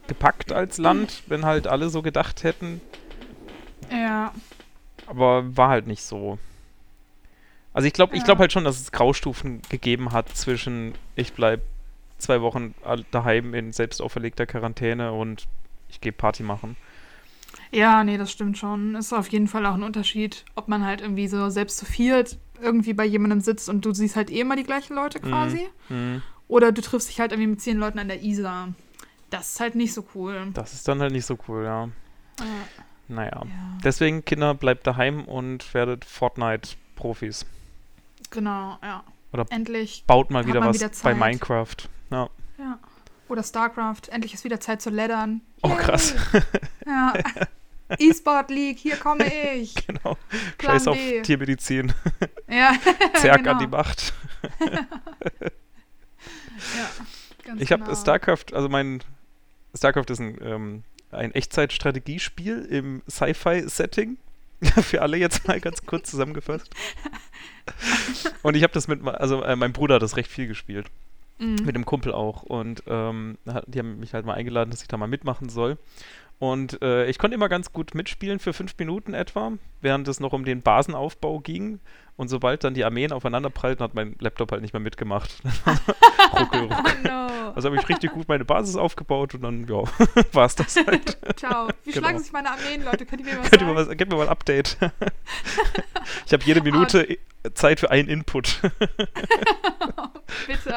gepackt 0.08 0.52
als 0.52 0.78
Land, 0.78 1.24
wenn 1.26 1.44
halt 1.44 1.66
alle 1.66 1.88
so 1.90 2.00
gedacht 2.00 2.44
hätten. 2.44 2.80
Ja. 3.90 4.32
Aber 5.06 5.56
war 5.56 5.68
halt 5.68 5.88
nicht 5.88 6.02
so. 6.02 6.38
Also 7.72 7.88
ich 7.88 7.92
glaube, 7.92 8.14
ich 8.14 8.20
Ja. 8.20 8.26
glaube 8.26 8.40
halt 8.40 8.52
schon, 8.52 8.62
dass 8.64 8.80
es 8.80 8.92
Graustufen 8.92 9.62
gegeben 9.68 10.12
hat 10.12 10.28
zwischen 10.36 10.94
ich 11.16 11.32
bleib 11.32 11.60
zwei 12.18 12.40
Wochen 12.40 12.74
daheim 13.10 13.52
in 13.52 13.72
selbst 13.72 14.00
auferlegter 14.00 14.46
Quarantäne 14.46 15.12
und 15.12 15.46
ich 15.88 16.00
gehe 16.00 16.12
Party 16.12 16.44
machen. 16.44 16.76
Ja, 17.72 18.04
nee, 18.04 18.16
das 18.16 18.30
stimmt 18.30 18.56
schon. 18.58 18.94
Ist 18.94 19.12
auf 19.12 19.28
jeden 19.28 19.48
Fall 19.48 19.66
auch 19.66 19.74
ein 19.74 19.82
Unterschied, 19.82 20.44
ob 20.54 20.68
man 20.68 20.84
halt 20.84 21.00
irgendwie 21.00 21.26
so 21.26 21.48
selbst 21.50 21.78
zu 21.78 21.84
viert 21.84 22.38
irgendwie 22.62 22.94
bei 22.94 23.04
jemandem 23.04 23.40
sitzt 23.40 23.68
und 23.68 23.84
du 23.84 23.92
siehst 23.92 24.14
halt 24.16 24.30
eh 24.30 24.40
immer 24.40 24.54
die 24.56 24.62
gleichen 24.62 24.94
Leute 24.94 25.18
quasi. 25.20 25.66
Mhm. 25.88 26.22
Oder 26.48 26.72
du 26.72 26.80
triffst 26.82 27.08
dich 27.08 27.20
halt 27.20 27.32
irgendwie 27.32 27.48
mit 27.50 27.60
zehn 27.60 27.76
Leuten 27.78 27.98
an 27.98 28.08
der 28.08 28.22
Isar. 28.22 28.68
Das 29.30 29.52
ist 29.52 29.60
halt 29.60 29.74
nicht 29.74 29.92
so 29.92 30.06
cool. 30.14 30.50
Das 30.54 30.72
ist 30.72 30.86
dann 30.86 31.00
halt 31.00 31.12
nicht 31.12 31.26
so 31.26 31.36
cool, 31.48 31.64
ja. 31.64 31.84
Äh, 31.84 32.44
Naja. 33.08 33.42
ja, 33.44 33.78
Deswegen, 33.82 34.24
Kinder, 34.24 34.54
bleibt 34.54 34.86
daheim 34.86 35.24
und 35.24 35.72
werdet 35.74 36.04
Fortnite-Profis. 36.04 37.46
genau, 38.30 38.78
ja. 38.82 39.02
Oder 39.32 39.44
Endlich, 39.50 40.04
Baut 40.06 40.30
mal 40.30 40.46
wieder 40.46 40.60
was 40.60 40.76
wieder 40.76 40.90
bei. 41.02 41.14
Minecraft. 41.14 41.74
Ja. 42.10 42.28
ja. 42.58 42.78
Oder 43.28 43.42
StarCraft, 43.42 44.02
endlich 44.10 44.32
ist 44.34 44.44
wieder 44.44 44.60
Zeit 44.60 44.80
zu 44.80 44.88
leddern. 44.90 45.40
Oh, 45.62 45.68
Yay. 45.70 45.76
krass. 45.78 46.14
Ja. 46.86 47.12
E-Sport 47.98 48.50
League, 48.50 48.78
hier 48.78 48.96
komme 48.96 49.24
ich. 49.54 49.74
genau. 49.86 50.16
Plan 50.58 50.74
Scheiß 50.78 50.86
auf. 50.88 50.98
Tiermedizin. 51.22 51.92
Ja, 52.48 52.72
Zerg 53.14 53.38
genau. 53.38 53.52
an 53.52 53.58
die 53.58 53.66
Macht. 53.66 54.12
Ja, 56.76 56.90
ganz 57.44 57.60
Ich 57.60 57.72
habe 57.72 57.84
genau. 57.84 57.94
StarCraft, 57.94 58.52
also 58.52 58.68
mein 58.68 59.02
StarCraft 59.74 60.10
ist 60.10 60.20
ein, 60.20 60.38
ähm, 60.42 60.82
ein 61.10 61.32
Echtzeit-Strategiespiel 61.32 62.64
im 62.64 63.02
Sci-Fi-Setting. 63.08 64.18
Für 64.82 65.02
alle 65.02 65.18
jetzt 65.18 65.46
mal 65.46 65.60
ganz 65.60 65.84
kurz 65.84 66.10
zusammengefasst. 66.10 66.70
Und 68.42 68.56
ich 68.56 68.62
habe 68.62 68.72
das 68.72 68.88
mit, 68.88 69.04
also 69.06 69.42
äh, 69.42 69.56
mein 69.56 69.72
Bruder 69.72 69.96
hat 69.96 70.02
das 70.02 70.16
recht 70.16 70.30
viel 70.30 70.46
gespielt. 70.46 70.86
Mhm. 71.38 71.56
Mit 71.64 71.74
dem 71.74 71.84
Kumpel 71.84 72.12
auch. 72.12 72.42
Und 72.42 72.82
ähm, 72.86 73.36
die 73.66 73.78
haben 73.78 74.00
mich 74.00 74.14
halt 74.14 74.24
mal 74.24 74.34
eingeladen, 74.34 74.70
dass 74.70 74.82
ich 74.82 74.88
da 74.88 74.96
mal 74.96 75.08
mitmachen 75.08 75.48
soll. 75.48 75.76
Und 76.38 76.82
äh, 76.82 77.06
ich 77.06 77.18
konnte 77.18 77.34
immer 77.34 77.48
ganz 77.48 77.72
gut 77.72 77.94
mitspielen 77.94 78.38
für 78.38 78.52
fünf 78.52 78.74
Minuten 78.78 79.14
etwa, 79.14 79.52
während 79.80 80.06
es 80.08 80.20
noch 80.20 80.32
um 80.34 80.44
den 80.44 80.60
Basenaufbau 80.60 81.40
ging. 81.40 81.80
Und 82.18 82.28
sobald 82.28 82.62
dann 82.64 82.74
die 82.74 82.84
Armeen 82.84 83.12
aufeinander 83.12 83.48
prallten, 83.50 83.82
hat 83.82 83.94
mein 83.94 84.16
Laptop 84.20 84.52
halt 84.52 84.60
nicht 84.62 84.72
mehr 84.74 84.80
mitgemacht. 84.80 85.30
ruckel, 86.38 86.60
ruckel. 86.70 86.70
Oh 87.04 87.08
no. 87.08 87.52
Also 87.54 87.68
habe 87.70 87.76
ich 87.80 87.88
richtig 87.88 88.10
gut 88.12 88.28
meine 88.28 88.44
Basis 88.44 88.76
aufgebaut 88.76 89.34
und 89.34 89.42
dann, 89.42 89.66
ja, 89.66 89.82
war 90.32 90.44
es 90.46 90.54
das 90.56 90.76
halt. 90.76 91.16
Ciao. 91.36 91.68
Wie 91.84 91.92
Genau. 91.92 92.06
schlagen 92.06 92.18
sich 92.22 92.32
meine 92.32 92.50
Armeen, 92.50 92.84
Leute? 92.84 93.06
Könnt 93.06 93.22
ihr 93.22 93.32
mir 93.32 93.38
was 93.40 93.50
Könnt 93.50 93.62
sagen? 93.62 93.74
mal 93.74 93.86
was, 93.88 93.96
gebt 93.96 94.10
mir 94.10 94.16
mal 94.18 94.24
ein 94.24 94.28
Update. 94.28 94.76
ich 96.26 96.32
habe 96.34 96.44
jede 96.44 96.60
Minute 96.62 97.02
i- 97.10 97.18
Zeit 97.54 97.80
für 97.80 97.90
einen 97.90 98.08
Input. 98.08 98.60
Bitte. 100.46 100.74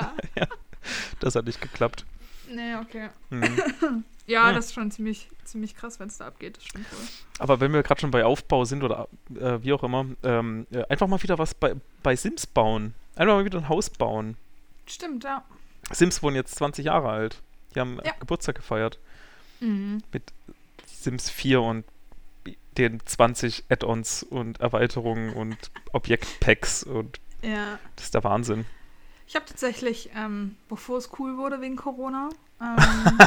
das 1.19 1.35
hat 1.35 1.45
nicht 1.45 1.59
geklappt. 1.61 2.05
Nee, 2.53 2.75
okay. 2.81 3.09
Mhm. 3.29 4.03
Ja, 4.29 4.47
Ja. 4.49 4.53
das 4.53 4.67
ist 4.67 4.73
schon 4.73 4.91
ziemlich, 4.91 5.29
ziemlich 5.43 5.75
krass, 5.75 5.99
wenn 5.99 6.07
es 6.07 6.17
da 6.17 6.27
abgeht. 6.27 6.57
Das 6.57 6.63
stimmt 6.65 6.91
wohl. 6.91 6.99
Aber 7.39 7.59
wenn 7.59 7.73
wir 7.73 7.83
gerade 7.83 7.99
schon 7.99 8.11
bei 8.11 8.23
Aufbau 8.25 8.63
sind 8.65 8.83
oder 8.83 9.07
äh, 9.39 9.57
wie 9.63 9.73
auch 9.73 9.83
immer, 9.83 10.05
ähm, 10.23 10.67
äh, 10.71 10.83
einfach 10.89 11.07
mal 11.07 11.21
wieder 11.23 11.37
was 11.39 11.53
bei, 11.53 11.75
bei 12.03 12.15
Sims 12.15 12.45
bauen. 12.47 12.93
Einfach 13.15 13.33
mal 13.35 13.45
wieder 13.45 13.57
ein 13.57 13.69
Haus 13.69 13.89
bauen. 13.89 14.37
Stimmt, 14.85 15.23
ja. 15.23 15.43
Sims 15.91 16.21
wurden 16.23 16.35
jetzt 16.35 16.55
20 16.55 16.85
Jahre 16.85 17.09
alt. 17.09 17.41
Die 17.75 17.79
haben 17.79 17.99
Ja. 18.05 18.13
Geburtstag 18.19 18.55
gefeiert. 18.55 18.99
Mhm. 19.59 20.01
Sims 20.85 21.29
4 21.29 21.61
und 21.61 21.85
den 22.77 22.99
20 23.05 23.65
Add-ons 23.69 24.23
und 24.23 24.59
Erweiterungen 24.61 25.33
und 25.33 25.57
Objektpacks 25.91 26.83
und 26.83 27.19
Ja. 27.41 27.77
das 27.95 28.05
ist 28.05 28.13
der 28.13 28.23
Wahnsinn. 28.23 28.65
Ich 29.29 29.35
habe 29.35 29.45
tatsächlich, 29.45 30.09
ähm, 30.15 30.55
bevor 30.69 30.97
es 30.97 31.11
cool 31.19 31.37
wurde 31.37 31.61
wegen 31.61 31.75
Corona, 31.75 32.29
ähm, 32.59 32.75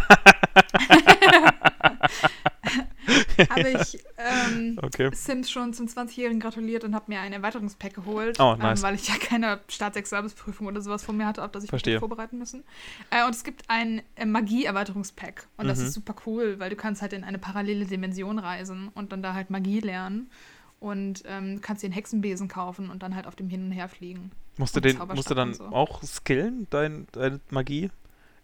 habe 3.49 3.69
ich 3.69 4.01
ähm, 4.19 4.81
Okay. 4.83 5.11
Sims 5.15 5.49
schon 5.49 5.73
zum 5.75 5.87
20-Jährigen 5.87 6.41
gratuliert 6.41 6.83
und 6.83 6.97
habe 6.97 7.05
mir 7.07 7.21
ein 7.21 7.33
Erweiterungspack 7.33 7.95
geholt, 7.95 8.41
Oh, 8.41 8.57
nice. 8.57 8.81
ähm, 8.81 8.83
weil 8.83 8.97
ich 8.97 9.07
ja 9.07 9.15
keine 9.17 9.61
Staatsexamensprüfung 9.69 10.67
oder 10.67 10.81
sowas 10.81 11.05
vor 11.05 11.15
mir 11.15 11.25
hatte, 11.25 11.45
auf 11.45 11.53
das 11.53 11.63
ich 11.63 11.71
Verstehe. 11.71 11.95
mich 11.95 12.01
vorbereiten 12.01 12.37
müssen. 12.37 12.65
Äh, 13.11 13.25
und 13.25 13.37
es 13.37 13.45
gibt 13.45 13.63
ein 13.69 14.03
äh, 14.17 14.27
Magie-Erweiterungspack 14.27 15.47
und 15.57 15.69
das 15.69 15.79
Mhm. 15.79 15.85
ist 15.87 15.93
super 15.95 16.17
cool, 16.27 16.59
weil 16.59 16.71
du 16.71 16.75
kannst 16.77 17.01
halt 17.01 17.13
in 17.13 17.23
eine 17.23 17.39
parallele 17.39 17.87
Dimension 17.87 18.41
reisen 18.41 18.89
und 18.95 19.13
dann 19.13 19.23
da 19.23 19.35
halt 19.35 19.51
Magie 19.51 19.79
lernen 19.79 20.29
und 20.83 21.22
ähm, 21.26 21.61
kannst 21.62 21.83
dir 21.83 21.87
einen 21.87 21.95
Hexenbesen 21.95 22.49
kaufen 22.49 22.91
und 22.91 23.03
dann 23.03 23.14
halt 23.14 23.26
auf 23.26 23.37
dem 23.37 23.49
Hin 23.49 23.64
und 23.66 23.72
Her 23.72 23.89
fliegen. 23.89 24.33
Musst 24.59 24.76
du, 24.76 24.80
den, 24.80 24.99
musst 25.14 25.30
du 25.30 25.35
dann 25.35 25.55
so. 25.55 25.64
auch 25.66 26.03
skillen, 26.03 26.66
dein, 26.70 27.07
deine 27.12 27.41
Magie? 27.51 27.91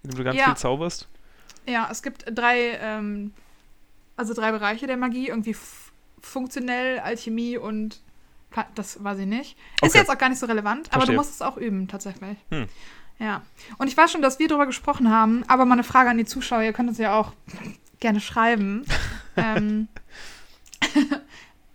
in 0.04 0.10
dem 0.10 0.16
du 0.18 0.24
ganz 0.24 0.38
Ja. 0.38 0.44
viel 0.46 0.56
zauberst? 0.56 1.08
Ja, 1.66 1.88
es 1.90 2.02
gibt 2.02 2.24
drei, 2.32 2.78
ähm, 2.80 3.32
also 4.16 4.32
drei 4.32 4.52
Bereiche 4.52 4.86
der 4.86 4.96
Magie. 4.96 5.28
Irgendwie 5.28 5.56
funktionell, 6.20 7.00
Alchemie 7.00 7.58
und 7.58 8.00
das 8.74 9.02
weiß 9.02 9.18
ich 9.18 9.26
nicht. 9.26 9.56
Ist 9.82 9.90
Okay. 9.90 9.98
jetzt 9.98 10.10
auch 10.10 10.16
gar 10.18 10.28
nicht 10.28 10.38
so 10.38 10.46
relevant, 10.46 10.86
aber 10.88 11.00
Verstehe. 11.00 11.14
du 11.16 11.20
musst 11.20 11.34
es 11.34 11.42
auch 11.42 11.56
üben, 11.56 11.88
tatsächlich. 11.88 12.38
Hm. 12.50 12.66
Ja. 13.18 13.42
Und 13.78 13.88
ich 13.88 13.96
weiß 13.96 14.10
schon, 14.12 14.22
dass 14.22 14.38
wir 14.38 14.48
darüber 14.48 14.66
gesprochen 14.66 15.10
haben, 15.10 15.42
aber 15.48 15.64
mal 15.66 15.74
eine 15.74 15.84
Frage 15.84 16.08
an 16.10 16.16
die 16.18 16.24
Zuschauer, 16.24 16.62
ihr 16.62 16.72
könnt 16.72 16.88
uns 16.88 16.98
ja 16.98 17.18
auch 17.18 17.32
gerne 18.00 18.20
schreiben. 18.20 18.84
ähm, 19.36 19.88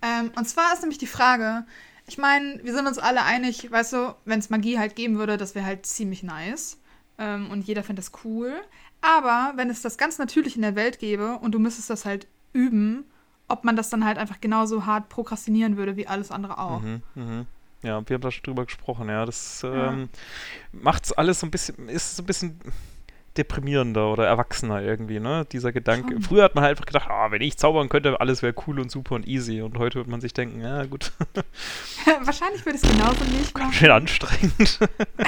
ähm, 0.04 0.32
und 0.36 0.47
zwar 0.47 0.74
ist 0.74 0.82
nämlich 0.82 0.99
die 0.99 1.08
Frage, 1.08 1.66
ich 2.06 2.18
meine, 2.18 2.60
wir 2.64 2.74
sind 2.74 2.86
uns 2.86 2.99
alle 2.99 3.24
einig, 3.24 3.72
weißt 3.72 3.93
du, 3.93 4.16
wenn 4.26 4.39
es 4.39 4.49
Magie 4.49 4.78
halt 4.78 4.95
geben 4.95 5.18
würde, 5.18 5.38
das 5.38 5.56
wäre 5.56 5.66
halt 5.66 5.86
ziemlich 5.86 6.22
nice. 6.22 6.78
Ähm, 7.18 7.49
und 7.49 7.66
jeder 7.66 7.84
fände 7.84 8.01
das 8.01 8.12
cool. 8.26 8.54
Aber 9.01 9.54
wenn 9.56 9.70
es 9.70 9.82
das 9.82 9.97
ganz 9.97 10.18
natürlich 10.18 10.56
in 10.56 10.62
der 10.62 10.76
Welt 10.76 10.99
gäbe 10.99 11.38
und 11.39 11.54
du 11.54 11.60
müsstest 11.60 11.89
das 11.89 12.06
halt 12.06 12.28
üben, 12.51 13.06
ob 13.47 13.64
man 13.64 13.76
das 13.76 13.89
dann 13.89 14.06
halt 14.06 14.18
einfach 14.18 14.41
genauso 14.41 14.86
hart 14.86 15.10
prokrastinieren 15.10 15.78
würde 15.78 15.95
wie 15.95 16.08
alles 16.08 16.32
andere 16.32 16.58
auch. 16.58 16.82
Mhm, 16.82 17.01
mhm. 17.16 17.45
Ja, 17.82 18.01
wir 18.08 18.16
haben 18.16 18.22
da 18.22 18.32
schon 18.32 18.43
drüber 18.43 18.66
gesprochen, 18.66 19.10
ja. 19.10 19.26
Das 19.26 19.62
Ja. 19.62 19.89
ähm, 19.91 20.10
macht's 20.72 21.12
alles 21.12 21.41
so 21.41 21.47
ein 21.47 21.51
bisschen, 21.51 21.89
ist 21.89 22.16
so 22.16 22.24
ein 22.24 22.26
bisschen 22.26 22.60
deprimierender 23.38 24.12
oder 24.12 24.28
erwachsener 24.28 24.82
irgendwie, 24.82 25.20
ne? 25.20 25.46
Dieser 25.52 25.72
Gedanke. 25.72 26.22
Früher 26.22 26.44
hat 26.44 26.56
man 26.56 26.64
halt 26.64 26.72
einfach 26.72 26.86
gedacht, 26.86 27.10
ah, 27.10 27.32
wenn 27.32 27.42
ich 27.42 27.58
zaubern 27.58 27.90
könnte, 27.90 28.20
alles 28.22 28.42
wäre 28.44 28.54
cool 28.68 28.80
und 28.80 28.92
super 28.92 29.16
und 29.16 29.28
easy. 29.28 29.62
Und 29.62 29.78
heute 29.80 29.96
wird 30.00 30.08
man 30.08 30.22
sich 30.22 30.34
denken, 30.34 30.62
ja 30.62 30.86
gut, 30.86 31.12
Wahrscheinlich 32.24 32.66
würde 32.66 32.78
es 32.78 32.82
genauso 32.84 33.24
nicht 33.26 33.58
machen. 33.58 33.74
schön 33.74 33.92
anstrengend. 33.92 34.80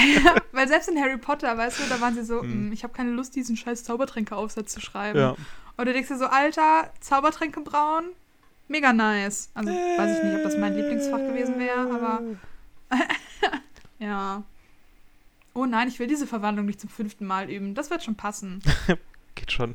Weil 0.52 0.68
selbst 0.68 0.90
in 0.90 1.00
Harry 1.02 1.18
Potter, 1.18 1.58
weißt 1.58 1.80
du, 1.80 1.84
da 1.90 2.00
waren 2.02 2.14
sie 2.16 2.24
so, 2.24 2.42
Hm. 2.42 2.70
"Mm, 2.70 2.72
ich 2.74 2.84
habe 2.84 2.94
keine 2.94 3.12
Lust, 3.12 3.36
diesen 3.36 3.58
scheiß 3.58 3.84
Zaubertränkeaufsatz 3.86 4.74
zu 4.74 4.82
schreiben. 4.82 5.18
ja. 5.20 5.36
Und 5.78 5.86
du 5.88 5.92
denkst 5.94 6.08
dir 6.10 6.18
so, 6.18 6.26
Alter, 6.28 6.92
Zaubertränke 7.02 7.60
brauen, 7.62 8.06
mega 8.70 8.94
nice. 8.94 9.50
Also 9.54 9.72
weiß 9.72 10.18
ich 10.20 10.24
nicht, 10.24 10.36
ob 10.38 10.44
das 10.44 10.58
mein 10.58 10.76
Lieblingsfach 10.76 11.18
gewesen 11.18 11.60
wäre, 11.60 11.80
aber 11.94 12.22
ja. 14.00 14.44
Oh 15.56 15.66
nein, 15.66 15.88
ich 15.88 16.00
will 16.00 16.08
diese 16.08 16.28
Verwandlung 16.28 16.66
nicht 16.66 16.82
zum 16.82 16.90
fünften 16.90 17.26
Mal 17.26 17.50
üben. 17.50 17.76
Das 17.76 17.90
wird 17.90 18.04
schon 18.04 18.16
passen. 18.16 18.62
Geht 19.36 19.52
schon. 19.52 19.74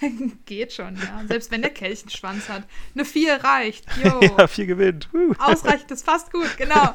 Geht 0.44 0.72
schon, 0.72 0.96
ja. 0.96 1.22
Selbst 1.26 1.50
wenn 1.50 1.62
der 1.62 1.70
Kelch 1.74 2.02
einen 2.02 2.10
Schwanz 2.10 2.48
hat. 2.48 2.64
Eine 2.94 3.04
4 3.04 3.42
reicht. 3.42 3.86
Jo. 4.02 4.20
Ja, 4.20 4.46
viel 4.46 4.66
gewinnt. 4.66 5.08
Uh. 5.12 5.34
Ausreichend 5.38 5.90
ist 5.90 6.04
fast 6.04 6.32
gut, 6.32 6.56
genau. 6.58 6.94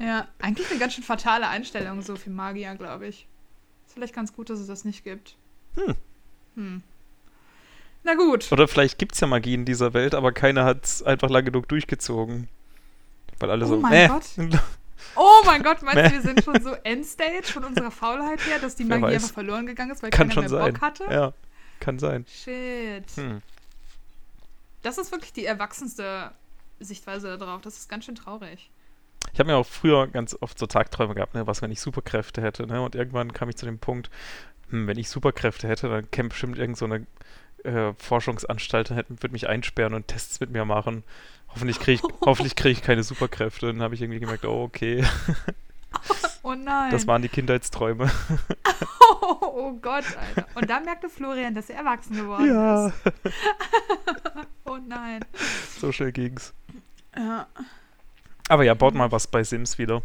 ja, 0.00 0.28
eigentlich 0.40 0.70
eine 0.70 0.78
ganz 0.78 0.94
schön 0.94 1.04
fatale 1.04 1.48
Einstellung 1.48 2.02
so 2.02 2.14
für 2.16 2.30
Magier, 2.30 2.74
glaube 2.76 3.08
ich. 3.08 3.26
Ist 3.86 3.94
vielleicht 3.94 4.14
ganz 4.14 4.32
gut, 4.32 4.48
dass 4.48 4.60
es 4.60 4.68
das 4.68 4.84
nicht 4.84 5.02
gibt. 5.04 5.36
Hm. 5.74 5.94
Hm. 6.54 6.82
Na 8.04 8.14
gut. 8.14 8.50
Oder 8.52 8.68
vielleicht 8.68 8.98
gibt 8.98 9.14
es 9.14 9.20
ja 9.20 9.26
Magie 9.26 9.54
in 9.54 9.64
dieser 9.64 9.92
Welt, 9.92 10.14
aber 10.14 10.30
keiner 10.30 10.64
hat 10.64 10.84
es 10.84 11.02
einfach 11.02 11.30
lang 11.30 11.44
genug 11.44 11.68
durchgezogen. 11.68 12.48
Weil 13.40 13.50
alle 13.50 13.64
Oh 13.64 13.68
so, 13.68 13.80
mein 13.80 13.90
"Meh." 13.90 14.08
Gott. 14.08 14.60
Oh 15.16 15.42
mein 15.46 15.62
Gott, 15.62 15.82
meinst 15.82 16.06
du, 16.10 16.12
wir 16.12 16.22
sind 16.22 16.42
schon 16.44 16.62
so 16.62 16.72
Endstage 16.84 17.44
von 17.44 17.64
unserer 17.64 17.90
Faulheit 17.90 18.44
her, 18.46 18.58
dass 18.58 18.74
die 18.76 18.84
Magie 18.84 19.14
einfach 19.14 19.30
verloren 19.32 19.66
gegangen 19.66 19.90
ist, 19.92 20.02
weil 20.02 20.10
Kann 20.10 20.28
keiner 20.28 20.32
schon 20.48 20.52
mehr 20.52 20.62
sein. 20.64 20.72
Bock 20.72 20.82
hatte? 20.82 21.04
Ja, 21.10 21.32
kann 21.80 21.98
sein. 21.98 22.26
Shit. 22.28 23.04
Hm. 23.16 23.42
Das 24.82 24.98
ist 24.98 25.12
wirklich 25.12 25.32
die 25.32 25.46
erwachsenste 25.46 26.32
Sichtweise 26.80 27.38
darauf. 27.38 27.62
Das 27.62 27.78
ist 27.78 27.88
ganz 27.88 28.04
schön 28.04 28.14
traurig. 28.16 28.70
Ich 29.32 29.38
habe 29.40 29.50
mir 29.50 29.56
auch 29.56 29.66
früher 29.66 30.06
ganz 30.08 30.36
oft 30.40 30.58
so 30.58 30.66
Tagträume 30.66 31.14
gehabt, 31.14 31.34
ne, 31.34 31.46
was, 31.46 31.62
wenn 31.62 31.72
ich 31.72 31.80
Superkräfte 31.80 32.42
hätte. 32.42 32.66
Ne? 32.66 32.82
Und 32.82 32.94
irgendwann 32.94 33.32
kam 33.32 33.48
ich 33.48 33.56
zu 33.56 33.64
dem 33.64 33.78
Punkt, 33.78 34.10
hm, 34.70 34.86
wenn 34.86 34.98
ich 34.98 35.08
Superkräfte 35.08 35.66
hätte, 35.68 35.88
dann 35.88 36.10
käme 36.10 36.28
bestimmt 36.28 36.58
irgend 36.58 36.76
so 36.76 36.84
eine 36.84 37.06
äh, 37.64 37.94
Forschungsanstalt 37.96 38.90
und 38.90 38.96
hätte- 38.96 39.22
würde 39.22 39.32
mich 39.32 39.48
einsperren 39.48 39.94
und 39.94 40.08
Tests 40.08 40.40
mit 40.40 40.50
mir 40.50 40.64
machen. 40.66 41.02
Hoffentlich 41.54 41.78
kriege 41.80 42.02
ich, 42.04 42.14
hoffentlich 42.26 42.56
krieg 42.56 42.72
ich 42.72 42.82
keine 42.82 43.02
Superkräfte. 43.02 43.66
Dann 43.68 43.80
habe 43.82 43.94
ich 43.94 44.02
irgendwie 44.02 44.20
gemerkt, 44.20 44.44
oh, 44.44 44.62
okay, 44.64 45.04
Oh 46.42 46.54
nein. 46.54 46.90
das 46.90 47.06
waren 47.06 47.22
die 47.22 47.28
Kindheitsträume. 47.28 48.10
Oh, 49.22 49.36
oh 49.40 49.72
Gott, 49.80 50.04
Alter. 50.16 50.46
Und 50.56 50.68
da 50.68 50.80
merkte 50.80 51.08
Florian, 51.08 51.54
dass 51.54 51.70
er 51.70 51.76
erwachsen 51.78 52.16
geworden 52.16 52.88
ist. 52.88 52.94
Oh 54.66 54.78
nein. 54.78 55.24
so 55.78 55.92
schnell 55.92 56.10
ging's. 56.10 56.52
Ja. 57.16 57.46
Aber 58.48 58.64
ja, 58.64 58.74
baut 58.74 58.94
mal 58.94 59.12
was 59.12 59.26
bei 59.26 59.44
Sims 59.44 59.78
wieder. 59.78 60.02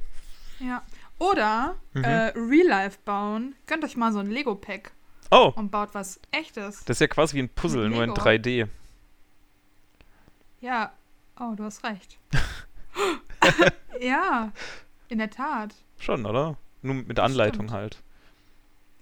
ja. 0.60 0.84
Oder 1.18 1.76
Mhm. 1.94 2.04
äh, 2.06 2.28
Real 2.36 2.68
Life 2.68 3.00
bauen. 3.04 3.56
Gönnt 3.68 3.84
euch 3.84 3.98
mal 3.98 4.14
so 4.14 4.20
ein 4.20 4.30
Lego-Pack 4.30 4.92
Oh, 5.32 5.52
und 5.56 5.70
baut 5.72 5.90
was 5.94 6.20
Echtes. 6.32 6.86
das 6.86 6.96
ist 6.98 7.02
ja 7.02 7.08
quasi 7.08 7.36
wie 7.36 7.42
ein 7.42 7.50
Puzzle, 7.50 7.90
nur 7.90 8.04
in 8.04 8.12
Lego. 8.12 8.22
3D. 8.22 8.68
Ja. 10.62 10.92
Oh, 11.40 11.54
du 11.56 11.64
hast 11.64 11.84
recht. 11.84 12.18
ja, 14.02 14.52
in 15.08 15.18
der 15.20 15.30
Tat. 15.30 15.74
Schon, 15.98 16.26
oder? 16.26 16.58
Nur 16.82 16.96
mit 16.96 17.20
Anleitung 17.20 17.68
stimmt. 17.68 17.72
halt. 17.72 17.96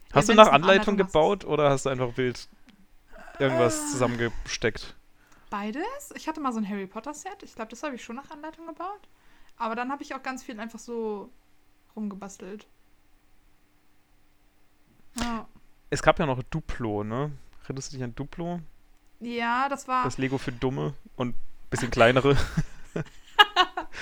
Ja, 0.09 0.15
Hast 0.15 0.29
du 0.29 0.33
wenn's 0.33 0.37
nach 0.37 0.51
Anleitung 0.53 0.93
Anleitung 0.95 0.99
hast, 0.99 1.13
gebaut 1.13 1.45
oder 1.45 1.69
hast 1.69 1.85
du 1.85 1.89
einfach 1.89 2.17
wild 2.17 2.47
irgendwas 3.39 3.77
Äh. 3.77 3.91
zusammengesteckt? 3.91 4.95
Beides. 5.49 6.11
Ich 6.15 6.27
hatte 6.27 6.39
mal 6.41 6.51
so 6.51 6.59
ein 6.59 6.67
Harry 6.69 6.87
Potter-Set. 6.87 7.43
Ich 7.43 7.55
glaube, 7.55 7.69
das 7.69 7.83
habe 7.83 7.95
ich 7.95 8.03
schon 8.03 8.15
nach 8.15 8.29
Anleitung 8.31 8.67
gebaut. 8.67 9.07
Aber 9.57 9.75
dann 9.75 9.91
habe 9.91 10.03
ich 10.03 10.13
auch 10.13 10.21
ganz 10.23 10.43
viel 10.43 10.59
einfach 10.59 10.79
so 10.79 11.29
rumgebastelt. 11.95 12.67
Ja. 15.19 15.47
Es 15.89 16.01
gab 16.03 16.19
ja 16.19 16.25
noch 16.25 16.43
Duplo, 16.43 17.03
ne? 17.03 17.31
Erinnerst 17.63 17.91
du 17.91 17.95
dich 17.97 18.03
an 18.03 18.13
Duplo? 18.15 18.59
Ja, 19.19 19.67
das 19.69 19.87
war 19.87 20.03
Das 20.03 20.17
Lego 20.17 20.37
für 20.37 20.51
Dumme 20.51 20.93
und 21.15 21.33
bisschen 21.69 21.91
kleinere. 21.91 22.35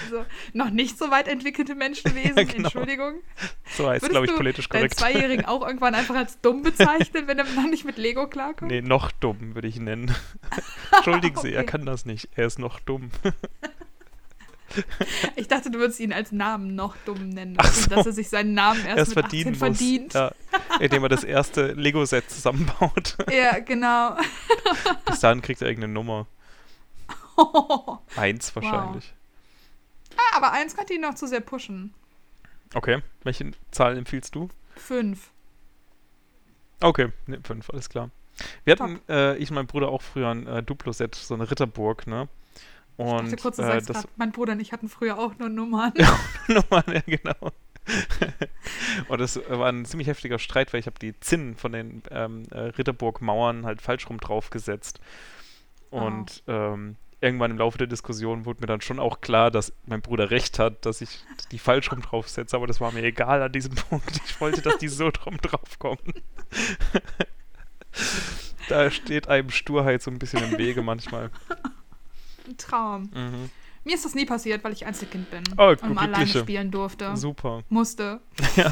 also 0.06 0.26
noch 0.54 0.70
nicht 0.70 0.98
so 0.98 1.12
weit 1.12 1.28
entwickelte 1.28 1.76
Menschenwesen. 1.76 2.36
Ja, 2.38 2.44
genau. 2.44 2.64
Entschuldigung. 2.66 3.14
So 3.76 3.88
heißt, 3.90 4.02
Würdest 4.04 4.12
glaube 4.12 4.26
ich, 4.26 4.32
du 4.32 4.38
politisch 4.38 4.70
korrekt. 4.70 5.00
Zweijährigen 5.00 5.46
auch 5.48 5.66
irgendwann 5.66 5.96
einfach 5.96 6.16
als 6.16 6.40
dumm 6.42 6.64
bezeichnen, 6.64 7.28
wenn 7.28 7.38
er 7.40 7.46
noch 7.46 7.68
nicht 7.70 7.86
mit 7.86 7.98
Lego 7.98 8.28
klarkommt? 8.28 8.72
Nee, 8.72 8.82
noch 8.82 9.12
dumm, 9.12 9.56
würde 9.56 9.68
ich 9.68 9.78
ihn 9.78 9.86
nennen. 9.86 10.14
Entschuldigen 10.96 11.38
Sie, 11.42 11.54
er 11.54 11.62
Okay. 11.62 11.72
kann 11.72 11.86
das 11.86 12.06
nicht. 12.06 12.30
Er 12.36 12.46
ist 12.48 12.60
noch 12.60 12.80
dumm. 12.80 13.10
Ich 15.38 15.48
dachte, 15.48 15.70
du 15.70 15.80
würdest 15.80 16.00
ihn 16.02 16.12
als 16.12 16.32
Namen 16.34 16.76
noch 16.76 16.98
dumm 17.06 17.30
nennen. 17.30 17.56
So. 17.72 17.90
Dass 17.90 18.06
er 18.06 18.12
sich 18.12 18.30
seinen 18.30 18.54
Namen 18.54 18.84
erst, 18.86 18.98
Erst 18.98 19.16
mit 19.16 19.20
verdienen 19.26 19.54
18 19.54 19.68
muss. 19.70 19.78
verdient. 19.78 20.14
Ja, 20.14 20.32
indem 20.82 21.04
er 21.04 21.10
das 21.10 21.24
erste 21.24 21.68
Lego-Set 21.74 22.30
zusammenbaut. 22.30 23.16
Ja, 23.32 23.60
genau. 23.60 24.18
Bis 25.06 25.20
dahin 25.22 25.42
kriegt 25.42 25.62
er 25.62 25.70
irgendeine 25.70 25.94
Nummer. 25.94 26.28
Eins 28.16 28.56
wahrscheinlich. 28.56 29.14
Ah, 30.18 30.38
aber 30.38 30.54
eins 30.54 30.76
könnte 30.76 30.94
ihn 30.94 31.02
noch 31.02 31.16
zu 31.16 31.28
sehr 31.28 31.42
pushen. 31.42 31.94
Okay, 32.74 33.02
welche 33.24 33.52
Zahlen 33.72 33.98
empfiehlst 33.98 34.34
du? 34.36 34.50
Fünf. 34.76 35.32
Okay, 36.82 37.12
ne, 37.28 37.40
fünf, 37.44 37.70
alles 37.70 37.90
klar. 37.90 38.10
Wir 38.64 38.74
hatten, 38.74 39.00
äh, 39.08 39.38
ich 39.38 39.50
und 39.50 39.56
mein 39.56 39.68
Bruder 39.68 39.90
auch 39.90 40.02
früher 40.02 40.30
ein 40.30 40.46
äh, 40.48 40.64
Duplo-Set, 40.64 41.16
so 41.16 41.34
eine 41.34 41.50
Ritterburg, 41.50 42.08
ne? 42.08 42.28
Ich 42.98 43.06
Und 43.06 43.32
dachte 43.32 43.36
kurz, 43.38 43.58
du 43.58 43.64
äh, 43.64 43.82
das 43.82 44.08
mein 44.16 44.32
Bruder 44.32 44.54
und 44.54 44.60
ich 44.60 44.72
hatten 44.72 44.90
früher 44.90 45.18
auch 45.18 45.38
nur 45.38 45.50
Nummern. 45.50 45.94
Nummern, 46.48 46.84
ja 46.88 47.02
genau. 47.06 47.52
und 49.08 49.22
das 49.22 49.40
war 49.48 49.70
ein 49.70 49.86
ziemlich 49.86 50.08
heftiger 50.08 50.40
Streit, 50.40 50.74
weil 50.74 50.80
ich 50.80 50.88
habe 50.88 50.98
die 51.00 51.18
Zinnen 51.20 51.56
von 51.56 51.72
den 51.72 52.02
ähm, 52.10 52.44
äh, 52.52 52.60
Ritterburg-Mauern 52.60 53.66
halt 53.66 53.82
falsch 53.82 54.10
rum 54.10 54.20
draufgesetzt. 54.20 55.00
Und 55.92 56.44
ähm, 56.48 56.96
irgendwann 57.22 57.52
im 57.52 57.58
Laufe 57.58 57.78
der 57.78 57.88
Diskussion 57.88 58.46
wurde 58.46 58.62
mir 58.62 58.68
dann 58.68 58.82
schon 58.82 59.00
auch 59.00 59.22
klar, 59.22 59.50
dass 59.52 59.74
mein 59.86 60.02
Bruder 60.02 60.32
recht 60.32 60.60
hat, 60.60 60.86
dass 60.86 61.02
ich 61.02 61.24
die 61.52 61.60
falsch 61.60 61.92
rum 61.92 62.02
draufsetze, 62.02 62.56
aber 62.56 62.68
das 62.68 62.80
war 62.82 62.92
mir 62.92 63.04
egal 63.04 63.42
an 63.42 63.52
diesem 63.52 63.74
Punkt. 63.90 64.20
Ich 64.26 64.40
wollte, 64.42 64.62
dass 64.62 64.78
die 64.78 64.88
so 64.88 65.10
drum 65.12 65.38
draufkommen. 65.38 66.14
da 68.70 68.92
steht 68.92 69.28
einem 69.28 69.50
Sturheit 69.50 70.02
so 70.02 70.12
ein 70.12 70.20
bisschen 70.20 70.44
im 70.44 70.58
Wege 70.58 70.82
manchmal. 70.82 71.32
Ein 72.48 72.58
Traum. 72.58 73.10
Mhm. 73.14 73.50
Mir 73.86 73.96
ist 73.96 74.04
das 74.06 74.16
nie 74.16 74.26
passiert, 74.26 74.64
weil 74.64 74.74
ich 74.74 74.86
Einzelkind 74.86 75.30
bin 75.30 75.44
Oh, 75.58 75.68
und 75.70 75.84
alleine 75.84 76.14
glückliche. 76.14 76.40
spielen 76.40 76.72
durfte. 76.72 77.16
Super. 77.16 77.64
Musste. 77.70 78.20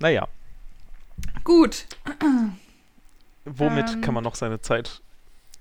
Naja, 0.00 0.28
Gut. 1.44 1.86
womit 3.44 3.90
Ähm. 3.90 4.00
kann 4.00 4.14
man 4.14 4.22
noch 4.24 4.34
seine 4.34 4.60
Zeit 4.60 5.02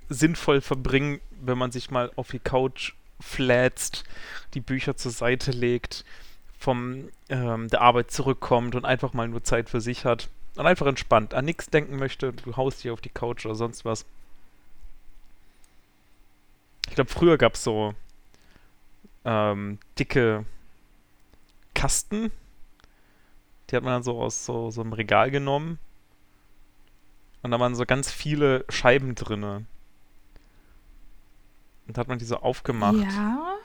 sinnvoll 0.10 0.62
verbringen, 0.62 1.20
wenn 1.42 1.58
man 1.58 1.72
sich 1.72 1.92
mal 1.92 2.12
auf 2.16 2.30
die 2.30 2.40
Couch 2.40 2.94
flätzt, 3.20 4.04
die 4.54 4.62
Bücher 4.62 4.96
zur 4.96 5.12
Seite 5.12 5.52
legt, 5.52 6.06
vom 6.58 7.10
ähm, 7.30 7.68
der 7.70 7.82
Arbeit 7.82 8.12
zurückkommt 8.12 8.76
und 8.76 8.86
einfach 8.86 9.14
mal 9.14 9.28
nur 9.28 9.44
Zeit 9.44 9.70
für 9.70 9.82
sich 9.82 10.06
hat 10.06 10.30
und 10.56 10.66
einfach 10.66 10.88
entspannt 10.88 11.34
an 11.34 11.46
nichts 11.46 11.70
denken 11.70 11.98
möchte, 11.98 12.34
du 12.34 12.56
haust 12.58 12.84
dich 12.84 12.92
auf 12.92 13.02
die 13.02 13.10
Couch 13.10 13.46
oder 13.46 13.56
sonst 13.56 13.86
was. 13.86 14.06
Ich 16.90 16.96
glaube, 16.96 17.10
früher 17.12 17.38
gab 17.38 17.56
es 17.56 17.64
so 17.64 17.94
ähm, 19.26 19.78
dicke 20.00 20.46
Kasten, 21.74 22.32
Die 23.70 23.76
hat 23.76 23.84
man 23.84 23.94
dann 23.94 24.04
so 24.04 24.20
aus 24.20 24.46
so, 24.46 24.72
so 24.72 24.82
einem 24.82 24.94
Regal 24.94 25.30
genommen. 25.30 25.78
Und 27.44 27.52
da 27.52 27.60
waren 27.60 27.76
so 27.76 27.86
ganz 27.86 28.12
viele 28.12 28.66
Scheiben 28.70 29.14
drinne. 29.14 29.66
Und 31.88 31.98
hat 31.98 32.08
man 32.08 32.20
die 32.20 32.26
so 32.26 32.38
aufgemacht. 32.38 32.98
Ja. 32.98 33.56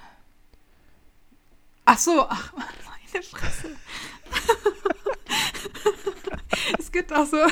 Ach 1.84 1.98
so, 1.98 2.26
ach, 2.28 2.52
meine 3.12 3.24
Fresse. 3.24 3.68
es 6.78 6.92
gibt 6.92 7.12
auch 7.12 7.26
so. 7.26 7.36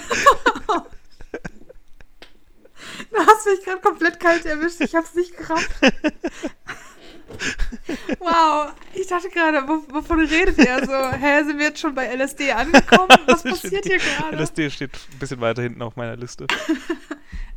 du 3.11 3.19
hast 3.19 3.47
mich 3.47 3.65
gerade 3.65 3.81
komplett 3.81 4.21
kalt 4.21 4.47
erwischt. 4.47 4.81
Ich 4.81 4.95
hab's 4.95 5.15
nicht 5.15 5.37
gerafft. 5.37 5.71
Wow, 8.19 8.73
ich 8.93 9.07
dachte 9.07 9.29
gerade, 9.29 9.67
wovon 9.67 10.21
redet 10.21 10.59
ihr 10.59 10.85
so? 10.85 11.13
Hä, 11.13 11.45
sind 11.45 11.59
wir 11.59 11.67
jetzt 11.67 11.81
schon 11.81 11.95
bei 11.95 12.15
LSD 12.15 12.53
angekommen? 12.53 13.09
Was 13.27 13.43
passiert 13.43 13.85
hier 13.85 13.99
gerade? 13.99 14.37
LSD 14.37 14.71
steht 14.71 14.93
ein 15.13 15.19
bisschen 15.19 15.41
weiter 15.41 15.63
hinten 15.63 15.83
auf 15.83 15.97
meiner 15.97 16.17
Liste. 16.17 16.47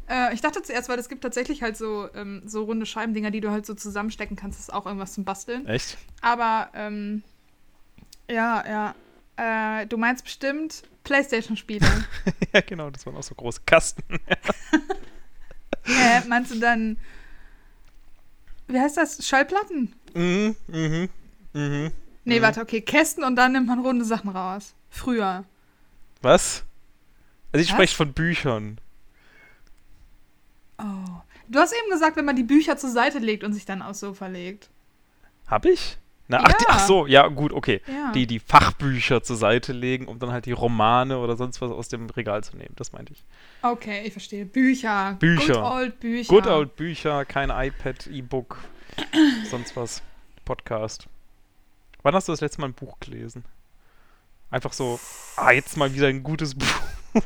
Äh, 0.10 0.34
ich 0.34 0.42
dachte 0.42 0.62
zuerst, 0.62 0.90
weil 0.90 1.00
es 1.00 1.10
gibt 1.10 1.22
tatsächlich 1.22 1.62
halt 1.62 1.78
so, 1.78 2.10
ähm, 2.16 2.44
so 2.46 2.64
runde 2.64 2.86
Scheibendinger, 2.86 3.32
die 3.32 3.42
du 3.42 3.52
halt 3.52 3.66
so 3.66 3.74
zusammenstecken 3.74 4.36
kannst. 4.36 4.60
Das 4.60 4.68
ist 4.70 4.74
auch 4.74 4.86
irgendwas 4.86 5.14
zum 5.14 5.24
Basteln. 5.24 5.66
Echt? 5.68 5.98
Aber, 6.22 6.70
ähm, 6.74 7.24
ja, 8.30 8.64
ja. 8.68 9.82
Äh, 9.82 9.88
du 9.88 9.98
meinst 9.98 10.24
bestimmt 10.24 10.84
Playstation-Spiele. 11.04 11.86
ja, 12.54 12.62
genau, 12.62 12.90
das 12.90 13.06
waren 13.06 13.18
auch 13.18 13.24
so 13.24 13.36
große 13.36 13.62
Kasten. 13.66 14.04
Hä, 15.84 16.22
meinst 16.28 16.54
du 16.54 16.60
dann 16.60 16.98
wie 18.68 18.80
heißt 18.80 18.98
das? 18.98 19.26
Schallplatten? 19.26 19.94
Mhm, 20.14 20.56
mhm, 20.68 21.10
mhm. 21.54 21.92
Nee, 22.26 22.40
mhm. 22.40 22.44
warte, 22.44 22.62
okay, 22.62 22.82
Kästen 22.82 23.24
und 23.24 23.36
dann 23.36 23.52
nimmt 23.52 23.68
man 23.68 23.80
runde 23.80 24.06
Sachen 24.06 24.30
raus. 24.30 24.74
Früher. 24.90 25.44
Was? 26.22 26.64
Also 27.52 27.64
ich 27.64 27.70
spreche 27.70 27.96
von 27.96 28.14
Büchern. 28.14 28.80
Oh. 30.78 31.22
Du 31.48 31.60
hast 31.60 31.74
eben 31.74 31.92
gesagt, 31.92 32.18
wenn 32.18 32.26
man 32.26 32.36
die 32.36 32.44
Bücher 32.44 32.78
zur 32.78 32.90
Seite 32.90 33.20
legt 33.20 33.44
und 33.44 33.54
sich 33.54 33.66
dann 33.66 33.82
aufs 33.82 34.00
Sofa 34.00 34.28
legt. 34.28 34.70
Hab 35.48 35.66
ich? 35.66 35.98
Na, 36.28 36.40
ach, 36.42 36.50
ja. 36.50 36.58
die, 36.58 36.66
ach, 36.68 36.80
so, 36.80 37.06
ja, 37.06 37.28
gut, 37.28 37.52
okay. 37.52 37.82
Ja. 37.86 38.12
Die, 38.14 38.26
die 38.26 38.40
Fachbücher 38.40 39.24
zur 39.24 39.36
Seite 39.36 39.74
legen, 39.74 40.08
um 40.08 40.20
dann 40.20 40.32
halt 40.32 40.46
die 40.46 40.54
Romane 40.54 41.18
oder 41.18 41.36
sonst 41.36 41.62
was 41.62 41.70
aus 41.70 41.90
dem 41.90 42.10
Regal 42.10 42.44
zu 42.44 42.56
nehmen. 42.56 42.74
Das 42.78 42.94
meinte 42.94 43.14
ich. 43.14 43.24
Okay, 43.62 44.04
ich 44.06 44.14
verstehe. 44.14 44.46
Bücher. 44.46 45.18
Bücher. 45.20 45.54
Good 45.54 45.64
old 45.64 46.00
Bücher. 46.00 46.34
Good 46.34 46.48
old 46.48 46.76
Bücher, 46.76 47.26
kein 47.26 47.50
iPad, 47.50 48.08
E-Book, 48.08 48.58
sonst 49.50 49.76
was. 49.76 50.02
Podcast. 50.46 51.08
Wann 52.02 52.16
hast 52.16 52.28
du 52.28 52.34
das 52.34 52.42
letzte 52.42 52.62
Mal 52.62 52.68
ein 52.68 52.74
Buch 52.74 53.00
gelesen? 53.00 53.46
Einfach 54.50 54.74
so, 54.74 55.00
ah, 55.38 55.52
jetzt 55.52 55.78
mal 55.78 55.94
wieder 55.94 56.08
ein 56.08 56.24
gutes 56.24 56.56
Buch. 56.56 57.14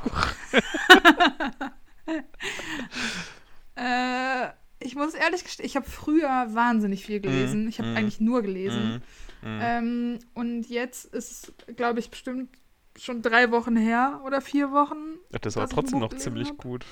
äh, 3.77 4.49
ich 4.79 4.95
muss 4.95 5.13
ehrlich 5.13 5.43
gestehen, 5.43 5.65
ich 5.65 5.75
habe 5.75 5.89
früher 5.89 6.47
wahnsinnig 6.53 7.05
viel 7.05 7.19
gelesen. 7.19 7.65
Mm, 7.65 7.69
ich 7.69 7.79
habe 7.79 7.89
mm, 7.89 7.95
eigentlich 7.95 8.19
nur 8.19 8.41
gelesen. 8.41 9.01
Mm. 9.41 9.59
Ähm, 9.61 10.19
und 10.33 10.69
jetzt 10.69 11.05
ist, 11.05 11.53
glaube 11.75 11.99
ich, 11.99 12.09
bestimmt 12.09 12.49
schon 12.97 13.21
drei 13.21 13.51
Wochen 13.51 13.75
her 13.75 14.21
oder 14.25 14.41
vier 14.41 14.71
Wochen. 14.71 15.17
Ja, 15.31 15.39
das 15.39 15.55
war 15.55 15.69
trotzdem 15.69 15.99
noch 15.99 16.13
ziemlich 16.13 16.49
hab. 16.49 16.57
gut. 16.57 16.85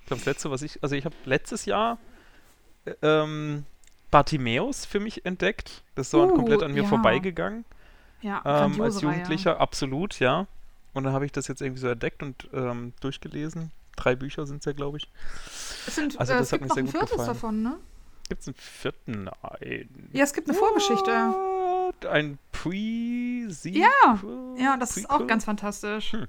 Ich 0.00 0.06
glaube, 0.06 0.20
das 0.20 0.26
letzte, 0.26 0.50
was 0.50 0.62
ich, 0.62 0.82
also 0.82 0.96
ich 0.96 1.04
habe 1.04 1.14
letztes 1.24 1.64
Jahr 1.64 1.98
äh, 2.84 2.94
ähm, 3.02 3.64
Bartimäus 4.10 4.84
für 4.84 5.00
mich 5.00 5.24
entdeckt. 5.24 5.82
Das 5.94 6.06
ist 6.06 6.10
so 6.10 6.24
Uh, 6.24 6.34
komplett 6.34 6.62
an 6.62 6.72
mir 6.72 6.82
ja. 6.82 6.88
vorbeigegangen. 6.88 7.64
Ja, 8.20 8.42
Ähm, 8.44 8.44
als 8.44 8.76
grandiose 8.76 8.98
Reihe. 8.98 9.14
Jugendlicher, 9.14 9.60
absolut, 9.60 10.18
ja. 10.20 10.46
Und 10.92 11.04
dann 11.04 11.12
habe 11.12 11.24
ich 11.24 11.32
das 11.32 11.48
jetzt 11.48 11.62
irgendwie 11.62 11.80
so 11.80 11.88
entdeckt 11.88 12.22
und 12.22 12.48
ähm, 12.52 12.92
durchgelesen. 13.00 13.72
Drei 14.02 14.16
Bücher 14.16 14.46
sind 14.46 14.58
es 14.58 14.64
ja, 14.64 14.72
glaube 14.72 14.98
ich. 14.98 15.08
Es, 15.86 15.94
sind, 15.94 16.18
Also 16.18 16.32
äh, 16.32 16.38
das 16.38 16.48
es 16.48 16.52
hat 16.52 16.58
gibt 16.60 16.68
noch 16.70 16.74
sehr 16.74 16.82
ein 16.82 16.86
gut 16.86 16.92
viertes 16.92 17.10
gefallen. 17.12 17.28
davon, 17.28 17.62
ne? 17.62 17.76
Gibt 18.28 18.40
es 18.42 18.48
einen 18.48 18.54
vierten? 18.56 19.24
Nein. 19.24 20.08
Ja, 20.12 20.24
es 20.24 20.32
gibt 20.32 20.48
eine 20.48 20.58
Vorgeschichte. 20.58 21.10
What? 21.10 22.06
Ein 22.06 22.38
pre 22.50 22.72
Ja, 22.74 24.18
Ja, 24.56 24.76
das 24.76 24.96
ist 24.96 25.10
auch 25.10 25.26
ganz 25.26 25.44
fantastisch. 25.44 26.12
Hm. 26.12 26.26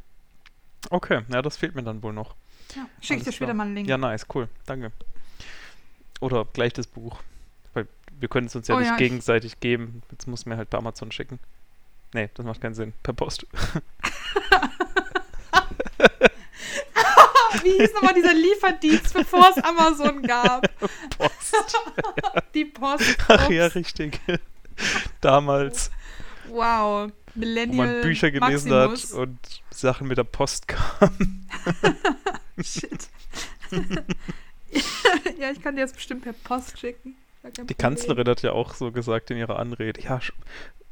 Okay, 0.89 1.21
ja, 1.30 1.41
das 1.41 1.57
fehlt 1.57 1.76
mir 1.76 1.84
dann 1.84 2.03
wohl 2.03 2.13
noch. 2.13 2.36
Ja, 2.76 2.86
Schicke 3.01 3.19
ich 3.21 3.26
dir 3.26 3.32
später 3.32 3.53
mal 3.53 3.63
einen 3.65 3.76
Link. 3.76 3.88
Ja, 3.89 3.97
nice, 3.97 4.26
cool. 4.36 4.49
Danke. 4.65 4.91
Oder 6.19 6.45
gleich 6.53 6.74
das 6.74 6.88
Buch. 6.88 7.21
Weil 7.74 7.88
wir 8.19 8.28
können 8.30 8.47
es 8.47 8.55
uns 8.55 8.67
ja 8.67 8.76
Oh 8.76 8.80
nicht 8.80 8.88
ja, 8.89 8.93
ich- 8.93 8.99
gegenseitig 8.99 9.59
geben. 9.61 10.03
Jetzt 10.11 10.28
muss 10.28 10.45
mir 10.45 10.57
halt 10.57 10.69
per 10.69 10.80
Amazon 10.80 11.11
schicken. 11.11 11.39
Nee, 12.13 12.30
das 12.36 12.45
macht 12.45 12.61
keinen 12.61 12.76
Sinn. 12.76 12.93
Per 13.01 13.13
Post. 13.13 13.47
Wie 17.61 17.71
hieß 17.79 17.93
nochmal 17.93 18.13
dieser 18.13 18.33
Lieferdienst, 18.33 19.13
bevor 19.13 19.49
es 19.55 19.63
Amazon 19.63 20.21
gab? 20.23 20.67
Post. 21.17 21.55
Die 22.53 22.65
Post. 22.65 23.17
Ach 23.27 23.49
ja, 23.49 23.65
Ups. 23.67 23.75
richtig. 23.75 24.19
Damals, 25.21 25.91
Wow. 26.49 27.11
wo 27.35 27.39
Millennial 27.39 27.87
man 27.87 28.01
Bücher 28.01 28.31
gelesen 28.31 28.69
Maximus. 28.71 29.11
hat 29.13 29.19
und 29.19 29.39
Sachen 29.71 30.07
mit 30.07 30.17
der 30.17 30.23
Post 30.23 30.67
kamen. 30.67 31.47
Shit. 32.61 33.07
ja, 35.39 35.51
ich 35.51 35.61
kann 35.61 35.75
dir 35.75 35.81
jetzt 35.81 35.95
bestimmt 35.95 36.23
per 36.23 36.33
Post 36.33 36.79
schicken. 36.79 37.15
Die. 37.67 37.73
Kanzlerin 37.73 38.27
hat 38.27 38.41
ja 38.41 38.51
auch 38.53 38.73
so 38.73 38.91
gesagt 38.91 39.29
in 39.31 39.37
ihrer 39.37 39.59
Anrede, 39.59 39.99
ja, 40.01 40.19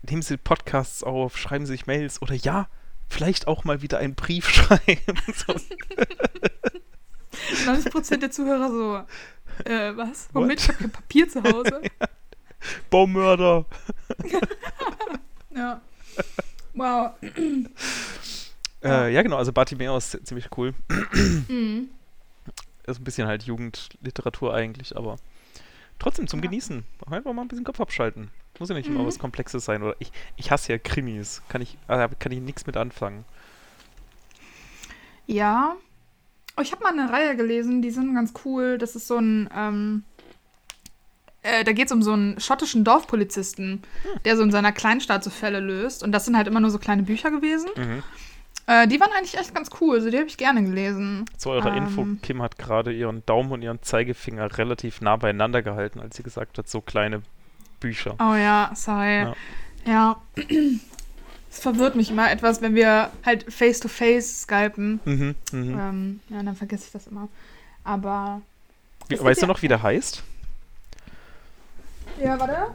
nehmen 0.03 0.21
Sie 0.21 0.35
Podcasts 0.37 1.01
auf, 1.03 1.37
schreiben 1.37 1.65
Sie 1.65 1.71
sich 1.73 1.87
Mails 1.87 2.21
oder 2.21 2.33
ja, 2.33 2.67
vielleicht 3.11 3.47
auch 3.47 3.63
mal 3.63 3.81
wieder 3.81 3.99
einen 3.99 4.15
Brief 4.15 4.49
schreiben. 4.53 4.99
so, 5.35 5.53
90% 7.65 8.17
der 8.17 8.31
Zuhörer 8.31 8.69
so, 8.69 8.97
äh, 9.69 9.95
was? 9.95 10.27
Womit? 10.33 10.49
What? 10.49 10.59
Ich 10.59 10.67
habe 10.69 10.77
kein 10.79 10.91
Papier 10.91 11.29
zu 11.29 11.43
Hause. 11.43 11.81
Baumörder. 12.89 13.65
ja. 15.55 15.81
Wow. 16.73 17.11
Äh, 18.83 19.13
ja, 19.13 19.21
genau, 19.21 19.37
also 19.37 19.53
Bartimäus 19.53 20.15
ist 20.15 20.25
ziemlich 20.25 20.47
cool. 20.57 20.73
Mhm. 21.47 21.89
Ist 22.87 22.99
ein 22.99 23.03
bisschen 23.03 23.27
halt 23.27 23.43
Jugendliteratur 23.43 24.55
eigentlich, 24.55 24.97
aber 24.97 25.17
trotzdem 25.99 26.27
zum 26.27 26.39
Ja. 26.39 26.49
Genießen. 26.49 26.83
Einfach 27.05 27.31
mal 27.31 27.43
ein 27.43 27.47
bisschen 27.47 27.63
Kopf 27.63 27.79
abschalten. 27.79 28.31
Muss 28.61 28.69
ja 28.69 28.75
nicht 28.75 28.87
immer 28.87 29.01
Mhm. 29.01 29.07
was 29.07 29.17
Komplexes 29.19 29.65
sein. 29.65 29.81
Oder 29.81 29.95
ich, 29.99 30.11
ich 30.37 30.51
hasse 30.51 30.71
ja 30.71 30.77
Krimis. 30.77 31.41
Kann 31.49 31.61
ich, 31.61 31.77
äh, 31.87 32.07
kann 32.19 32.31
ich 32.31 32.39
nichts 32.39 32.67
mit 32.67 32.77
anfangen. 32.77 33.25
Ja. 35.25 35.75
Oh, 36.57 36.61
ich 36.61 36.71
habe 36.71 36.83
mal 36.83 36.91
eine 36.93 37.11
Reihe 37.11 37.35
gelesen, 37.35 37.81
die 37.81 37.91
sind 37.91 38.13
ganz 38.13 38.33
cool. 38.45 38.77
Das 38.77 38.95
ist 38.95 39.07
so 39.07 39.17
ein, 39.17 39.49
ähm, 39.55 40.03
äh, 41.43 41.63
da 41.63 41.71
geht 41.71 41.87
es 41.87 41.91
um 41.91 42.03
so 42.03 42.13
einen 42.13 42.39
schottischen 42.39 42.83
Dorfpolizisten, 42.83 43.81
der 44.25 44.37
so 44.37 44.43
in 44.43 44.51
seiner 44.51 44.71
Kleinstadt 44.71 45.23
so 45.23 45.29
Fälle 45.29 45.59
löst. 45.59 46.03
Und 46.03 46.11
das 46.11 46.25
sind 46.25 46.37
halt 46.37 46.47
immer 46.47 46.59
nur 46.59 46.69
so 46.69 46.77
kleine 46.77 47.03
Bücher 47.03 47.31
gewesen. 47.31 47.69
Mhm. 47.75 48.03
Äh, 48.67 48.87
die 48.87 48.99
waren 48.99 49.09
eigentlich 49.17 49.39
echt 49.39 49.55
ganz 49.55 49.69
cool. 49.81 49.95
Also 49.95 50.11
die 50.11 50.17
habe 50.17 50.27
ich 50.27 50.37
gerne 50.37 50.61
gelesen. 50.63 51.25
Zu 51.37 51.49
eurer 51.49 51.75
Ähm. 51.75 51.83
Info, 51.85 52.05
Kim 52.21 52.41
hat 52.43 52.59
gerade 52.59 52.93
ihren 52.93 53.25
Daumen 53.25 53.51
und 53.53 53.63
ihren 53.63 53.81
Zeigefinger 53.81 54.55
relativ 54.57 55.01
nah 55.01 55.15
beieinander 55.15 55.63
gehalten, 55.63 55.99
als 55.99 56.15
sie 56.17 56.21
gesagt 56.23 56.59
hat, 56.59 56.69
so 56.69 56.79
kleine 56.81 57.23
Bücher. 57.81 58.15
Oh 58.19 58.35
ja, 58.35 58.71
sorry. 58.75 59.23
Ja. 59.23 59.35
Ja. 59.85 60.21
Es 61.51 61.59
verwirrt 61.59 61.95
mich 61.95 62.09
immer 62.09 62.31
etwas, 62.31 62.61
wenn 62.61 62.75
wir 62.75 63.11
halt 63.25 63.51
face-to-face 63.51 64.43
skypen. 64.43 65.01
Mhm, 65.03 65.35
mhm. 65.51 65.79
Ähm, 65.79 66.19
ja, 66.29 66.41
dann 66.43 66.55
vergesse 66.55 66.85
ich 66.85 66.91
das 66.93 67.07
immer. 67.07 67.27
Aber. 67.83 68.41
Wie, 69.09 69.19
weißt 69.19 69.41
du 69.41 69.47
noch, 69.47 69.61
wie 69.61 69.67
der 69.67 69.83
heißt? 69.83 70.23
Ja, 72.23 72.39
warte. 72.39 72.73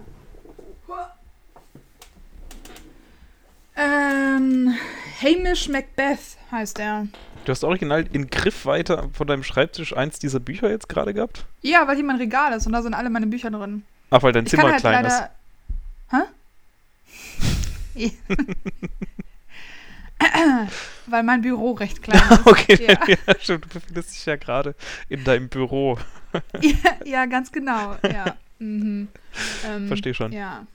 Ähm, 3.78 4.74
Hamish 5.22 5.68
Macbeth 5.68 6.38
heißt 6.50 6.78
er. 6.78 7.06
Du 7.44 7.52
hast 7.52 7.62
original 7.62 8.06
in 8.12 8.28
Griffweite 8.28 9.08
von 9.12 9.26
deinem 9.26 9.44
Schreibtisch 9.44 9.96
eins 9.96 10.18
dieser 10.18 10.40
Bücher 10.40 10.70
jetzt 10.70 10.88
gerade 10.88 11.14
gehabt? 11.14 11.44
Ja, 11.62 11.86
weil 11.86 11.96
hier 11.96 12.04
mein 12.04 12.16
Regal 12.16 12.52
ist 12.54 12.66
und 12.66 12.72
da 12.72 12.82
sind 12.82 12.94
alle 12.94 13.10
meine 13.10 13.26
Bücher 13.26 13.50
drin. 13.50 13.84
Ach, 14.10 14.22
weil 14.22 14.32
dein 14.32 14.44
Ich 14.44 14.50
Zimmer 14.50 14.70
halt 14.70 14.80
klein 14.80 15.04
leider. 15.04 15.30
Hä? 16.10 16.22
weil 21.06 21.22
mein 21.22 21.42
Büro 21.42 21.72
recht 21.72 22.02
klein 22.02 22.20
ist. 22.20 22.30
ist. 22.40 22.46
okay, 22.46 22.86
Ja. 22.86 22.98
ja. 23.08 23.16
stimmt. 23.38 23.64
Du 23.64 23.68
befindest 23.68 24.14
dich 24.14 24.26
ja 24.26 24.36
gerade 24.36 24.74
in 25.08 25.24
deinem 25.24 25.48
Büro. 25.48 25.98
ja, 26.60 26.96
ja, 27.04 27.26
ganz 27.26 27.52
genau. 27.52 27.96
Ja. 28.02 28.36
Mhm. 28.58 29.08
Ähm, 29.66 29.88
Versteh 29.88 30.14
schon. 30.14 30.32
Ja. 30.32 30.66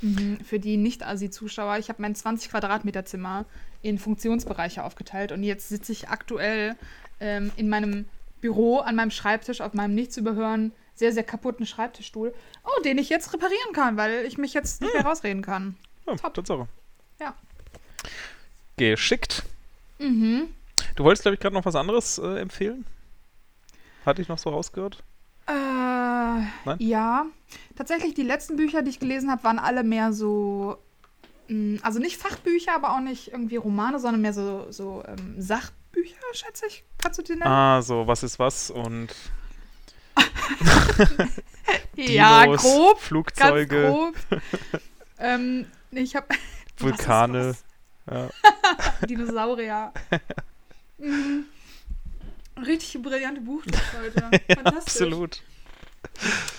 Mhm. 0.00 0.38
Für 0.44 0.58
die 0.58 0.76
Nicht-Asi-Zuschauer, 0.76 1.78
ich 1.78 1.88
habe 1.88 2.02
mein 2.02 2.14
20 2.14 2.50
Quadratmeter 2.50 3.04
Zimmer 3.04 3.44
in 3.82 3.98
Funktionsbereiche 3.98 4.84
aufgeteilt 4.84 5.32
und 5.32 5.42
jetzt 5.42 5.68
sitze 5.68 5.92
ich 5.92 6.08
aktuell 6.08 6.76
ähm, 7.20 7.52
in 7.56 7.68
meinem 7.68 8.06
Büro 8.40 8.78
an 8.78 8.94
meinem 8.94 9.10
Schreibtisch 9.10 9.60
auf 9.60 9.74
meinem 9.74 9.94
nicht 9.94 10.12
zu 10.12 10.20
überhören 10.20 10.72
sehr, 10.98 11.12
sehr 11.12 11.22
kaputten 11.24 11.66
Schreibtischstuhl, 11.66 12.34
oh, 12.64 12.82
den 12.82 12.98
ich 12.98 13.08
jetzt 13.08 13.32
reparieren 13.32 13.72
kann, 13.72 13.96
weil 13.96 14.24
ich 14.26 14.38
mich 14.38 14.54
jetzt 14.54 14.80
nicht 14.80 14.92
mehr 14.94 15.04
rausreden 15.04 15.42
kann. 15.42 15.76
Ja, 16.06 16.14
Top. 16.16 16.34
Tatsache. 16.34 16.66
Ja. 17.20 17.34
geschickt. 18.76 19.42
Mhm. 19.98 20.48
Du 20.96 21.04
wolltest, 21.04 21.22
glaube 21.22 21.34
ich, 21.34 21.40
gerade 21.40 21.54
noch 21.54 21.64
was 21.64 21.74
anderes 21.74 22.18
äh, 22.18 22.38
empfehlen? 22.38 22.84
Hatte 24.06 24.22
ich 24.22 24.28
noch 24.28 24.38
so 24.38 24.50
rausgehört? 24.50 25.02
Äh, 25.48 25.52
ja. 26.78 27.26
Tatsächlich, 27.76 28.14
die 28.14 28.22
letzten 28.22 28.56
Bücher, 28.56 28.82
die 28.82 28.90
ich 28.90 29.00
gelesen 29.00 29.30
habe, 29.30 29.42
waren 29.44 29.58
alle 29.58 29.82
mehr 29.84 30.12
so. 30.12 30.78
mh, 31.48 31.80
Also 31.82 31.98
nicht 31.98 32.16
Fachbücher, 32.16 32.74
aber 32.74 32.94
auch 32.94 33.00
nicht 33.00 33.32
irgendwie 33.32 33.56
Romane, 33.56 33.98
sondern 33.98 34.20
mehr 34.22 34.32
so, 34.32 34.66
so 34.70 35.02
ähm, 35.06 35.34
Sachbücher, 35.40 36.14
schätze 36.32 36.66
ich. 36.66 36.84
Kannst 36.98 37.18
du 37.18 37.22
die 37.22 37.32
nennen? 37.32 37.42
Ah, 37.46 37.82
so, 37.82 38.06
was 38.06 38.22
ist 38.22 38.38
was 38.38 38.70
und 38.70 39.08
ja, 41.96 42.42
Dinos, 42.44 42.62
grob. 42.62 42.96
Ganz 42.96 43.06
Flugzeuge, 43.06 43.86
grob. 43.88 44.14
ähm, 45.18 45.66
ich 45.90 46.16
habe. 46.16 46.26
Vulkane. 46.78 47.56
Ja. 48.10 48.28
Dinosaurier. 49.06 49.92
mhm. 50.98 51.44
Richtig 52.66 53.00
brillante 53.02 53.40
Buchlist 53.40 53.82
heute. 54.00 54.20
Fantastisch. 54.54 54.94
Absolut. 54.94 55.42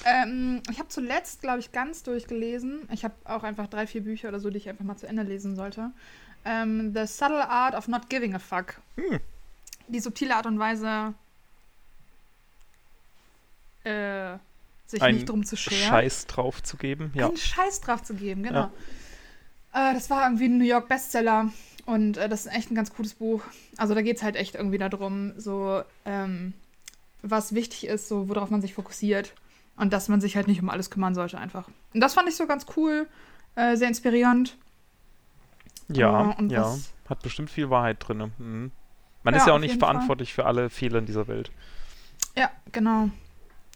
Ähm, 0.06 0.62
ich 0.70 0.80
habe 0.80 0.90
zuletzt, 0.90 1.42
glaube 1.42 1.60
ich, 1.60 1.72
ganz 1.72 2.04
durchgelesen. 2.04 2.88
Ich 2.92 3.04
habe 3.04 3.16
auch 3.26 3.44
einfach 3.44 3.68
drei, 3.68 3.88
vier 3.88 4.04
Bücher 4.04 4.30
oder 4.30 4.40
so, 4.40 4.50
die 4.50 4.58
ich 4.58 4.70
einfach 4.70 4.86
mal 4.86 4.98
zu 4.98 5.08
Ende 5.08 5.24
lesen 5.24 5.56
sollte. 5.56 5.92
Ähm, 6.46 6.94
The 6.94 7.06
Subtle 7.06 7.50
Art 7.50 7.76
of 7.76 7.88
Not 7.88 8.10
Giving 8.10 8.34
a 8.36 8.40
Fuck. 8.40 8.76
Hm. 8.96 9.20
Die 9.88 10.00
subtile 10.00 10.36
Art 10.36 10.46
und 10.46 10.60
Weise, 10.60 11.14
äh, 13.84 14.38
sich 14.88 15.02
Ein 15.02 15.16
nicht 15.16 15.30
drum 15.30 15.46
zu 15.46 15.56
scheren. 15.56 15.88
Scheiß 15.90 16.28
drauf 16.28 16.64
zu 16.64 16.78
geben. 16.78 17.12
Ja. 17.16 17.28
Einen 17.28 17.38
Scheiß 17.38 17.82
drauf 17.82 18.04
zu 18.04 18.14
geben, 18.16 18.44
genau. 18.44 18.66
Äh, 19.74 19.94
das 19.94 20.10
war 20.10 20.24
irgendwie 20.26 20.46
ein 20.46 20.58
New 20.58 20.66
York 20.66 20.88
Bestseller 20.90 21.50
und 21.86 22.18
äh, 22.18 22.28
das 22.28 22.46
ist 22.48 22.54
echt 22.54 22.72
ein 22.72 22.76
ganz 22.76 22.94
cooles 22.94 23.14
Buch. 23.14 23.44
Also 23.78 23.94
da 23.94 24.02
geht 24.02 24.18
es 24.18 24.24
halt 24.24 24.36
echt 24.36 24.56
irgendwie 24.56 24.78
darum, 24.80 25.34
so 25.38 25.84
ähm, 26.06 26.54
was 27.22 27.54
wichtig 27.54 27.86
ist, 27.88 28.08
so 28.08 28.30
worauf 28.30 28.50
man 28.50 28.62
sich 28.62 28.74
fokussiert 28.74 29.34
und 29.78 29.94
dass 29.94 30.08
man 30.10 30.22
sich 30.22 30.36
halt 30.36 30.48
nicht 30.48 30.62
um 30.62 30.70
alles 30.70 30.90
kümmern 30.90 31.14
sollte 31.14 31.38
einfach. 31.38 31.68
Und 31.94 32.00
das 32.02 32.16
fand 32.16 32.28
ich 32.30 32.36
so 32.36 32.48
ganz 32.48 32.66
cool, 32.76 33.08
äh, 33.56 33.76
sehr 33.78 33.88
inspirierend. 33.90 34.58
Ja, 35.88 36.36
und 36.38 36.52
ja. 36.52 36.64
was- 36.64 36.92
Hat 37.10 37.22
bestimmt 37.24 37.50
viel 37.50 37.70
Wahrheit 37.70 37.98
drin. 38.08 38.32
Mhm. 38.38 38.72
Man 39.24 39.34
Ja, 39.34 39.40
ist 39.40 39.48
ja 39.48 39.54
auch 39.54 39.60
nicht 39.60 39.72
jeden 39.72 39.80
Fall. 39.82 39.90
verantwortlich 39.94 40.34
für 40.34 40.46
alle 40.46 40.70
Fehler 40.70 41.00
in 41.00 41.06
dieser 41.06 41.28
Welt. 41.28 41.52
Ja, 42.38 42.50
genau. 42.72 43.10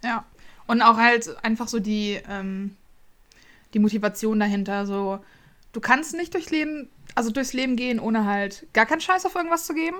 Ja. 0.03 0.25
Und 0.67 0.81
auch 0.81 0.97
halt 0.97 1.35
einfach 1.43 1.67
so 1.67 1.79
die, 1.79 2.19
ähm, 2.29 2.75
die 3.73 3.79
Motivation 3.79 4.39
dahinter. 4.39 4.85
So, 4.85 5.19
du 5.73 5.79
kannst 5.81 6.13
nicht 6.15 6.33
durchs 6.33 6.51
Leben, 6.51 6.89
also 7.15 7.31
durchs 7.31 7.53
Leben 7.53 7.75
gehen, 7.75 7.99
ohne 7.99 8.25
halt 8.25 8.65
gar 8.73 8.85
keinen 8.85 9.01
Scheiß 9.01 9.25
auf 9.25 9.35
irgendwas 9.35 9.65
zu 9.65 9.73
geben. 9.73 9.97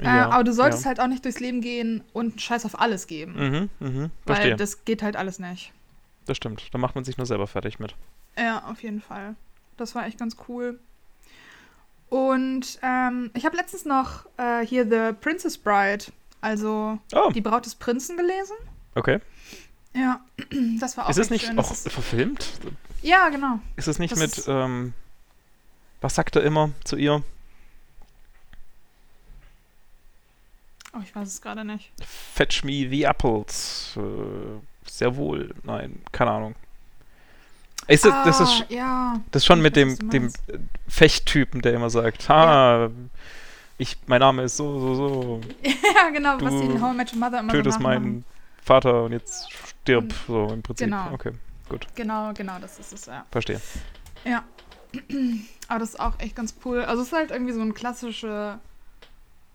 äh, 0.00 0.04
Ja, 0.04 0.30
aber 0.30 0.44
du 0.44 0.52
solltest 0.52 0.82
ja. 0.84 0.88
halt 0.88 1.00
auch 1.00 1.08
nicht 1.08 1.24
durchs 1.24 1.40
Leben 1.40 1.60
gehen 1.60 2.04
und 2.12 2.30
einen 2.32 2.38
Scheiß 2.38 2.64
auf 2.66 2.78
alles 2.80 3.06
geben. 3.06 3.68
Mhm, 3.80 3.86
mhm. 3.88 4.10
Weil 4.26 4.36
Verstehe. 4.36 4.56
das 4.56 4.84
geht 4.84 5.02
halt 5.02 5.16
alles 5.16 5.38
nicht. 5.38 5.72
Das 6.26 6.36
stimmt. 6.36 6.68
Da 6.72 6.78
macht 6.78 6.94
man 6.94 7.04
sich 7.04 7.16
nur 7.18 7.26
selber 7.26 7.46
fertig 7.46 7.78
mit. 7.78 7.94
Ja, 8.38 8.64
auf 8.64 8.82
jeden 8.82 9.00
Fall. 9.00 9.34
Das 9.76 9.94
war 9.94 10.06
echt 10.06 10.18
ganz 10.18 10.36
cool. 10.48 10.78
Und 12.08 12.78
ähm, 12.82 13.30
ich 13.34 13.44
habe 13.44 13.56
letztens 13.56 13.84
noch 13.84 14.26
äh, 14.36 14.64
hier 14.64 14.84
The 14.88 15.16
Princess 15.20 15.58
Bride, 15.58 16.04
also 16.40 16.98
Oh, 17.14 17.30
die 17.32 17.40
Braut 17.40 17.66
des 17.66 17.74
Prinzen 17.74 18.16
gelesen. 18.16 18.56
Okay. 18.96 19.20
Ja, 19.94 20.20
das 20.80 20.96
war 20.96 21.06
auch 21.06 21.10
Ist 21.10 21.18
es 21.18 21.30
nicht 21.30 21.46
schön. 21.46 21.58
auch 21.58 21.70
ist, 21.70 21.90
verfilmt? 21.90 22.60
ja, 23.02 23.28
genau. 23.28 23.60
Ist 23.76 23.88
es 23.88 23.98
nicht 23.98 24.12
Das 24.12 24.18
mit, 24.18 24.36
ist- 24.38 24.48
ähm, 24.48 24.92
was 26.00 26.14
sagt 26.14 26.36
er 26.36 26.42
immer 26.42 26.70
zu 26.84 26.96
ihr? 26.96 27.22
Oh, 30.92 31.00
ich 31.02 31.14
weiß 31.14 31.28
es 31.28 31.42
gerade 31.42 31.64
nicht. 31.64 31.90
Fetch 32.34 32.64
me 32.64 32.88
the 32.88 33.04
apples. 33.04 33.94
Äh, 33.96 34.90
sehr 34.90 35.16
wohl. 35.16 35.54
Nein, 35.62 36.00
keine 36.12 36.30
Ahnung. 36.30 36.54
Ist 37.88 38.04
es, 38.04 38.12
das, 38.24 38.40
ist, 38.40 38.62
Ah, 38.62 38.66
ja. 38.72 39.20
das 39.30 39.42
ist 39.42 39.46
schon 39.46 39.58
ich 39.58 39.62
mit 39.64 39.76
weiß, 39.76 39.98
dem, 39.98 40.06
was 40.08 40.10
dem 40.10 40.32
Fechttypen, 40.88 41.60
der 41.62 41.74
immer 41.74 41.88
sagt, 41.90 42.28
ah, 42.30 42.90
ich, 43.78 43.96
mein 44.06 44.20
Name 44.20 44.42
ist 44.44 44.56
so, 44.56 44.80
so, 44.80 44.94
so, 44.94 45.40
ja, 45.62 46.08
genau, 46.10 46.34
was 46.40 46.52
Du 46.52 46.60
die 46.62 46.66
in 46.66 46.80
How 46.82 46.92
I 46.94 46.96
Met 46.96 47.12
Your 47.12 47.20
Mother 47.20 47.40
immer 47.40 47.52
tötest 47.52 47.78
so 47.78 47.82
nachmachen. 47.84 48.02
meinen 48.04 48.24
Vater 48.66 49.04
und 49.04 49.12
jetzt 49.12 49.50
stirb, 49.52 50.04
Und- 50.04 50.14
so 50.26 50.48
im 50.52 50.62
Prinzip. 50.62 50.86
genau. 50.86 51.12
Okay, 51.12 51.32
Genau, 51.94 52.32
genau, 52.32 52.58
das 52.60 52.78
ist 52.78 52.92
es, 52.92 53.06
ja. 53.06 53.24
verstehe. 53.30 53.60
Ja. 54.24 54.44
Aber 55.68 55.78
das 55.80 55.90
ist 55.90 56.00
auch 56.00 56.18
echt 56.18 56.36
ganz 56.36 56.54
cool. 56.64 56.82
Also 56.84 57.02
es 57.02 57.08
ist 57.08 57.14
halt 57.14 57.30
irgendwie 57.30 57.52
so 57.52 57.60
ein 57.60 57.74
klassische. 57.74 58.58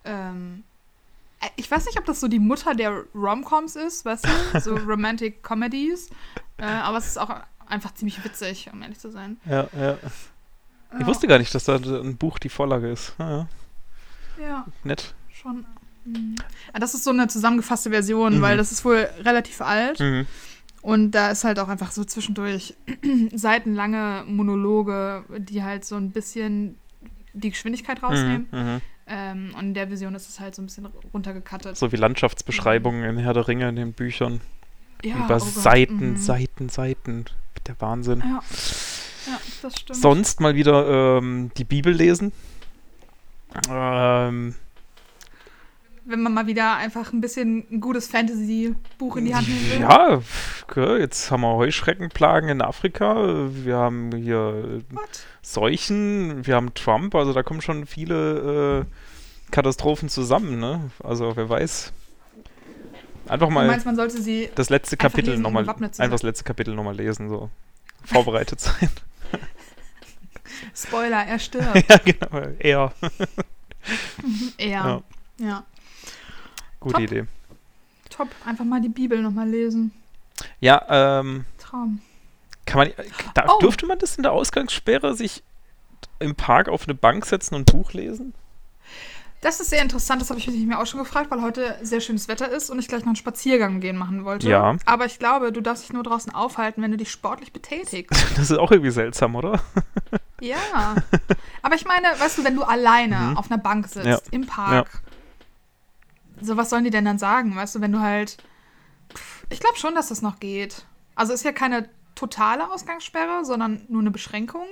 Ähm, 0.04 0.64
äh, 1.40 1.48
ich 1.56 1.70
weiß 1.72 1.86
nicht, 1.86 1.98
ob 2.00 2.06
das 2.06 2.20
so 2.20 2.28
die 2.28 2.40
Mutter 2.40 2.74
der 2.76 3.04
Romcoms 3.16 3.76
ist, 3.76 4.04
weißt 4.06 4.26
du? 4.26 4.60
So 4.60 4.76
Romantic 4.76 5.42
Comedies. 5.44 6.10
Äh, 6.58 6.66
aber 6.66 6.98
es 6.98 7.08
ist 7.08 7.18
auch 7.18 7.32
einfach 7.68 7.94
ziemlich 7.94 8.24
witzig, 8.26 8.70
um 8.74 8.82
ehrlich 8.82 9.00
zu 9.00 9.10
sein. 9.10 9.38
Ja, 9.46 9.68
ja. 9.78 9.98
Ich 10.94 11.00
Ja. 11.00 11.08
wusste 11.08 11.28
gar 11.28 11.38
nicht, 11.40 11.54
dass 11.56 11.64
da 11.64 11.76
ein 11.78 12.18
Buch 12.18 12.38
die 12.40 12.50
Vorlage 12.50 12.90
ist. 12.92 13.14
Ah, 13.18 13.48
ja, 14.38 14.44
Ja, 14.48 14.66
nett. 14.84 15.14
schon. 15.32 15.66
Mhm. 16.06 16.36
Das 16.74 16.94
ist 16.94 17.04
so 17.04 17.12
eine 17.12 17.28
zusammengefasste 17.28 17.90
Version, 17.90 18.38
Mhm. 18.38 18.42
weil 18.42 18.58
das 18.58 18.72
ist 18.72 18.84
wohl 18.86 19.08
relativ 19.20 19.62
alt. 19.62 20.00
Mhm. 20.00 20.26
Und 20.82 21.12
da 21.12 21.30
ist 21.30 21.44
halt 21.44 21.60
auch 21.60 21.68
einfach 21.70 21.92
so 21.92 22.04
zwischendurch 22.04 22.74
seitenlange 23.34 24.24
Monologe, 24.28 25.24
die 25.38 25.64
halt 25.64 25.86
so 25.86 25.96
ein 25.96 26.12
bisschen 26.12 26.78
die 27.34 27.52
Geschwindigkeit 27.52 28.02
rausnehmen. 28.02 28.48
Mhm. 28.52 28.60
Mhm. 28.60 28.82
Ähm, 29.08 29.52
und 29.58 29.66
in 29.68 29.74
der 29.74 29.90
Vision 29.92 30.16
ist 30.16 30.30
es 30.30 30.40
halt 30.40 30.56
so 30.56 30.62
ein 30.62 30.66
bisschen 30.66 30.88
runtergekattet. 31.14 31.78
So 31.78 31.92
wie 31.92 31.98
Landschaftsbeschreibungen 31.98 33.04
in 33.04 33.18
Herr 33.18 33.34
der 33.34 33.48
Ringe 33.48 33.68
in 33.70 33.76
den 33.76 33.94
Büchern. 33.94 34.42
ja, 35.04 35.16
Über 35.26 35.36
oh 35.36 35.40
Seiten, 35.40 36.12
mhm. 36.12 36.18
Seiten, 36.18 36.70
Seiten. 36.70 37.26
Der 37.68 37.80
Wahnsinn. 37.80 38.20
Ja. 38.22 38.40
ja, 39.28 39.40
das 39.62 39.80
stimmt. 39.80 40.00
Sonst 40.00 40.40
mal 40.40 40.56
wieder 40.56 41.18
ähm, 41.20 41.52
die 41.58 41.64
Bibel 41.64 41.94
lesen. 41.94 42.32
Ähm, 43.70 44.56
Wenn 46.12 46.22
man 46.22 46.34
mal 46.34 46.46
wieder 46.48 46.76
einfach 46.76 47.14
ein 47.14 47.22
bisschen 47.22 47.66
ein 47.72 47.80
gutes 47.80 48.08
Fantasy-Buch 48.08 49.16
in 49.16 49.26
die 49.26 49.36
Hand 49.36 49.48
will. 49.48 49.80
ja, 49.80 50.22
okay, 50.64 51.00
jetzt 51.00 51.32
haben 51.32 51.42
wir 51.42 51.56
Heuschreckenplagen 51.56 52.50
in 52.50 52.62
Afrika. 52.62 53.48
Wir 53.50 53.78
haben 53.78 54.12
hier 54.16 54.82
What? 54.92 55.26
Seuchen, 55.42 56.46
wir 56.46 56.56
haben 56.56 56.74
Trump. 56.74 57.16
Also 57.16 57.34
da 57.34 57.44
kommen 57.44 57.62
schon 57.62 57.86
viele 57.86 58.86
äh, 58.86 59.52
Katastrophen 59.52 60.10
zusammen. 60.10 60.60
Ne? 60.60 60.92
Also 61.04 61.36
wer 61.36 61.50
weiß. 61.50 61.94
Einfach 63.28 63.50
mal 63.50 63.68
meinst, 63.68 63.86
man 63.86 63.96
sollte 63.96 64.22
sie. 64.22 64.50
das 64.56 64.70
letzte 64.70 64.98
Kapitel 64.98 65.38
nochmal, 65.38 65.64
einfach 65.70 66.10
das 66.10 66.24
letzte 66.24 66.44
Kapitel 66.44 66.76
nochmal 66.76 66.96
lesen, 66.96 67.30
so 67.30 67.50
vorbereitet 68.04 68.60
sein. 68.60 68.90
Spoiler, 70.76 71.26
er 71.26 71.40
stirbt. 71.40 71.76
ja, 71.90 71.98
genau, 71.98 72.48
eher. 72.60 72.94
ja. 74.60 74.66
Ja. 74.68 75.04
ja. 75.38 75.64
Gute 76.82 76.94
Top. 76.96 77.02
Idee. 77.04 77.26
Top. 78.10 78.28
Einfach 78.46 78.66
mal 78.66 78.82
die 78.82 78.90
Bibel 78.90 79.22
nochmal 79.22 79.48
lesen. 79.48 79.92
Ja, 80.60 80.84
ähm, 81.22 81.46
Traum. 81.58 82.02
kann 82.66 82.80
man, 82.80 82.90
da, 83.36 83.46
Oh. 83.48 83.60
dürfte 83.60 83.86
man 83.86 83.98
das 84.00 84.18
in 84.18 84.24
der 84.24 84.34
Ausgangssperre 84.34 85.16
sich 85.16 85.44
im 86.20 86.36
Park 86.36 86.68
auf 86.68 86.84
eine 86.84 86.94
Bank 86.96 87.26
setzen 87.26 87.56
und 87.56 87.62
ein 87.62 87.78
Buch 87.78 87.94
lesen? 87.94 88.34
Das 89.42 89.60
ist 89.60 89.72
sehr 89.72 89.82
interessant, 89.82 90.22
das 90.22 90.30
habe 90.30 90.40
ich 90.40 90.46
mich 90.48 90.66
mir 90.68 90.80
auch 90.80 90.86
schon 90.86 91.00
gefragt, 91.00 91.32
weil 91.32 91.42
heute 91.42 91.76
sehr 91.82 92.00
schönes 92.00 92.28
Wetter 92.28 92.50
ist 92.52 92.70
und 92.70 92.78
ich 92.78 92.88
gleich 92.88 93.02
noch 93.02 93.08
einen 93.08 93.16
Spaziergang 93.16 93.80
gehen 93.80 93.98
machen 93.98 94.24
wollte. 94.24 94.48
Ja. 94.48 94.76
Aber 94.86 95.06
ich 95.06 95.18
glaube, 95.18 95.52
du 95.52 95.62
darfst 95.62 95.84
dich 95.86 95.94
nur 95.94 96.04
draußen 96.04 96.34
aufhalten, 96.36 96.84
wenn 96.84 96.92
du 96.92 96.98
dich 96.98 97.10
sportlich 97.10 97.52
betätigst. 97.54 98.24
Das 98.36 98.52
ist 98.52 98.58
auch 98.60 98.72
irgendwie 98.72 98.92
seltsam, 98.92 99.36
oder? 99.36 99.60
ja. 100.42 100.58
Aber 101.64 101.74
ich 101.76 101.86
meine, 101.86 102.08
weißt 102.20 102.38
du, 102.40 102.44
wenn 102.44 102.56
du 102.56 102.64
alleine 102.64 103.16
Mhm. 103.32 103.38
auf 103.38 103.50
einer 103.50 103.60
Bank 103.62 103.88
sitzt, 103.88 104.06
Ja. 104.06 104.20
im 104.30 104.46
Park, 104.46 105.02
so 106.42 106.58
was 106.58 106.70
sollen 106.70 106.84
die 106.84 106.90
denn 106.90 107.06
dann 107.06 107.20
sagen? 107.20 107.56
Weißt 107.56 107.76
du, 107.76 107.82
wenn 107.82 107.92
du 107.92 108.00
halt. 108.00 108.38
Pff, 109.14 109.46
Ich 109.50 109.60
glaube 109.60 109.78
schon, 109.78 109.96
dass 109.96 110.10
das 110.10 110.22
noch 110.22 110.40
geht. 110.40 110.86
Also 111.16 111.34
ist 111.34 111.44
ja 111.44 111.52
keine 111.52 111.90
totale 112.16 112.70
Ausgangssperre, 112.72 113.46
sondern 113.46 113.82
nur 113.90 114.02
eine 114.02 114.12
Beschränkung. 114.12 114.66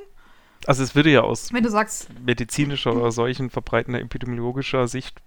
Also 0.66 0.84
es 0.84 0.94
würde 0.94 1.10
ja 1.10 1.22
aus 1.22 1.54
Wenn 1.54 1.64
du 1.64 1.70
sagst, 1.70 2.10
medizinischer 2.26 2.94
oder 2.94 3.12
solchen 3.12 3.50
verbreitender 3.50 4.02
epidemiologischer 4.02 4.88
Sicht 4.88 5.22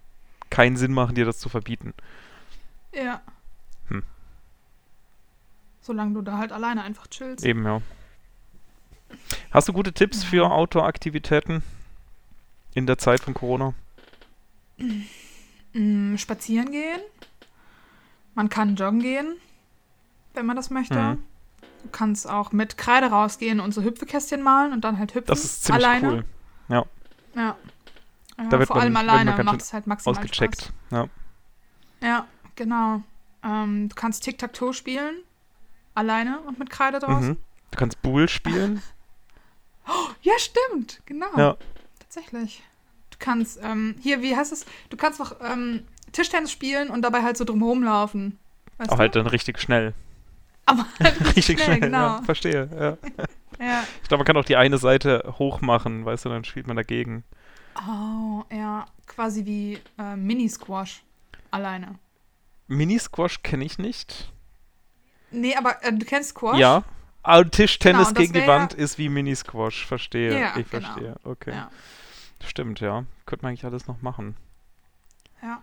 keinen 0.51 0.77
Sinn 0.77 0.93
machen, 0.93 1.15
dir 1.15 1.25
das 1.25 1.39
zu 1.39 1.49
verbieten. 1.49 1.95
ja. 2.93 3.23
Hm. 3.89 4.03
Solange 5.81 6.15
du 6.15 6.23
da 6.23 6.39
halt 6.39 6.53
alleine 6.53 6.83
einfach 6.83 7.07
chillst. 7.09 7.45
Eben, 7.45 7.65
ja. 7.65 7.81
Hast 9.51 9.69
du 9.69 9.73
gute 9.73 9.93
Tipps 9.93 10.23
für 10.23 10.51
Outdoor-Aktivitäten 10.51 11.63
in 12.75 12.87
der 12.87 12.99
Zeit 12.99 13.21
von 13.21 13.35
Corona? 13.35 13.75
Mm, 15.75 16.17
spazieren 16.17 16.71
gehen. 16.71 17.01
Man 18.35 18.49
kann 18.49 18.77
joggen 18.77 19.01
gehen, 19.01 19.37
wenn 20.35 20.47
man 20.47 20.57
das 20.57 20.71
möchte. 20.71 20.99
Mhm. 20.99 21.23
Du 21.83 21.89
kannst 21.91 22.29
auch 22.29 22.53
mit 22.53 22.79
Kreide 22.79 23.07
rausgehen 23.07 23.59
und 23.61 23.73
so 23.73 23.83
Hüpfekästchen 23.83 24.43
malen 24.43 24.73
und 24.73 24.83
dann 24.83 24.99
halt 24.99 25.15
hüpfen. 25.15 25.27
Das 25.29 25.45
ist 25.45 25.65
ziemlich 25.65 25.85
alleine. 25.87 26.09
cool. 26.13 26.25
Ja. 26.69 26.85
Ja, 27.35 27.57
Da 28.51 28.59
wird 28.59 28.69
vor 28.69 28.77
man- 28.77 28.83
allem 28.85 28.93
man 28.93 29.09
alleine 29.09 29.31
ganz 29.33 29.45
macht 29.45 29.61
es 29.63 29.73
halt 29.73 29.87
maximal 29.87 30.17
Ausgecheckt. 30.17 30.63
Spaß. 30.63 30.73
Ja. 32.01 32.09
Ja, 32.09 32.27
genau. 32.57 33.03
Ähm, 33.43 33.89
du 33.89 33.95
kannst 33.95 34.23
Tic-Tac-Toe 34.25 34.73
spielen. 34.75 35.17
Alleine 35.95 36.41
und 36.41 36.59
mit 36.59 36.71
Kreide 36.71 36.99
draußen. 37.01 37.31
Mhm. 37.31 37.39
Du 37.71 37.79
kannst 37.79 38.01
Bull 38.03 38.29
spielen. 38.29 38.83
Ja, 40.23 40.33
stimmt. 40.39 41.03
Genau. 41.07 41.37
Ja. 41.37 41.57
Tatsächlich. 41.99 42.63
Du 43.23 43.27
kannst, 43.27 43.61
ähm, 43.63 43.95
hier, 44.01 44.21
wie 44.21 44.35
heißt 44.37 44.53
es? 44.53 44.67
Du 44.91 44.97
kannst 44.97 45.21
noch 45.21 45.37
ähm, 45.41 45.85
Tischtennis 46.11 46.51
spielen 46.51 46.91
und 46.91 47.03
dabei 47.03 47.23
halt 47.23 47.37
so 47.37 47.45
drumherum 47.45 47.85
laufen. 47.85 48.37
Weißt 48.79 48.91
Aber 48.91 48.97
du? 48.97 49.01
halt 49.03 49.15
dann 49.15 49.27
richtig 49.29 49.61
schnell. 49.61 49.95
Aber 50.67 50.85
halt 51.01 51.37
Richtig 51.37 51.61
schnell, 51.61 51.79
genau. 51.79 51.99
ja. 51.99 52.23
Verstehe. 52.23 52.69
Ja. 53.09 53.25
Ja. 53.61 53.85
Ich 54.03 54.09
glaube, 54.09 54.23
man 54.23 54.27
kann 54.27 54.37
auch 54.39 54.45
die 54.47 54.57
eine 54.57 54.77
Seite 54.79 55.35
hoch 55.39 55.61
machen, 55.61 56.05
weißt 56.05 56.25
du, 56.25 56.31
dann 56.31 56.43
spielt 56.43 56.67
man 56.67 56.75
dagegen. 56.75 57.23
Oh, 57.89 58.43
ja. 58.53 58.87
Quasi 59.07 59.45
wie 59.45 59.79
äh, 60.01 60.17
Mini-Squash. 60.17 61.05
Alleine. 61.53 61.95
Mini-Squash 62.67 63.45
kenne 63.45 63.65
ich 63.65 63.79
nicht. 63.79 64.33
Nee, 65.31 65.55
aber 65.55 65.85
äh, 65.85 65.93
du 65.93 66.05
kennst 66.05 66.31
Squash? 66.31 66.59
Ja. 66.59 66.83
Aber 67.23 67.49
Tischtennis 67.49 68.09
Genau, 68.09 68.21
gegen 68.21 68.33
die 68.33 68.41
wär 68.41 68.47
ja- 68.49 68.53
Wand 68.63 68.75
ist 68.75 68.99
wie 68.99 69.09
Mini-Squash. 69.09 69.87
Verstehe. 69.87 70.41
Ja, 70.41 70.57
ich 70.57 70.69
genau. 70.69 70.85
verstehe. 70.89 71.15
Okay. 71.23 71.53
Ja. 71.53 71.71
Stimmt, 72.47 72.81
ja. 72.81 73.05
Könnte 73.27 73.45
man 73.45 73.51
eigentlich 73.51 73.65
alles 73.65 73.87
noch 73.87 74.03
machen. 74.03 74.37
ja. 75.43 75.63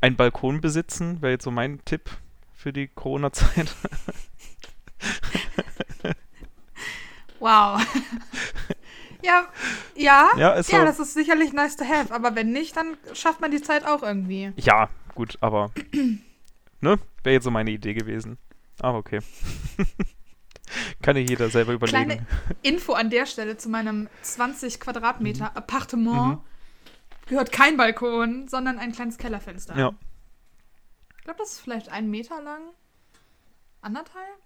Ein 0.00 0.16
Balkon 0.16 0.60
besitzen 0.60 1.22
wäre 1.22 1.32
jetzt 1.32 1.44
so 1.44 1.52
mein 1.52 1.80
Tipp 1.84 2.10
für 2.52 2.72
die 2.72 2.88
Corona-Zeit. 2.88 3.74
Wow. 7.38 7.80
ja, 9.22 9.48
ja. 9.96 10.30
Ja, 10.36 10.56
ja, 10.56 10.62
so- 10.62 10.76
das 10.84 11.00
ist 11.00 11.14
sicherlich 11.14 11.52
nice 11.52 11.76
to 11.76 11.84
have. 11.84 12.14
Aber 12.14 12.34
wenn 12.36 12.52
nicht, 12.52 12.76
dann 12.76 12.96
schafft 13.14 13.40
man 13.40 13.50
die 13.50 13.60
Zeit 13.62 13.84
auch 13.84 14.02
irgendwie. 14.02 14.52
Ja, 14.56 14.88
gut, 15.14 15.38
aber 15.40 15.72
ne, 16.80 16.98
wäre 17.24 17.34
jetzt 17.34 17.44
so 17.44 17.50
meine 17.50 17.70
Idee 17.72 17.94
gewesen. 17.94 18.38
Aber 18.80 18.98
okay. 18.98 19.18
Kann 21.02 21.16
ja 21.16 21.22
jeder 21.22 21.50
selber 21.50 21.72
überlegen. 21.72 22.04
Kleine 22.04 22.26
Info 22.62 22.92
an 22.92 23.10
der 23.10 23.26
Stelle 23.26 23.56
zu 23.56 23.68
meinem 23.68 24.08
20 24.22 24.80
Quadratmeter 24.80 25.56
Appartement. 25.56 26.38
Mhm. 26.38 26.40
Gehört 27.26 27.52
kein 27.52 27.76
Balkon, 27.76 28.48
sondern 28.48 28.78
ein 28.78 28.92
kleines 28.92 29.18
Kellerfenster. 29.18 29.76
Ja. 29.76 29.94
Ich 31.18 31.24
glaube, 31.24 31.38
das 31.38 31.52
ist 31.52 31.60
vielleicht 31.60 31.88
einen 31.88 32.10
Meter 32.10 32.42
lang. 32.42 32.62
Anderthalb? 33.80 34.38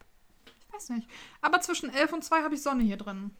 Ich 0.44 0.74
weiß 0.74 0.90
nicht. 0.90 1.08
Aber 1.40 1.60
zwischen 1.60 1.90
11 1.90 2.12
und 2.12 2.24
2 2.24 2.42
habe 2.42 2.54
ich 2.54 2.62
Sonne 2.62 2.82
hier 2.82 2.96
drin. 2.96 3.30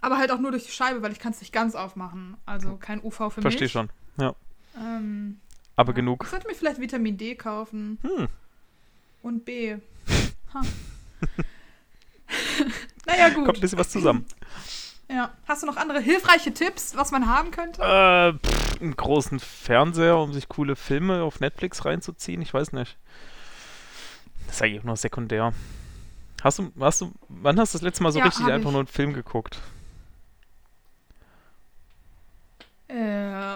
Aber 0.00 0.18
halt 0.18 0.30
auch 0.30 0.38
nur 0.38 0.52
durch 0.52 0.64
die 0.64 0.70
Scheibe, 0.70 1.02
weil 1.02 1.12
ich 1.12 1.18
kann 1.18 1.32
es 1.32 1.40
nicht 1.40 1.52
ganz 1.52 1.74
aufmachen. 1.74 2.36
Also 2.46 2.76
kein 2.76 3.02
UV 3.02 3.32
für 3.32 3.42
Verstehe 3.42 3.64
mich. 3.64 3.72
schon. 3.72 3.90
Ja. 4.16 4.34
Ähm, 4.76 5.40
Aber 5.76 5.92
ja. 5.92 5.96
genug. 5.96 6.22
Ich 6.24 6.30
sollte 6.30 6.46
mir 6.46 6.54
vielleicht 6.54 6.80
Vitamin 6.80 7.16
D 7.16 7.34
kaufen. 7.34 7.98
Hm. 8.02 8.28
Und 9.22 9.44
B. 9.44 9.76
Ha. 10.54 10.60
naja, 13.06 13.28
gut. 13.30 13.44
Kommt 13.44 13.58
ein 13.58 13.60
bisschen 13.60 13.78
was 13.78 13.90
zusammen. 13.90 14.24
Ja. 15.10 15.32
Hast 15.46 15.62
du 15.62 15.66
noch 15.66 15.78
andere 15.78 16.00
hilfreiche 16.00 16.52
Tipps, 16.52 16.94
was 16.94 17.12
man 17.12 17.26
haben 17.26 17.50
könnte? 17.50 17.80
äh, 17.80 18.34
pff, 18.46 18.78
einen 18.82 18.94
großen 18.94 19.40
Fernseher, 19.40 20.18
um 20.18 20.34
sich 20.34 20.50
coole 20.50 20.76
Filme 20.76 21.22
auf 21.22 21.40
Netflix 21.40 21.86
reinzuziehen. 21.86 22.42
Ich 22.42 22.52
weiß 22.52 22.72
nicht. 22.72 22.98
Das 24.46 24.56
ist 24.56 24.62
eigentlich 24.62 24.80
auch 24.80 24.84
nur 24.84 24.96
sekundär. 24.98 25.54
Hast 26.42 26.58
du, 26.58 26.70
hast 26.78 27.00
du, 27.00 27.12
wann 27.30 27.58
hast 27.58 27.72
du 27.72 27.78
das 27.78 27.82
letzte 27.84 28.02
Mal 28.02 28.12
so 28.12 28.18
Ja, 28.18 28.26
richtig 28.26 28.44
einfach 28.48 28.68
ich. 28.68 28.72
nur 28.72 28.80
einen 28.80 28.86
Film 28.86 29.14
geguckt? 29.14 29.58
Äh, 32.88 33.54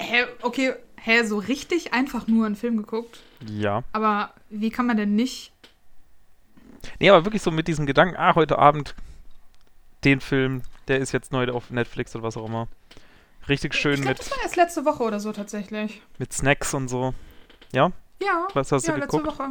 hä, 0.00 0.24
okay, 0.42 0.74
hä, 0.96 1.24
so 1.24 1.38
richtig 1.38 1.92
einfach 1.94 2.28
nur 2.28 2.46
einen 2.46 2.54
Film 2.56 2.76
geguckt. 2.76 3.18
Ja. 3.44 3.82
Aber 3.92 4.32
wie 4.50 4.70
kann 4.70 4.86
man 4.86 4.96
denn 4.96 5.16
nicht? 5.16 5.50
Nee, 7.00 7.10
aber 7.10 7.24
wirklich 7.24 7.42
so 7.42 7.50
mit 7.50 7.68
diesem 7.68 7.86
Gedanken, 7.86 8.16
ah, 8.16 8.34
heute 8.34 8.58
Abend 8.58 8.94
den 10.04 10.20
Film, 10.20 10.62
der 10.88 10.98
ist 10.98 11.12
jetzt 11.12 11.32
neu 11.32 11.50
auf 11.50 11.70
Netflix 11.70 12.14
oder 12.14 12.24
was 12.24 12.36
auch 12.36 12.46
immer. 12.46 12.68
Richtig 13.48 13.74
schön 13.74 13.94
ich 13.94 14.00
glaube, 14.02 14.10
mit, 14.10 14.18
das 14.20 14.30
war 14.30 14.38
erst 14.42 14.56
letzte 14.56 14.84
Woche 14.84 15.02
oder 15.02 15.20
so 15.20 15.32
tatsächlich. 15.32 16.02
mit 16.18 16.32
Snacks 16.32 16.74
und 16.74 16.88
so. 16.88 17.14
Ja? 17.72 17.92
Ja, 18.20 18.48
Was 18.54 18.72
hast 18.72 18.86
ja, 18.86 18.94
du 18.94 19.00
letzte 19.00 19.18
geguckt? 19.18 19.38
Woche. 19.38 19.50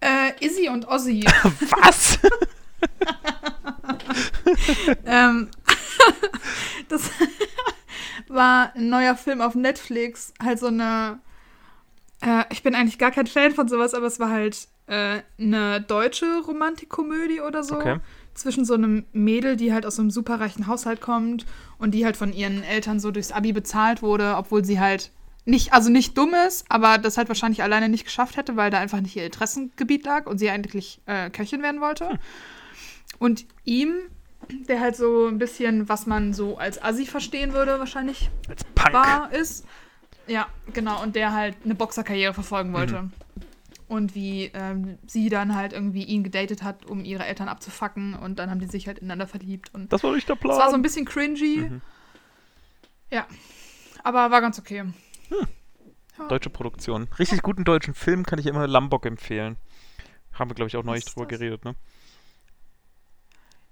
Äh, 0.00 0.44
Izzy 0.44 0.68
und 0.68 0.86
Ozzy. 0.88 1.24
Was? 1.70 2.18
ähm, 5.04 5.50
das 6.88 7.10
war 8.28 8.72
ein 8.74 8.88
neuer 8.88 9.16
Film 9.16 9.40
auf 9.40 9.54
Netflix. 9.54 10.32
Halt 10.42 10.58
so 10.58 10.66
eine. 10.66 11.20
Äh, 12.20 12.44
ich 12.50 12.62
bin 12.62 12.74
eigentlich 12.74 12.98
gar 12.98 13.10
kein 13.10 13.26
Fan 13.26 13.52
von 13.52 13.68
sowas, 13.68 13.94
aber 13.94 14.06
es 14.06 14.20
war 14.20 14.30
halt 14.30 14.68
äh, 14.86 15.20
eine 15.38 15.80
deutsche 15.80 16.40
Romantikkomödie 16.46 17.40
oder 17.40 17.62
so. 17.64 17.76
Okay. 17.76 17.98
Zwischen 18.34 18.64
so 18.64 18.74
einem 18.74 19.06
Mädel, 19.12 19.56
die 19.56 19.72
halt 19.72 19.86
aus 19.86 19.96
so 19.96 20.02
einem 20.02 20.10
superreichen 20.10 20.66
Haushalt 20.66 21.00
kommt 21.00 21.46
und 21.78 21.92
die 21.92 22.04
halt 22.04 22.16
von 22.16 22.32
ihren 22.32 22.62
Eltern 22.62 23.00
so 23.00 23.10
durchs 23.10 23.32
Abi 23.32 23.52
bezahlt 23.52 24.02
wurde, 24.02 24.34
obwohl 24.36 24.64
sie 24.64 24.78
halt 24.78 25.10
nicht, 25.46 25.72
also 25.72 25.90
nicht 25.90 26.18
dumm 26.18 26.34
ist, 26.46 26.66
aber 26.68 26.98
das 26.98 27.16
halt 27.16 27.28
wahrscheinlich 27.28 27.62
alleine 27.62 27.88
nicht 27.88 28.04
geschafft 28.04 28.36
hätte, 28.36 28.56
weil 28.56 28.70
da 28.70 28.78
einfach 28.78 29.00
nicht 29.00 29.16
ihr 29.16 29.24
Interessengebiet 29.24 30.04
lag 30.04 30.26
und 30.26 30.38
sie 30.38 30.50
eigentlich 30.50 31.00
äh, 31.06 31.30
Köchin 31.30 31.62
werden 31.62 31.80
wollte. 31.80 32.18
Und 33.18 33.46
ihm, 33.64 33.94
der 34.68 34.80
halt 34.80 34.96
so 34.96 35.26
ein 35.28 35.38
bisschen, 35.38 35.88
was 35.88 36.06
man 36.06 36.34
so 36.34 36.58
als 36.58 36.82
Assi 36.82 37.06
verstehen 37.06 37.52
würde, 37.54 37.78
wahrscheinlich 37.78 38.28
Als 38.48 38.64
Punk. 38.74 38.92
war, 38.92 39.32
ist. 39.32 39.64
Ja, 40.26 40.48
genau. 40.72 41.02
Und 41.02 41.14
der 41.16 41.32
halt 41.32 41.56
eine 41.64 41.74
Boxerkarriere 41.74 42.34
verfolgen 42.34 42.72
wollte. 42.72 43.08
Und 43.88 44.14
wie 44.16 44.50
ähm, 44.52 44.98
sie 45.06 45.28
dann 45.28 45.54
halt 45.54 45.72
irgendwie 45.72 46.02
ihn 46.02 46.24
gedatet 46.24 46.62
hat, 46.62 46.86
um 46.86 47.04
ihre 47.04 47.24
Eltern 47.24 47.48
abzufacken. 47.48 48.14
Und 48.14 48.38
dann 48.38 48.50
haben 48.50 48.58
die 48.58 48.66
sich 48.66 48.86
halt 48.88 48.98
ineinander 48.98 49.26
verliebt. 49.28 49.72
Und 49.72 49.92
Das 49.92 50.02
war 50.02 50.12
nicht 50.12 50.28
der 50.28 50.34
Plan. 50.34 50.54
es 50.54 50.58
war 50.58 50.70
so 50.70 50.74
ein 50.74 50.82
bisschen 50.82 51.04
cringy. 51.04 51.58
Mhm. 51.70 51.82
Ja. 53.12 53.26
Aber 54.02 54.30
war 54.32 54.40
ganz 54.40 54.58
okay. 54.58 54.84
Deutsche 56.28 56.50
Produktion. 56.50 57.08
Richtig 57.18 57.42
guten 57.42 57.64
deutschen 57.64 57.94
Film 57.94 58.24
kann 58.24 58.38
ich 58.38 58.46
immer 58.46 58.66
Lambok 58.66 59.06
empfehlen. 59.06 59.56
Haben 60.32 60.50
wir, 60.50 60.54
glaube 60.54 60.68
ich, 60.68 60.76
auch 60.76 60.84
neulich 60.84 61.04
drüber 61.04 61.26
das? 61.26 61.38
geredet, 61.38 61.64
ne? 61.64 61.74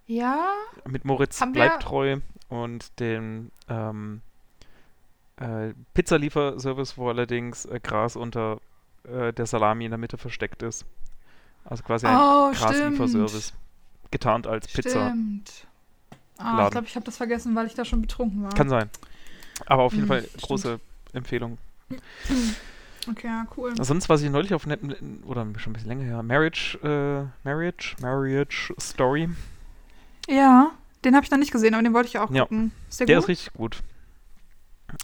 Ja. 0.06 0.52
Mit 0.86 1.04
Moritz 1.04 1.40
Haben 1.40 1.54
wir- 1.54 1.66
bleibt 1.66 1.82
treu 1.82 2.18
und 2.48 3.00
dem 3.00 3.50
ähm, 3.68 4.20
äh, 5.36 5.72
Pizzalieferservice, 5.94 6.98
wo 6.98 7.08
allerdings 7.08 7.64
äh, 7.64 7.80
Gras 7.82 8.14
unter 8.16 8.60
äh, 9.08 9.32
der 9.32 9.46
Salami 9.46 9.84
in 9.84 9.90
der 9.90 9.98
Mitte 9.98 10.18
versteckt 10.18 10.62
ist. 10.62 10.84
Also 11.64 11.82
quasi 11.82 12.06
ein 12.06 12.18
Oh, 12.18 12.50
Graslieferservice. 12.52 13.52
Getarnt 14.10 14.46
als 14.46 14.68
Pizza. 14.68 15.08
Stimmt. 15.08 15.66
Ah, 16.38 16.50
ich 16.52 16.56
Laden. 16.58 16.72
glaube, 16.72 16.86
ich 16.86 16.96
habe 16.96 17.04
das 17.06 17.16
vergessen, 17.16 17.54
weil 17.54 17.66
ich 17.66 17.74
da 17.74 17.84
schon 17.84 18.02
betrunken 18.02 18.42
war. 18.42 18.54
Kann 18.54 18.68
sein. 18.68 18.90
Aber 19.66 19.82
auf 19.84 19.94
jeden 19.94 20.06
Hm, 20.06 20.08
Fall 20.08 20.22
stimmt. 20.22 20.42
große 20.42 20.80
Empfehlung. 21.12 21.58
Okay, 23.06 23.26
ja, 23.26 23.46
cool. 23.58 23.70
Sonst, 23.82 24.08
was 24.08 24.22
ich 24.22 24.30
neulich 24.30 24.54
auf 24.54 24.66
Net 24.66 24.80
oder 25.26 25.44
schon 25.58 25.70
ein 25.70 25.74
bisschen 25.74 25.88
länger 25.90 26.04
her, 26.04 26.22
Marriage, 26.22 26.78
äh, 26.82 27.26
Marriage, 27.46 27.96
Marriage 28.00 28.72
Story. 28.80 29.28
Ja, 30.28 30.70
den 31.04 31.14
habe 31.14 31.24
ich 31.24 31.30
noch 31.30 31.38
nicht 31.38 31.52
gesehen, 31.52 31.74
aber 31.74 31.82
den 31.82 31.92
wollte 31.92 32.08
ich 32.08 32.18
auch 32.18 32.32
Ja. 32.32 32.44
gucken. 32.44 32.72
Ist 32.88 33.00
der, 33.00 33.06
Der 33.06 33.16
gut? 33.16 33.24
ist 33.24 33.28
richtig 33.28 33.52
gut. 33.52 33.82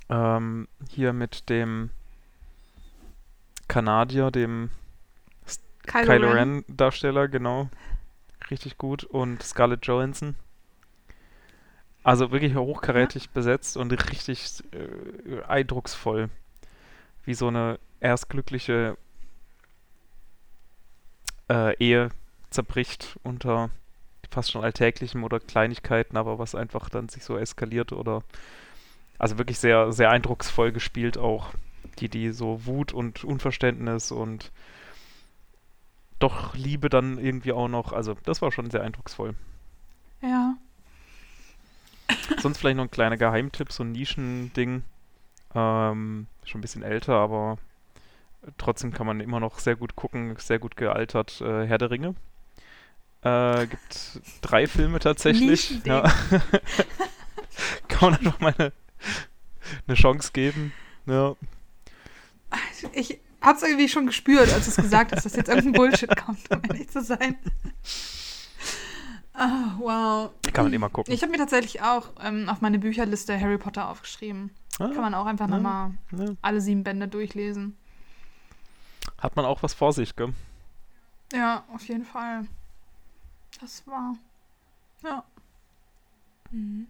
Ähm, 0.08 0.68
hier 0.88 1.12
mit 1.12 1.48
dem 1.50 1.90
Kanadier, 3.70 4.30
dem 4.30 4.70
Kylo, 5.86 6.06
Kylo 6.06 6.30
Ren. 6.30 6.36
Ren 6.36 6.64
Darsteller, 6.68 7.28
genau. 7.28 7.68
Richtig 8.50 8.78
gut. 8.78 9.04
Und 9.04 9.42
Scarlett 9.42 9.86
Johansson. 9.86 10.34
Also 12.02 12.30
wirklich 12.32 12.54
hochkarätig 12.54 13.30
besetzt 13.30 13.76
und 13.76 13.92
richtig 14.10 14.62
äh, 14.72 15.42
eindrucksvoll. 15.44 16.30
Wie 17.24 17.34
so 17.34 17.48
eine 17.48 17.78
erst 18.00 18.28
glückliche 18.28 18.96
äh, 21.50 21.76
Ehe 21.76 22.10
zerbricht 22.50 23.18
unter 23.22 23.70
fast 24.30 24.52
schon 24.52 24.64
alltäglichem 24.64 25.24
oder 25.24 25.40
Kleinigkeiten, 25.40 26.16
aber 26.16 26.38
was 26.38 26.54
einfach 26.54 26.88
dann 26.88 27.08
sich 27.08 27.24
so 27.24 27.36
eskaliert 27.36 27.92
oder 27.92 28.22
also 29.18 29.38
wirklich 29.38 29.58
sehr, 29.58 29.92
sehr 29.92 30.10
eindrucksvoll 30.10 30.72
gespielt 30.72 31.18
auch. 31.18 31.52
Die, 31.98 32.08
die 32.08 32.30
so 32.30 32.64
Wut 32.66 32.92
und 32.92 33.24
Unverständnis 33.24 34.12
und 34.12 34.52
doch 36.18 36.54
Liebe 36.54 36.88
dann 36.88 37.18
irgendwie 37.18 37.52
auch 37.52 37.68
noch. 37.68 37.92
Also 37.92 38.16
das 38.24 38.42
war 38.42 38.52
schon 38.52 38.70
sehr 38.70 38.82
eindrucksvoll. 38.82 39.34
Ja. 40.22 40.54
Sonst 42.38 42.58
vielleicht 42.58 42.76
noch 42.76 42.84
ein 42.84 42.90
kleiner 42.90 43.16
Geheimtipp, 43.16 43.72
so 43.72 43.82
ein 43.82 43.92
Nischending. 43.92 44.82
Ähm, 45.54 46.26
schon 46.44 46.58
ein 46.58 46.62
bisschen 46.62 46.82
älter, 46.82 47.14
aber 47.14 47.58
trotzdem 48.58 48.92
kann 48.92 49.06
man 49.06 49.20
immer 49.20 49.40
noch 49.40 49.58
sehr 49.58 49.76
gut 49.76 49.96
gucken, 49.96 50.36
sehr 50.38 50.58
gut 50.58 50.76
gealtert. 50.76 51.40
Äh, 51.40 51.66
Herr 51.66 51.78
der 51.78 51.90
Ringe. 51.90 52.14
Äh, 53.22 53.66
gibt 53.66 54.20
drei 54.40 54.66
Filme 54.66 54.98
tatsächlich. 54.98 55.84
Ja. 55.84 56.02
Kann 57.88 58.12
man 58.12 58.14
einfach 58.14 58.40
mal 58.40 58.54
eine, 58.56 58.72
eine 59.86 59.96
Chance 59.96 60.30
geben. 60.32 60.72
Ja. 61.06 61.34
Ich 62.92 63.18
hab's 63.40 63.62
irgendwie 63.62 63.88
schon 63.88 64.06
gespürt, 64.06 64.52
als 64.52 64.64
du 64.64 64.70
es 64.70 64.76
gesagt 64.76 65.12
hast, 65.12 65.24
dass 65.24 65.36
jetzt 65.36 65.48
irgendein 65.48 65.72
Bullshit 65.72 66.14
kommt, 66.16 66.50
um 66.50 66.60
ehrlich 66.68 66.88
zu 66.90 67.02
sein. 67.02 67.36
Ah, 69.34 69.74
wow. 69.78 70.30
Kann 70.52 70.64
man 70.66 70.72
immer 70.72 70.90
gucken. 70.90 71.14
Ich 71.14 71.22
habe 71.22 71.32
mir 71.32 71.38
tatsächlich 71.38 71.80
auch 71.82 72.10
ähm, 72.22 72.48
auf 72.48 72.60
meine 72.60 72.78
Bücherliste 72.78 73.38
Harry 73.40 73.58
Potter 73.58 73.88
aufgeschrieben. 73.88 74.50
Ah, 74.78 74.88
Kann 74.88 75.00
man 75.00 75.14
auch 75.14 75.26
einfach 75.26 75.48
Ja. 75.48 75.54
nochmal 75.56 75.92
ja. 76.12 76.26
alle 76.42 76.60
sieben 76.60 76.84
Bände 76.84 77.08
durchlesen. 77.08 77.76
Hat 79.18 79.36
man 79.36 79.44
auch 79.44 79.62
was 79.62 79.72
vor 79.74 79.92
sich, 79.92 80.14
gell? 80.16 80.32
Ja, 81.32 81.64
auf 81.72 81.86
jeden 81.88 82.04
Fall. 82.04 82.46
Das 83.60 83.86
war. 83.86 84.16
Ja. 85.04 85.24
Mhm. 86.50 86.86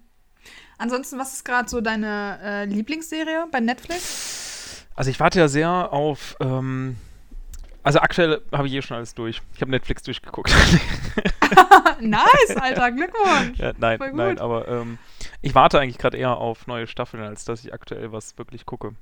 Ansonsten, 0.78 1.18
was 1.18 1.34
ist 1.34 1.44
gerade 1.44 1.68
so 1.68 1.80
deine 1.80 2.38
äh, 2.42 2.64
Lieblingsserie 2.64 3.46
bei 3.52 3.60
Netflix? 3.60 4.49
Also 5.00 5.10
ich 5.10 5.18
warte 5.18 5.38
ja 5.38 5.48
sehr 5.48 5.94
auf. 5.94 6.36
Ähm, 6.40 6.98
also 7.82 8.00
aktuell 8.00 8.42
habe 8.52 8.68
ich 8.68 8.74
eh 8.74 8.82
schon 8.82 8.98
alles 8.98 9.14
durch. 9.14 9.40
Ich 9.54 9.62
habe 9.62 9.70
Netflix 9.70 10.02
durchgeguckt. 10.02 10.50
nice, 12.00 12.54
Alter, 12.56 12.92
Glückwunsch. 12.92 13.56
ja, 13.56 13.72
nein, 13.78 13.98
nein, 14.12 14.38
aber 14.38 14.68
ähm, 14.68 14.98
ich 15.40 15.54
warte 15.54 15.80
eigentlich 15.80 15.96
gerade 15.96 16.18
eher 16.18 16.36
auf 16.36 16.66
neue 16.66 16.86
Staffeln, 16.86 17.22
als 17.22 17.46
dass 17.46 17.64
ich 17.64 17.72
aktuell 17.72 18.12
was 18.12 18.36
wirklich 18.36 18.66
gucke. 18.66 18.94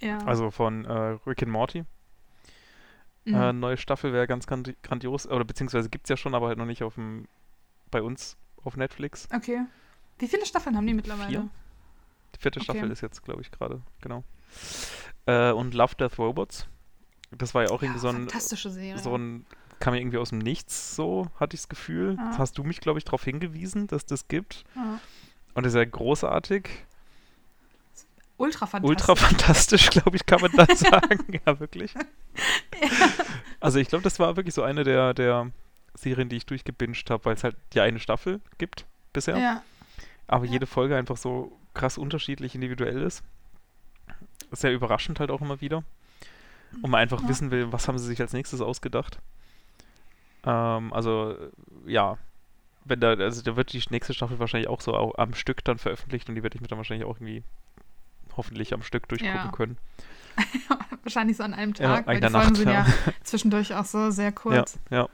Ja. 0.00 0.16
Also 0.24 0.50
von 0.50 0.86
äh, 0.86 1.18
Rick 1.26 1.42
and 1.42 1.52
Morty. 1.52 1.84
Mhm. 3.26 3.34
Äh, 3.34 3.52
neue 3.52 3.76
Staffel 3.76 4.14
wäre 4.14 4.26
ganz 4.26 4.46
grandi 4.46 4.74
grandios. 4.82 5.26
Oder 5.28 5.44
beziehungsweise 5.44 5.90
gibt 5.90 6.06
es 6.06 6.08
ja 6.08 6.16
schon, 6.16 6.34
aber 6.34 6.46
halt 6.48 6.56
noch 6.56 6.64
nicht 6.64 6.82
auf 6.82 6.94
dem, 6.94 7.28
bei 7.90 8.00
uns 8.00 8.38
auf 8.64 8.74
Netflix. 8.74 9.28
okay. 9.34 9.66
Wie 10.18 10.28
viele 10.28 10.46
Staffeln 10.46 10.78
haben 10.78 10.86
die 10.86 10.94
mittlerweile? 10.94 11.28
Vier. 11.28 11.48
Die 12.34 12.40
vierte 12.40 12.60
Okay. 12.60 12.64
Staffel 12.64 12.90
ist 12.90 13.02
jetzt, 13.02 13.22
glaube 13.22 13.42
ich, 13.42 13.50
gerade, 13.50 13.82
genau. 14.00 14.24
Äh, 15.26 15.50
und 15.52 15.74
Love, 15.74 15.94
Death, 15.96 16.18
Robots. 16.18 16.66
Das 17.30 17.54
war 17.54 17.62
ja 17.62 17.70
auch 17.70 17.82
Ja, 17.82 17.88
irgendwie 17.88 18.00
so 18.00 18.08
ein, 18.08 18.16
fantastische 18.16 18.70
Serie. 18.70 18.98
so 18.98 19.16
ein, 19.16 19.46
kam 19.78 19.94
ja 19.94 20.00
irgendwie 20.00 20.18
aus 20.18 20.30
dem 20.30 20.38
Nichts, 20.38 20.96
so 20.96 21.28
hatte 21.38 21.54
ich 21.54 21.60
das 21.62 21.68
Gefühl. 21.68 22.16
Ja. 22.18 22.28
Das 22.28 22.38
hast 22.38 22.58
du 22.58 22.64
mich, 22.64 22.80
glaube 22.80 22.98
ich, 22.98 23.04
darauf 23.04 23.24
hingewiesen, 23.24 23.86
dass 23.86 24.04
das 24.06 24.28
gibt. 24.28 24.64
ja. 24.74 24.98
Und 25.54 25.64
das 25.66 25.72
ist 25.74 25.78
ja 25.78 25.84
großartig. 25.84 26.68
Ultra 28.36 28.66
fantastisch. 28.66 28.88
Ultra 28.90 29.14
fantastisch, 29.16 29.90
glaube 29.90 30.16
ich, 30.16 30.24
kann 30.24 30.40
man 30.40 30.52
da 30.52 30.64
sagen. 30.74 31.40
Ja, 31.44 31.58
wirklich. 31.60 31.92
Also 33.58 33.78
ich 33.78 33.88
glaube, 33.88 34.02
das 34.04 34.18
war 34.18 34.36
wirklich 34.36 34.54
so 34.54 34.62
eine 34.62 34.84
der, 34.84 35.12
der 35.12 35.50
Serien, 35.94 36.28
die 36.28 36.36
ich 36.36 36.46
durchgebinged 36.46 37.10
habe, 37.10 37.24
weil 37.26 37.34
es 37.34 37.44
halt 37.44 37.56
die 37.74 37.80
eine 37.80 37.98
Staffel 38.00 38.40
gibt 38.58 38.86
bisher. 39.12 39.36
Ja. 39.38 39.62
aber 40.28 40.46
Ja. 40.46 40.52
jede 40.52 40.66
Folge 40.66 40.96
einfach 40.96 41.16
so 41.16 41.52
krass 41.74 41.98
unterschiedlich 41.98 42.54
individuell 42.54 43.02
ist. 43.02 43.22
Sehr 44.52 44.72
überraschend 44.72 45.20
halt 45.20 45.30
auch 45.30 45.40
immer 45.40 45.60
wieder. 45.60 45.82
Und 46.82 46.90
man 46.90 47.00
einfach 47.00 47.22
Ja. 47.22 47.28
wissen 47.28 47.50
will, 47.50 47.72
was 47.72 47.88
haben 47.88 47.98
sie 47.98 48.06
sich 48.06 48.20
als 48.20 48.32
nächstes 48.32 48.60
ausgedacht. 48.60 49.18
Ähm, 50.44 50.92
also, 50.92 51.32
äh, 51.86 51.90
ja. 51.92 52.16
Wenn 52.84 53.00
da, 53.00 53.10
also 53.10 53.42
da 53.42 53.56
wird 53.56 53.72
die 53.72 53.82
nächste 53.90 54.14
Staffel 54.14 54.38
wahrscheinlich 54.38 54.68
auch 54.68 54.80
so 54.80 54.94
au- 54.94 55.14
am 55.16 55.34
Stück 55.34 55.62
dann 55.64 55.78
veröffentlicht 55.78 56.28
und 56.28 56.34
die 56.34 56.42
werde 56.42 56.54
ich 56.56 56.60
mir 56.62 56.68
dann 56.68 56.78
wahrscheinlich 56.78 57.06
auch 57.06 57.16
irgendwie 57.16 57.42
hoffentlich 58.36 58.72
am 58.72 58.82
Stück 58.82 59.06
durchgucken 59.08 59.36
Ja. 59.36 59.50
können. 59.52 59.76
Wahrscheinlich 61.02 61.36
so 61.36 61.42
an 61.42 61.52
einem 61.52 61.74
Ja, 61.76 61.96
Tag, 61.96 62.06
weil 62.06 62.16
in 62.16 62.22
die 62.22 62.22
der 62.22 62.30
Folgen 62.30 62.46
Nacht, 62.46 62.56
sind 62.56 62.68
ja. 62.68 62.86
ja. 62.86 63.12
zwischendurch 63.22 63.74
auch 63.74 63.84
so 63.84 64.10
sehr 64.10 64.26
Ja, 64.26 64.30
kurz. 64.30 64.78
ja. 64.90 65.08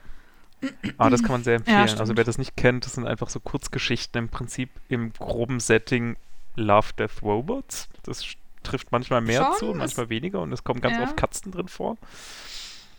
Aber 0.97 1.09
das 1.09 1.21
kann 1.21 1.31
man 1.33 1.43
sehr 1.43 1.55
empfehlen. 1.57 1.77
also 1.81 1.95
stimmt. 2.05 2.17
wer 2.17 2.23
das 2.23 2.37
nicht 2.37 2.55
kennt, 2.55 2.85
das 2.85 2.93
sind 2.93 3.05
einfach 3.05 3.29
so 3.29 3.39
Kurzgeschichten 3.39 4.17
im 4.23 4.29
Prinzip 4.29 4.69
im 4.89 5.11
groben 5.13 5.59
Setting 5.59 6.15
Love, 6.55 6.93
Death, 6.97 7.21
Robots. 7.21 7.89
Das 8.03 8.25
trifft 8.67 8.91
manchmal 8.91 9.21
mehr 9.21 9.43
Schon? 9.43 9.55
zu 9.57 9.65
und 9.71 9.77
manchmal 9.77 10.09
weniger 10.09 10.41
und 10.41 10.51
es 10.51 10.63
kommen 10.63 10.81
ganz 10.81 10.97
Ja. 10.97 11.03
oft 11.03 11.17
Katzen 11.17 11.51
drin 11.51 11.67
vor. 11.67 11.97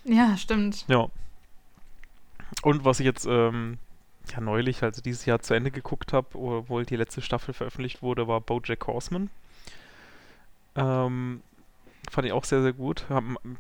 Ja, 0.05 0.37
stimmt. 0.37 0.85
Ja. 0.89 1.09
Und 2.63 2.85
was 2.85 3.01
ich 3.01 3.07
jetzt 3.07 3.27
ähm, 3.29 3.79
ja 4.33 4.41
neulich, 4.41 4.83
also 4.83 5.03
dieses 5.03 5.27
Jahr 5.27 5.41
zu 5.41 5.55
Ende 5.55 5.71
geguckt 5.71 6.13
habe, 6.13 6.39
obwohl 6.39 6.85
die 6.85 6.97
letzte 6.97 7.23
Staffel 7.23 7.55
veröffentlicht 7.55 8.03
wurde, 8.03 8.27
war 8.27 8.41
BoJack 8.41 8.87
Horseman. 8.87 9.31
Ähm, 10.77 11.43
fand 12.11 12.27
ich 12.27 12.33
auch 12.33 12.45
sehr, 12.45 12.63
sehr 12.63 12.73
gut. 12.73 13.05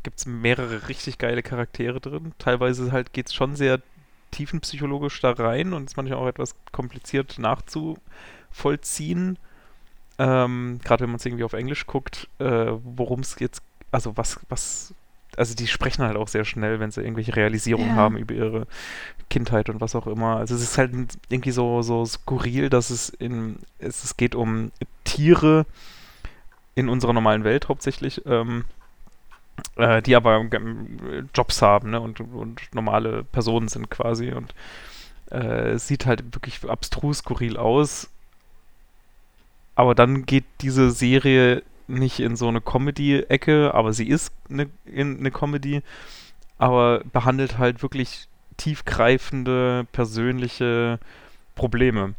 Gibt 0.03 0.19
es 0.19 0.27
mehrere 0.27 0.89
richtig 0.89 1.19
geile 1.19 1.43
Charaktere 1.43 2.01
drin. 2.01 2.33
Teilweise 2.39 2.93
halt 2.93 3.13
geht 3.13 3.27
es 3.27 3.35
schon 3.35 3.57
sehr 3.57 3.81
tiefenpsychologisch 4.31 5.21
da 5.21 5.33
rein 5.33 5.73
und 5.73 5.85
ist 5.85 5.97
manchmal 5.97 6.19
auch 6.19 6.27
etwas 6.27 6.55
kompliziert 6.73 7.39
nachzuvollziehen. 7.39 9.39
Ähm, 10.19 10.81
Gerade 10.85 11.03
wenn 11.03 11.11
man 11.11 11.16
es 11.19 11.27
irgendwie 11.27 11.45
auf 11.45 11.53
Englisch 11.53 11.87
guckt, 11.87 12.29
äh, 12.39 12.73
worum 12.83 13.21
es 13.21 13.39
jetzt, 13.39 13.62
also 13.93 14.16
was, 14.16 14.41
was, 14.49 14.95
also 15.37 15.55
die 15.55 15.66
sprechen 15.69 16.05
halt 16.05 16.16
auch 16.16 16.29
sehr 16.29 16.45
schnell, 16.45 16.81
wenn 16.81 16.91
sie 16.91 17.03
irgendwelche 17.03 17.37
Realisierungen 17.37 17.91
Ja. 17.91 17.97
haben 17.97 18.16
über 18.16 18.35
ihre 18.35 18.66
Kindheit 19.31 19.69
und 19.69 19.81
was 19.81 19.95
auch 19.95 20.07
immer. 20.07 20.37
Also 20.37 20.55
es 20.55 20.62
ist 20.62 20.79
halt 20.79 20.93
irgendwie 21.29 21.51
so, 21.53 21.83
so 21.83 22.05
skurril, 22.05 22.71
dass 22.71 22.91
es 22.91 23.11
in, 23.11 23.59
es, 23.79 24.05
es 24.05 24.16
geht 24.16 24.35
um 24.35 24.73
Tiere 25.05 25.66
in 26.75 26.89
unserer 26.89 27.12
normalen 27.12 27.45
Welt 27.45 27.69
hauptsächlich, 27.69 28.23
ähm, 28.27 28.64
äh, 29.77 30.03
die 30.03 30.16
aber 30.16 30.37
ähm, 30.53 31.29
Jobs 31.35 31.62
haben 31.62 31.91
ne, 31.91 32.01
und, 32.01 32.21
und 32.21 32.62
normale 32.73 33.25
Personen 33.25 33.69
sind 33.69 33.91
quasi 33.91 34.33
und 34.33 34.55
äh, 35.31 35.71
es 35.73 35.87
sieht 35.89 36.07
halt 36.07 36.35
wirklich 36.35 36.69
abstrus 36.69 37.19
skurril 37.19 37.57
aus. 37.57 38.09
Aber 39.79 39.95
dann 39.95 40.26
geht 40.26 40.45
diese 40.61 40.91
Serie 40.91 41.62
nicht 41.87 42.18
in 42.18 42.35
so 42.35 42.49
eine 42.49 42.61
Comedy-Ecke, 42.61 43.72
aber 43.74 43.93
sie 43.93 44.09
ist 44.09 44.33
eine, 44.51 44.68
in 44.85 45.20
eine 45.20 45.31
Comedy, 45.31 45.83
aber 46.59 47.05
behandelt 47.12 47.59
halt 47.59 47.81
wirklich 47.81 48.26
tiefgreifende 48.57 49.87
persönliche 49.93 50.99
Probleme. 51.55 52.14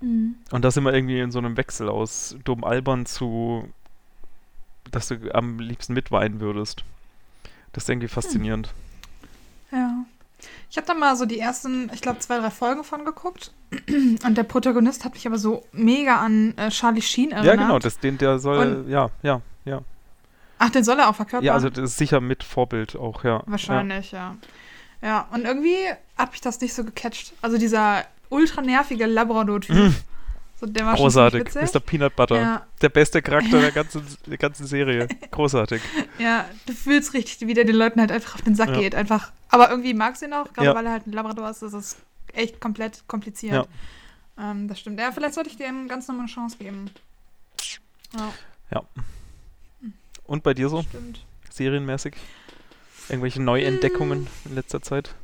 Mhm. 0.00 0.36
Und 0.52 0.64
das 0.64 0.76
immer 0.76 0.94
irgendwie 0.94 1.18
in 1.18 1.32
so 1.32 1.40
einem 1.40 1.56
Wechsel 1.56 1.88
aus 1.88 2.36
dumm 2.44 2.62
albern 2.62 3.06
zu, 3.06 3.68
dass 4.92 5.08
du 5.08 5.34
am 5.34 5.58
liebsten 5.58 5.94
mitweinen 5.94 6.38
würdest. 6.38 6.84
Das 7.72 7.82
ist 7.82 7.88
irgendwie 7.90 8.06
faszinierend. 8.06 8.72
Ja. 9.72 10.04
Ich 10.70 10.76
habe 10.76 10.86
da 10.86 10.94
mal 10.94 11.16
so 11.16 11.26
die 11.26 11.38
ersten, 11.38 11.90
ich 11.94 12.00
glaube, 12.02 12.18
zwei, 12.18 12.38
drei 12.38 12.50
Folgen 12.50 12.84
von 12.84 13.04
geguckt. 13.04 13.52
Und 13.88 14.36
der 14.36 14.42
Protagonist 14.42 15.04
hat 15.04 15.14
mich 15.14 15.26
aber 15.26 15.38
so 15.38 15.64
mega 15.72 16.16
an 16.16 16.54
äh, 16.56 16.70
Charlie 16.70 17.02
Sheen 17.02 17.30
erinnert. 17.30 17.56
Ja, 17.56 17.62
genau, 17.62 17.78
das, 17.78 17.98
den, 17.98 18.18
der 18.18 18.38
soll, 18.38 18.76
Und- 18.84 18.88
ja, 18.90 19.10
ja, 19.22 19.40
ja. 19.64 19.80
Ach, 20.58 20.70
den 20.70 20.84
soll 20.84 20.98
er 20.98 21.08
auch 21.08 21.14
verkörpern? 21.14 21.44
Ja, 21.44 21.52
also 21.52 21.68
das 21.68 21.90
ist 21.90 21.98
sicher 21.98 22.20
mit 22.20 22.42
Vorbild 22.42 22.96
auch, 22.96 23.24
ja. 23.24 23.42
Wahrscheinlich, 23.46 24.12
ja. 24.12 24.36
ja. 25.02 25.28
und 25.30 25.44
irgendwie 25.44 25.76
hat 26.16 26.32
mich 26.32 26.40
das 26.40 26.60
nicht 26.60 26.72
so 26.74 26.82
gecatcht. 26.82 27.34
Also 27.42 27.58
dieser 27.58 28.04
ultra 28.30 28.62
nervige 28.62 29.06
Labrador-Typ. 29.06 29.92
So, 30.58 30.66
der 30.66 30.86
war 30.86 30.94
Großartig. 30.96 31.50
schon 31.52 31.62
Mr. 31.64 31.80
Peanut 31.80 32.16
Butter. 32.16 32.40
Ja, 32.40 32.66
Der 32.80 32.88
beste 32.88 33.20
Charakter 33.20 33.60
der 33.60 33.72
ganzen, 33.72 34.06
der 34.26 34.38
ganzen 34.38 34.66
Serie. 34.66 35.06
Großartig. 35.30 35.82
ja, 36.18 36.46
du 36.64 36.72
fühlst 36.72 37.12
richtig, 37.12 37.46
wie 37.46 37.52
der 37.54 37.64
den 37.64 37.76
Leuten 37.76 38.00
halt 38.00 38.10
einfach 38.10 38.36
auf 38.36 38.42
den 38.42 38.54
Sack 38.54 38.70
Ja. 38.70 38.78
geht. 38.80 38.94
Einfach. 38.94 39.32
Aber 39.50 39.68
irgendwie 39.70 39.92
magst 39.92 40.22
du 40.22 40.26
ihn 40.26 40.32
auch, 40.32 40.50
gerade 40.54 40.74
weil 40.74 40.86
er 40.86 40.92
halt 40.92 41.06
ein 41.06 41.12
Labrador 41.12 41.50
ist. 41.50 41.60
Das 41.62 41.74
ist 41.74 41.98
echt 42.32 42.58
komplett 42.60 43.06
kompliziert. 43.06 43.68
Ähm, 44.38 44.66
das 44.68 44.80
stimmt. 44.80 44.98
Ja, 44.98 45.12
vielleicht 45.12 45.34
sollte 45.34 45.50
ich 45.50 45.56
dem 45.58 45.88
ganz 45.88 46.08
nochmal 46.08 46.24
eine 46.24 46.32
Chance 46.32 46.56
geben. 46.58 46.90
Ja, 48.70 48.82
Und 50.24 50.42
bei 50.42 50.54
dir 50.54 50.68
so, 50.68 50.82
stimmt. 50.82 51.20
serienmäßig? 51.50 52.14
Irgendwelche 53.08 53.42
Neuentdeckungen 53.42 54.26
in 54.46 54.54
letzter 54.54 54.82
Zeit? 54.82 55.14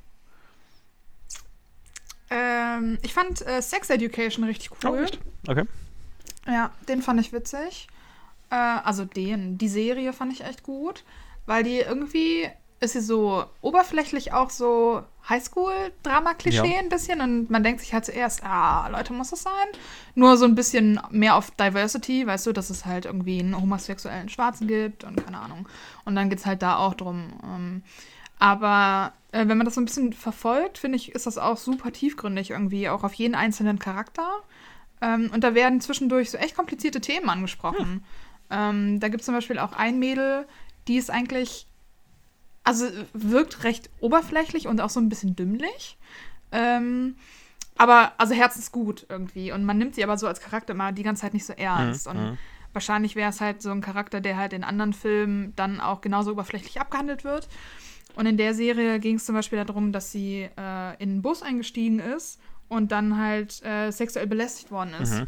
Ähm, 2.33 2.99
ich 3.03 3.13
fand 3.13 3.47
äh, 3.47 3.61
Sex 3.61 3.91
Education 3.91 4.45
richtig 4.45 4.71
Oh, 4.73 4.89
cool. 4.89 5.05
echt? 5.05 5.19
Okay. 5.47 5.65
Ja, 6.47 6.71
den 6.89 7.03
fand 7.03 7.21
ich 7.21 7.33
witzig. 7.33 7.87
Äh, 8.51 8.55
also 8.57 9.05
den, 9.05 9.59
die 9.59 9.69
Serie 9.69 10.13
fand 10.13 10.33
ich 10.33 10.43
echt 10.45 10.63
gut, 10.63 11.05
weil 11.47 11.63
die 11.63 11.79
irgendwie 11.81 12.49
ist 12.81 12.95
sie 12.95 13.01
so 13.01 13.45
oberflächlich 13.61 14.33
auch 14.33 14.51
so 14.51 15.03
Highschool-Drama-Klischee 15.29 16.73
Ja. 16.75 16.79
ein 16.81 16.89
bisschen 16.89 17.21
und 17.21 17.49
man 17.51 17.63
denkt 17.63 17.81
sich 17.81 17.93
halt 17.95 18.05
zuerst, 18.05 18.43
ah, 18.45 18.89
Leute, 18.89 19.13
muss 19.13 19.31
das 19.31 19.43
sein? 19.43 19.53
Nur 20.17 20.37
so 20.37 20.45
ein 20.47 20.57
bisschen 20.57 21.01
mehr 21.11 21.37
auf 21.37 21.53
Diversity, 21.53 22.27
weißt 22.27 22.47
du, 22.47 22.53
dass 22.53 22.71
es 22.71 22.85
halt 22.85 23.05
irgendwie 23.05 23.39
einen 23.39 23.61
homosexuellen 23.61 24.29
Schwarzen 24.29 24.67
gibt 24.67 25.05
und 25.05 25.23
keine 25.25 25.39
Ahnung. 25.39 25.69
Und 26.05 26.17
dann 26.17 26.29
geht 26.29 26.41
es 26.41 26.47
halt 26.47 26.63
da 26.63 26.77
auch 26.79 26.95
drum. 26.95 27.33
Ähm, 27.45 27.83
aber 28.41 29.13
äh, 29.33 29.49
wenn 29.49 29.59
man 29.59 29.65
das 29.65 29.75
so 29.75 29.81
ein 29.81 29.87
bisschen 29.87 30.13
verfolgt, 30.13 30.79
finde 30.79 30.97
ich, 30.97 31.13
ist 31.15 31.27
das 31.27 31.39
auch 31.39 31.57
super 31.57 31.91
tiefgründig 31.93 32.51
irgendwie, 32.51 32.89
auch 32.89 33.03
auf 33.03 33.15
jeden 33.15 33.35
einzelnen 33.35 33.79
Charakter. 33.79 34.29
Ähm, 35.01 35.31
und 35.35 35.43
da 35.43 35.55
werden 35.55 35.81
zwischendurch 35.81 36.31
so 36.31 36.39
echt 36.39 36.55
komplizierte 36.55 37.01
Themen 37.01 37.29
angesprochen. 37.29 38.05
Ähm, 38.51 39.01
da 39.01 39.09
gibt 39.09 39.23
es 39.23 39.27
zum 39.27 39.35
Beispiel 39.35 39.59
auch 39.59 39.73
ein 39.73 39.99
Mädel, 39.99 40.47
die 40.87 40.97
ist 40.97 41.11
eigentlich, 41.11 41.67
also 42.65 42.87
wirkt 43.15 43.65
recht 43.65 43.91
oberflächlich 44.01 44.69
und 44.69 44.81
auch 44.81 44.91
so 44.91 45.01
ein 45.01 45.09
bisschen 45.09 45.35
dümmlich. 45.35 45.97
Ähm, 46.53 47.17
aber, 47.79 48.13
also 48.19 48.35
herzensgut 48.35 49.07
irgendwie. 49.09 49.51
Und 49.53 49.65
man 49.65 49.79
nimmt 49.79 49.95
sie 49.95 50.05
aber 50.05 50.19
so 50.19 50.27
als 50.27 50.41
Charakter 50.41 50.75
immer 50.75 50.93
die 50.93 51.03
ganze 51.03 51.23
Zeit 51.23 51.33
nicht 51.33 51.47
so 51.47 51.55
ernst. 51.55 52.07
Mhm, 52.07 52.13
Und 52.13 52.31
mhm. 52.31 52.39
wahrscheinlich 52.75 53.17
wäre 53.17 53.31
es 53.31 53.41
halt 53.41 53.63
so 53.63 53.71
ein 53.71 53.81
Charakter, 53.81 54.21
der 54.21 54.37
halt 54.37 54.53
in 54.53 54.63
anderen 54.63 54.93
Filmen 54.93 55.55
dann 55.57 55.81
auch 55.81 56.03
genauso 56.03 56.33
oberflächlich 56.33 56.81
abgehandelt 56.81 57.25
wird. 57.25 57.49
Und 58.15 58.27
in 58.27 58.37
der 58.37 58.55
Serie 58.55 58.99
ging 58.99 59.17
es 59.17 59.25
zum 59.25 59.35
Beispiel 59.35 59.65
darum, 59.65 59.93
dass 59.93 60.13
sie 60.13 60.49
äh, 60.57 61.03
in 61.03 61.11
einen 61.11 61.23
Bus 61.23 61.43
eingestiegen 61.43 61.99
ist 61.99 62.41
und 62.69 62.93
dann 62.93 63.19
halt 63.19 63.63
äh, 63.65 63.91
sexuell 63.91 64.27
belästigt 64.27 64.71
worden 64.71 64.95
ist. 65.01 65.15
Mhm. 65.15 65.27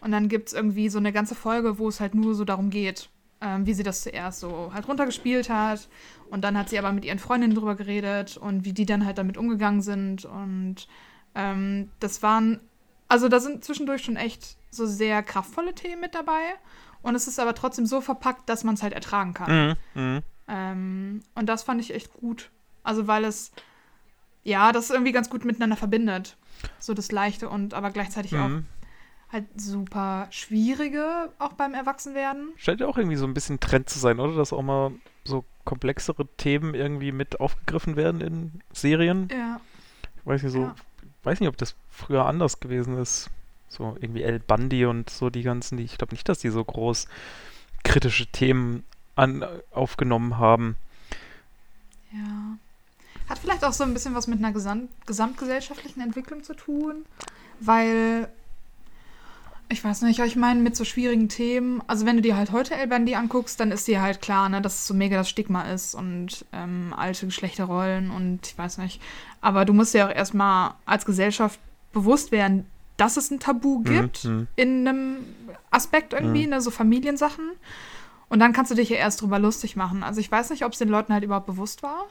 Und 0.00 0.12
dann 0.12 0.28
gibt 0.28 0.48
es 0.48 0.54
irgendwie 0.54 0.88
so 0.88 0.98
eine 0.98 1.12
ganze 1.12 1.34
Folge, 1.34 1.78
wo 1.78 1.88
es 1.88 2.00
halt 2.00 2.14
nur 2.14 2.34
so 2.34 2.44
darum 2.44 2.70
geht, 2.70 3.08
ähm, 3.40 3.66
wie 3.66 3.74
sie 3.74 3.82
das 3.84 4.02
zuerst 4.02 4.40
so 4.40 4.70
halt 4.74 4.88
runtergespielt 4.88 5.48
hat. 5.48 5.88
Und 6.28 6.42
dann 6.42 6.58
hat 6.58 6.70
sie 6.70 6.78
aber 6.78 6.92
mit 6.92 7.04
ihren 7.04 7.18
Freundinnen 7.18 7.54
drüber 7.54 7.76
geredet 7.76 8.36
und 8.36 8.64
wie 8.64 8.72
die 8.72 8.86
dann 8.86 9.06
halt 9.06 9.18
damit 9.18 9.36
umgegangen 9.36 9.80
sind. 9.80 10.24
Und 10.24 10.88
ähm, 11.34 11.90
das 12.00 12.22
waren, 12.22 12.60
also 13.08 13.28
da 13.28 13.38
sind 13.38 13.64
zwischendurch 13.64 14.02
schon 14.02 14.16
echt 14.16 14.56
so 14.70 14.86
sehr 14.86 15.22
kraftvolle 15.22 15.74
Themen 15.74 16.00
mit 16.00 16.14
dabei. 16.14 16.40
Und 17.02 17.14
es 17.14 17.28
ist 17.28 17.38
aber 17.38 17.54
trotzdem 17.54 17.86
so 17.86 18.00
verpackt, 18.00 18.48
dass 18.48 18.64
man 18.64 18.74
es 18.74 18.82
halt 18.82 18.92
ertragen 18.92 19.34
kann. 19.34 19.76
Mhm. 19.94 20.02
Mhm. 20.02 20.22
Ähm, 20.54 21.20
und 21.34 21.46
das 21.48 21.62
fand 21.62 21.80
ich 21.80 21.94
echt 21.94 22.12
gut. 22.12 22.50
Also 22.84 23.06
weil 23.06 23.24
es, 23.24 23.52
ja, 24.44 24.70
das 24.72 24.90
irgendwie 24.90 25.12
ganz 25.12 25.30
gut 25.30 25.44
miteinander 25.46 25.76
verbindet. 25.76 26.36
So 26.78 26.92
das 26.94 27.10
Leichte 27.10 27.48
und 27.48 27.72
aber 27.74 27.90
gleichzeitig 27.90 28.34
auch 28.36 28.48
Mhm. 28.48 28.66
halt 29.30 29.46
super 29.56 30.26
schwierige, 30.30 31.30
auch 31.38 31.54
beim 31.54 31.72
Erwachsenwerden. 31.74 32.50
Scheint 32.56 32.80
ja 32.80 32.86
auch 32.86 32.98
irgendwie 32.98 33.16
so 33.16 33.24
ein 33.26 33.32
bisschen 33.34 33.60
Trend 33.60 33.88
zu 33.88 33.98
sein, 33.98 34.20
oder? 34.20 34.36
Dass 34.36 34.52
auch 34.52 34.62
mal 34.62 34.92
so 35.24 35.44
komplexere 35.64 36.26
Themen 36.36 36.74
irgendwie 36.74 37.12
mit 37.12 37.40
aufgegriffen 37.40 37.96
werden 37.96 38.20
in 38.20 38.60
Serien. 38.72 39.28
Ja. 39.32 39.60
Ich 40.18 40.26
weiß 40.26 40.42
nicht 40.42 40.52
so, 40.52 40.64
Ja. 40.64 40.74
weiß 41.22 41.40
nicht, 41.40 41.48
ob 41.48 41.56
das 41.56 41.74
früher 41.88 42.26
anders 42.26 42.60
gewesen 42.60 42.98
ist. 42.98 43.30
So 43.68 43.96
irgendwie 44.00 44.22
El 44.22 44.38
Bundy 44.38 44.84
und 44.84 45.08
so 45.08 45.30
die 45.30 45.42
ganzen, 45.42 45.78
die 45.78 45.84
ich 45.84 45.96
glaube 45.96 46.12
nicht, 46.14 46.28
dass 46.28 46.40
die 46.40 46.50
so 46.50 46.62
groß 46.62 47.06
kritische 47.84 48.26
Themen 48.26 48.84
an, 49.14 49.44
aufgenommen 49.70 50.38
haben. 50.38 50.76
Ja. 52.12 52.58
Hat 53.28 53.38
vielleicht 53.38 53.64
auch 53.64 53.72
so 53.72 53.84
ein 53.84 53.94
bisschen 53.94 54.14
was 54.14 54.26
mit 54.26 54.38
einer 54.38 54.52
gesam 54.52 54.88
gesamtgesellschaftlichen 55.06 56.00
Entwicklung 56.00 56.42
zu 56.42 56.54
tun, 56.54 57.04
weil 57.60 58.28
ich 59.68 59.82
weiß 59.82 60.02
nicht, 60.02 60.20
ich 60.20 60.36
meine 60.36 60.60
mit 60.60 60.76
so 60.76 60.84
schwierigen 60.84 61.30
Themen, 61.30 61.82
also 61.86 62.04
wenn 62.04 62.16
du 62.16 62.22
dir 62.22 62.36
halt 62.36 62.52
heute 62.52 62.74
El 62.74 62.88
Bandi 62.88 63.14
anguckst, 63.14 63.58
dann 63.58 63.70
ist 63.70 63.88
dir 63.88 64.02
halt 64.02 64.20
klar, 64.20 64.50
ne, 64.50 64.60
dass 64.60 64.74
es 64.80 64.86
so 64.86 64.92
mega 64.92 65.16
das 65.16 65.30
Stigma 65.30 65.62
ist 65.62 65.94
und 65.94 66.44
ähm, 66.52 66.92
alte 66.94 67.24
Geschlechterrollen 67.24 68.10
und 68.10 68.46
ich 68.46 68.58
weiß 68.58 68.78
nicht. 68.78 69.00
Aber 69.40 69.64
du 69.64 69.72
musst 69.72 69.94
dir 69.94 70.06
auch 70.06 70.14
erstmal 70.14 70.74
als 70.84 71.06
Gesellschaft 71.06 71.58
bewusst 71.92 72.32
werden, 72.32 72.66
dass 72.98 73.16
es 73.16 73.30
ein 73.30 73.40
Tabu 73.40 73.80
gibt 73.82 74.24
mhm. 74.24 74.46
in 74.56 74.86
einem 74.86 75.16
Aspekt 75.70 76.12
irgendwie, 76.12 76.44
Mhm. 76.44 76.50
ne, 76.50 76.60
so 76.60 76.70
Familiensachen. 76.70 77.52
Und 78.32 78.38
dann 78.40 78.54
kannst 78.54 78.70
du 78.70 78.74
dich 78.74 78.88
ja 78.88 78.96
erst 78.96 79.20
drüber 79.20 79.38
lustig 79.38 79.76
machen. 79.76 80.02
Also 80.02 80.18
ich 80.18 80.32
weiß 80.32 80.48
nicht, 80.48 80.64
ob 80.64 80.72
es 80.72 80.78
den 80.78 80.88
Leuten 80.88 81.12
halt 81.12 81.22
überhaupt 81.22 81.44
bewusst 81.44 81.82
war. 81.82 82.06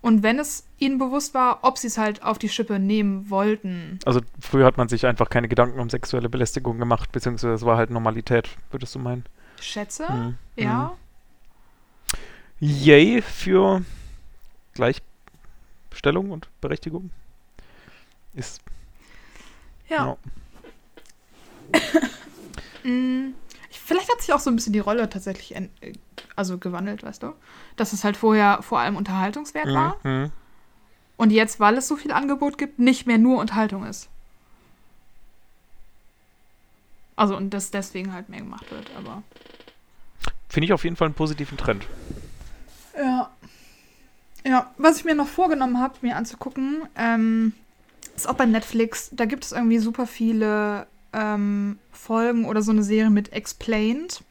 Und 0.00 0.24
wenn 0.24 0.40
es 0.40 0.64
ihnen 0.80 0.98
bewusst 0.98 1.32
war, 1.32 1.60
ob 1.62 1.78
sie 1.78 1.86
es 1.86 1.96
halt 1.96 2.24
auf 2.24 2.38
die 2.38 2.48
Schippe 2.48 2.80
nehmen 2.80 3.30
wollten. 3.30 4.00
Also 4.04 4.20
früher 4.40 4.66
hat 4.66 4.76
man 4.78 4.88
sich 4.88 5.06
einfach 5.06 5.30
keine 5.30 5.46
Gedanken 5.46 5.78
um 5.78 5.88
sexuelle 5.88 6.28
Belästigung 6.28 6.78
gemacht, 6.78 7.12
beziehungsweise 7.12 7.54
es 7.54 7.62
war 7.62 7.76
halt 7.76 7.90
Normalität, 7.90 8.50
würdest 8.72 8.96
du 8.96 8.98
meinen? 8.98 9.24
Schätze, 9.60 10.10
Mhm. 10.12 10.34
ja. 10.56 10.92
Yay 12.58 13.22
für 13.22 13.82
Gleichstellung 14.74 16.30
und 16.32 16.48
Berechtigung. 16.60 17.10
Ist 18.34 18.60
Ja. 19.88 20.16
Mm, 22.84 23.28
ich- 23.43 23.43
Vielleicht 23.84 24.10
hat 24.10 24.22
sich 24.22 24.32
auch 24.32 24.40
so 24.40 24.48
ein 24.50 24.56
bisschen 24.56 24.72
die 24.72 24.78
Rolle 24.78 25.10
tatsächlich 25.10 25.54
äh, 25.54 25.68
also 26.36 26.56
gewandelt, 26.56 27.02
weißt 27.02 27.22
du? 27.22 27.34
Dass 27.76 27.92
es 27.92 28.02
halt 28.02 28.16
vorher 28.16 28.62
vor 28.62 28.78
allem 28.78 28.96
Unterhaltungswert 28.96 29.66
war. 29.66 29.98
Mhm. 30.04 30.32
Und 31.18 31.30
jetzt, 31.30 31.60
weil 31.60 31.76
es 31.76 31.86
so 31.86 31.96
viel 31.96 32.10
Angebot 32.10 32.56
gibt, 32.56 32.78
nicht 32.78 33.06
mehr 33.06 33.18
nur 33.18 33.38
Unterhaltung 33.38 33.84
ist. 33.84 34.08
Also 37.14 37.36
und 37.36 37.50
das 37.50 37.70
deswegen 37.70 38.14
halt 38.14 38.30
mehr 38.30 38.40
gemacht 38.40 38.70
wird, 38.70 38.90
aber. 38.96 39.22
Finde 40.48 40.64
ich 40.64 40.72
auf 40.72 40.84
jeden 40.84 40.96
Fall 40.96 41.08
einen 41.08 41.14
positiven 41.14 41.58
Trend. 41.58 41.86
Ja. 42.96 43.30
Ja, 44.46 44.72
was 44.78 44.96
ich 44.96 45.04
mir 45.04 45.14
noch 45.14 45.28
vorgenommen 45.28 45.78
habe, 45.78 45.94
mir 46.00 46.16
anzugucken, 46.16 46.88
ähm, 46.96 47.52
ist 48.16 48.28
auch 48.28 48.34
bei 48.34 48.46
Netflix. 48.46 49.10
Da 49.12 49.26
gibt 49.26 49.44
es 49.44 49.52
irgendwie 49.52 49.78
super 49.78 50.06
viele 50.06 50.86
ähm, 51.14 51.78
Folgen 51.92 52.44
oder 52.44 52.62
so 52.62 52.72
eine 52.72 52.82
Serie 52.82 53.10
mit 53.10 53.32
Explained, 53.32 54.22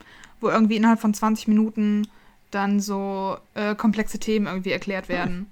wo 0.42 0.50
irgendwie 0.50 0.76
innerhalb 0.76 1.00
von 1.00 1.14
20 1.14 1.48
Minuten 1.48 2.08
dann 2.52 2.80
so 2.80 3.38
äh, 3.56 3.76
komplexe 3.76 4.20
Themen 4.20 4.46
irgendwie 4.46 4.72
erklärt 4.72 5.10
werden. 5.10 5.52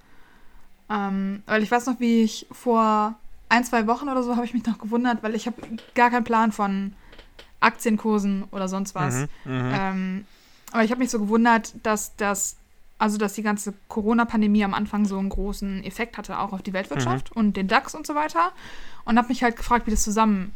Ähm, 0.89 1.41
weil 1.45 1.63
ich 1.63 1.71
weiß 1.71 1.85
noch, 1.87 1.99
wie 1.99 2.23
ich 2.23 2.45
vor 2.51 3.15
ein, 3.49 3.63
zwei 3.63 3.87
Wochen 3.87 4.09
oder 4.09 4.23
so 4.23 4.35
habe 4.35 4.45
ich 4.45 4.53
mich 4.53 4.65
noch 4.65 4.77
gewundert, 4.77 5.23
weil 5.23 5.35
ich 5.35 5.47
habe 5.47 5.55
gar 5.95 6.09
keinen 6.09 6.23
Plan 6.23 6.51
von 6.51 6.93
Aktienkursen 7.59 8.45
oder 8.51 8.67
sonst 8.67 8.93
was. 8.93 9.27
Mhm. 9.45 9.53
Mhm. 9.53 9.71
Ähm, 9.73 10.25
aber 10.71 10.83
ich 10.83 10.91
habe 10.91 10.99
mich 10.99 11.09
so 11.09 11.19
gewundert, 11.19 11.73
dass 11.83 12.15
das, 12.15 12.57
also 12.97 13.17
dass 13.17 13.33
die 13.33 13.43
ganze 13.43 13.73
Corona-Pandemie 13.87 14.63
am 14.63 14.73
Anfang 14.73 15.05
so 15.05 15.17
einen 15.17 15.29
großen 15.29 15.83
Effekt 15.83 16.17
hatte, 16.17 16.39
auch 16.39 16.53
auf 16.53 16.61
die 16.61 16.73
Weltwirtschaft 16.73 17.31
und 17.31 17.57
den 17.57 17.67
DAX 17.67 17.93
und 17.93 18.07
so 18.07 18.15
weiter. 18.15 18.51
Und 19.05 19.17
habe 19.17 19.29
mich 19.29 19.43
halt 19.43 19.57
gefragt, 19.57 19.87
wie 19.87 19.91
das 19.91 20.03
zusammen, 20.03 20.53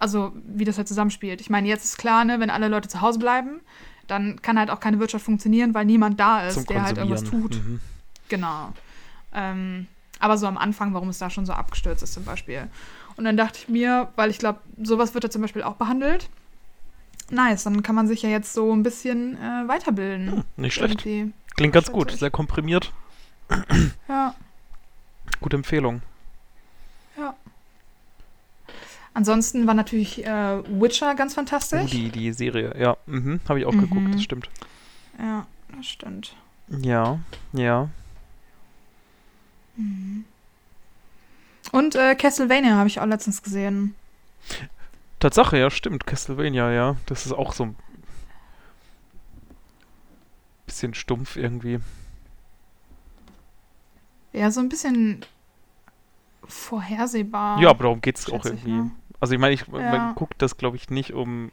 also 0.00 0.32
wie 0.44 0.64
das 0.64 0.76
halt 0.76 0.88
zusammenspielt. 0.88 1.40
Ich 1.40 1.50
meine, 1.50 1.68
jetzt 1.68 1.84
ist 1.84 1.98
klar, 1.98 2.24
ne, 2.24 2.40
wenn 2.40 2.50
alle 2.50 2.68
Leute 2.68 2.88
zu 2.88 3.00
Hause 3.00 3.18
bleiben, 3.20 3.60
dann 4.08 4.42
kann 4.42 4.58
halt 4.58 4.70
auch 4.70 4.80
keine 4.80 4.98
Wirtschaft 4.98 5.24
funktionieren, 5.24 5.72
weil 5.72 5.84
niemand 5.84 6.18
da 6.18 6.46
ist, 6.46 6.68
der 6.68 6.82
halt 6.82 6.98
irgendwas 6.98 7.22
tut. 7.22 7.54
Mhm. 7.54 7.80
Genau. 8.28 8.72
Ähm, 9.32 9.86
aber 10.18 10.36
so 10.36 10.46
am 10.46 10.58
Anfang, 10.58 10.92
warum 10.94 11.08
es 11.10 11.18
da 11.18 11.30
schon 11.30 11.46
so 11.46 11.52
abgestürzt 11.52 12.02
ist 12.02 12.14
zum 12.14 12.24
Beispiel. 12.24 12.68
Und 13.16 13.24
dann 13.24 13.36
dachte 13.36 13.60
ich 13.62 13.68
mir, 13.68 14.08
weil 14.16 14.30
ich 14.30 14.38
glaube, 14.38 14.58
sowas 14.82 15.14
wird 15.14 15.24
da 15.24 15.30
zum 15.30 15.42
Beispiel 15.42 15.62
auch 15.62 15.76
behandelt. 15.76 16.28
Nice, 17.30 17.62
dann 17.62 17.82
kann 17.82 17.94
man 17.94 18.08
sich 18.08 18.22
ja 18.22 18.28
jetzt 18.28 18.52
so 18.52 18.72
ein 18.74 18.82
bisschen 18.82 19.36
äh, 19.36 19.68
weiterbilden. 19.68 20.32
Hm, 20.32 20.44
nicht 20.56 20.74
schlecht. 20.74 21.06
Irgendwie. 21.06 21.32
Klingt 21.54 21.74
ganz 21.74 21.92
gut, 21.92 22.10
sehr 22.10 22.30
komprimiert. 22.30 22.92
Ja, 24.08 24.34
Gute 25.40 25.56
Empfehlung. 25.56 26.02
ja. 27.16 27.34
Ansonsten 29.12 29.66
war 29.66 29.74
natürlich 29.74 30.24
äh, 30.24 30.62
Witcher 30.80 31.14
ganz 31.14 31.32
Oh, 31.32 31.36
fantastisch. 31.36 31.90
die, 31.90 32.10
die 32.10 32.32
Serie, 32.32 32.74
ja. 32.78 32.96
Mhm. 33.06 33.40
Habe 33.48 33.58
ich 33.60 33.66
auch 33.66 33.72
Mhm. 33.72 33.80
geguckt, 33.80 34.14
das 34.14 34.22
stimmt. 34.22 34.48
Ja, 35.18 35.46
das 35.76 35.86
stimmt. 35.86 36.34
Ja, 36.68 37.18
ja. 37.52 37.88
Und 41.72 41.94
äh, 41.94 42.14
Castlevania 42.14 42.76
habe 42.76 42.88
ich 42.88 43.00
auch 43.00 43.06
letztens 43.06 43.42
gesehen. 43.42 43.94
Tatsache, 45.18 45.58
ja, 45.58 45.70
stimmt. 45.70 46.06
Castlevania, 46.06 46.70
ja. 46.70 46.96
Das 47.06 47.26
ist 47.26 47.32
auch 47.32 47.52
so 47.52 47.64
ein 47.64 47.76
bisschen 50.66 50.94
stumpf 50.94 51.36
irgendwie. 51.36 51.80
Ja, 54.32 54.50
so 54.50 54.60
ein 54.60 54.68
bisschen 54.68 55.24
vorhersehbar. 56.44 57.60
Ja, 57.60 57.70
aber 57.70 57.84
darum 57.84 58.00
geht 58.00 58.18
es 58.18 58.30
auch 58.30 58.44
irgendwie. 58.44 58.70
ne? 58.72 58.90
Also 59.20 59.34
ich 59.34 59.40
meine, 59.40 59.54
ich, 59.54 59.64
Ja. 59.72 59.90
man 59.90 60.14
guckt 60.14 60.40
das, 60.42 60.56
glaube 60.56 60.76
ich, 60.76 60.90
nicht, 60.90 61.12
um 61.12 61.52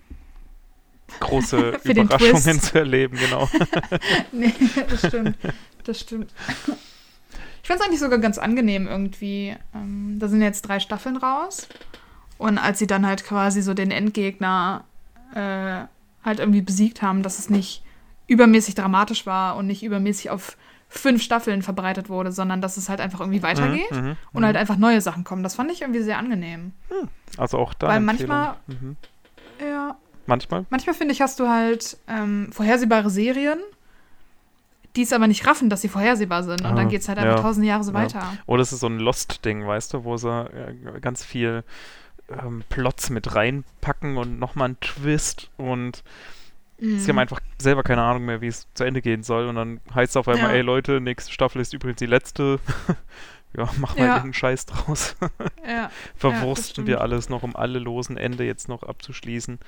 große 1.20 1.80
Überraschungen 1.84 2.60
zu 2.62 2.80
erleben, 2.80 3.18
genau. 3.18 3.50
Nee, 4.32 4.54
das 4.90 5.08
stimmt. 5.08 5.38
Das 5.84 6.00
stimmt. 6.02 6.34
Ich 7.62 7.68
finde 7.68 7.82
es 7.82 7.82
eigentlich 7.82 8.00
sogar 8.00 8.20
ganz 8.20 8.38
angenehm 8.38 8.88
irgendwie. 8.88 9.56
Ähm, 9.76 10.18
da 10.20 10.28
sind 10.28 10.42
jetzt 10.42 10.62
drei 10.64 10.80
Staffeln 10.80 11.18
raus. 11.18 11.68
Und 12.38 12.58
als 12.58 12.80
sie 12.80 12.88
dann 12.88 13.06
halt 13.06 13.26
quasi 13.26 13.62
so 13.62 13.74
den 13.74 13.92
Endgegner 13.92 14.84
äh, 15.34 15.86
halt 16.24 16.40
irgendwie 16.40 16.62
besiegt 16.62 17.02
haben, 17.02 17.24
dass 17.24 17.40
es 17.40 17.50
nicht 17.50 17.84
übermäßig 18.28 18.76
dramatisch 18.76 19.26
war 19.26 19.56
und 19.56 19.68
nicht 19.68 19.84
übermäßig 19.84 20.30
auf 20.30 20.58
fünf 20.90 21.22
Staffeln 21.22 21.62
verbreitet 21.62 22.10
wurde, 22.10 22.32
sondern 22.32 22.62
dass 22.62 22.78
es 22.78 22.88
halt 22.90 23.02
einfach 23.02 23.20
irgendwie 23.20 23.44
weitergeht 23.44 23.92
Mhm, 23.92 23.98
mhm, 24.10 24.16
und 24.34 24.46
halt 24.46 24.56
einfach 24.56 24.78
neue 24.78 25.02
Sachen 25.02 25.24
kommen. 25.24 25.44
Das 25.44 25.56
fand 25.56 25.72
ich 25.72 25.82
irgendwie 25.82 26.02
sehr 26.02 26.18
angenehm. 26.18 26.72
Also 27.38 27.58
auch 27.58 27.74
da. 27.74 27.88
Weil 27.88 28.00
manchmal- 28.00 28.56
Mhm. 28.68 28.96
Ja, 29.62 29.98
Manchmal? 30.28 30.66
Manchmal 30.70 30.94
finde 30.94 31.14
ich, 31.14 31.22
hast 31.22 31.40
du 31.40 31.48
halt 31.48 31.98
ähm, 32.08 32.50
vorhersehbare 32.52 33.10
Serien, 33.10 33.60
die 34.98 35.04
es 35.04 35.14
aber 35.14 35.28
nicht 35.28 35.46
raffen, 35.48 35.70
dass 35.70 35.82
sie 35.82 35.88
vorhersehbar 35.88 36.44
sind. 36.44 36.62
Und 36.62 36.68
Ah, 36.72 36.76
dann 36.76 36.90
geht 36.90 37.02
es 37.02 37.08
halt 37.08 37.18
einfach 37.18 37.38
ja, 37.38 37.42
tausende 37.42 37.68
Jahre 37.68 37.84
so 37.86 37.92
ja. 37.92 37.98
weiter. 38.00 38.34
Oder 38.46 38.62
es 38.62 38.74
ist 38.74 38.82
so 38.82 38.88
ein 38.88 39.00
Lost-Ding, 39.00 39.66
weißt 39.66 39.94
du, 39.94 40.04
wo 40.04 40.18
sie 40.18 40.30
äh, 40.30 41.00
ganz 41.00 41.24
viel 41.24 41.64
ähm, 42.30 42.64
Plots 42.70 43.10
mit 43.10 43.36
reinpacken 43.36 44.18
und 44.18 44.38
nochmal 44.38 44.66
einen 44.66 44.80
Twist 44.82 45.50
und 45.56 46.04
Mhm. 46.80 47.00
sie 47.00 47.10
haben 47.10 47.20
einfach 47.20 47.40
selber 47.60 47.84
keine 47.84 48.04
Ahnung 48.04 48.26
mehr, 48.26 48.42
wie 48.42 48.48
es 48.48 48.68
zu 48.74 48.84
Ende 48.84 49.02
gehen 49.02 49.24
soll. 49.24 49.48
Und 49.48 49.56
dann 49.56 49.82
heißt 49.94 50.12
es 50.12 50.18
auf 50.18 50.28
einmal, 50.28 50.52
Ja. 50.52 50.56
ey 50.58 50.62
Leute, 50.62 51.02
nächste 51.02 51.32
Staffel 51.32 51.62
ist 51.62 51.74
übrigens 51.74 51.98
die 52.00 52.06
letzte. 52.06 52.60
ja, 53.58 53.68
mach 53.78 53.96
mal 53.96 54.04
Ja. 54.04 54.06
irgendeinen 54.16 54.34
Scheiß 54.34 54.66
draus. 54.68 55.16
Ja. 55.68 55.90
Verwursten 56.16 56.72
stimmt. 56.74 56.88
wir 56.88 57.02
alles 57.02 57.30
noch, 57.30 57.44
um 57.44 57.56
alle 57.56 57.80
losen 57.80 58.18
Ende 58.18 58.44
jetzt 58.46 58.70
noch 58.70 58.84
abzuschließen. 58.84 59.60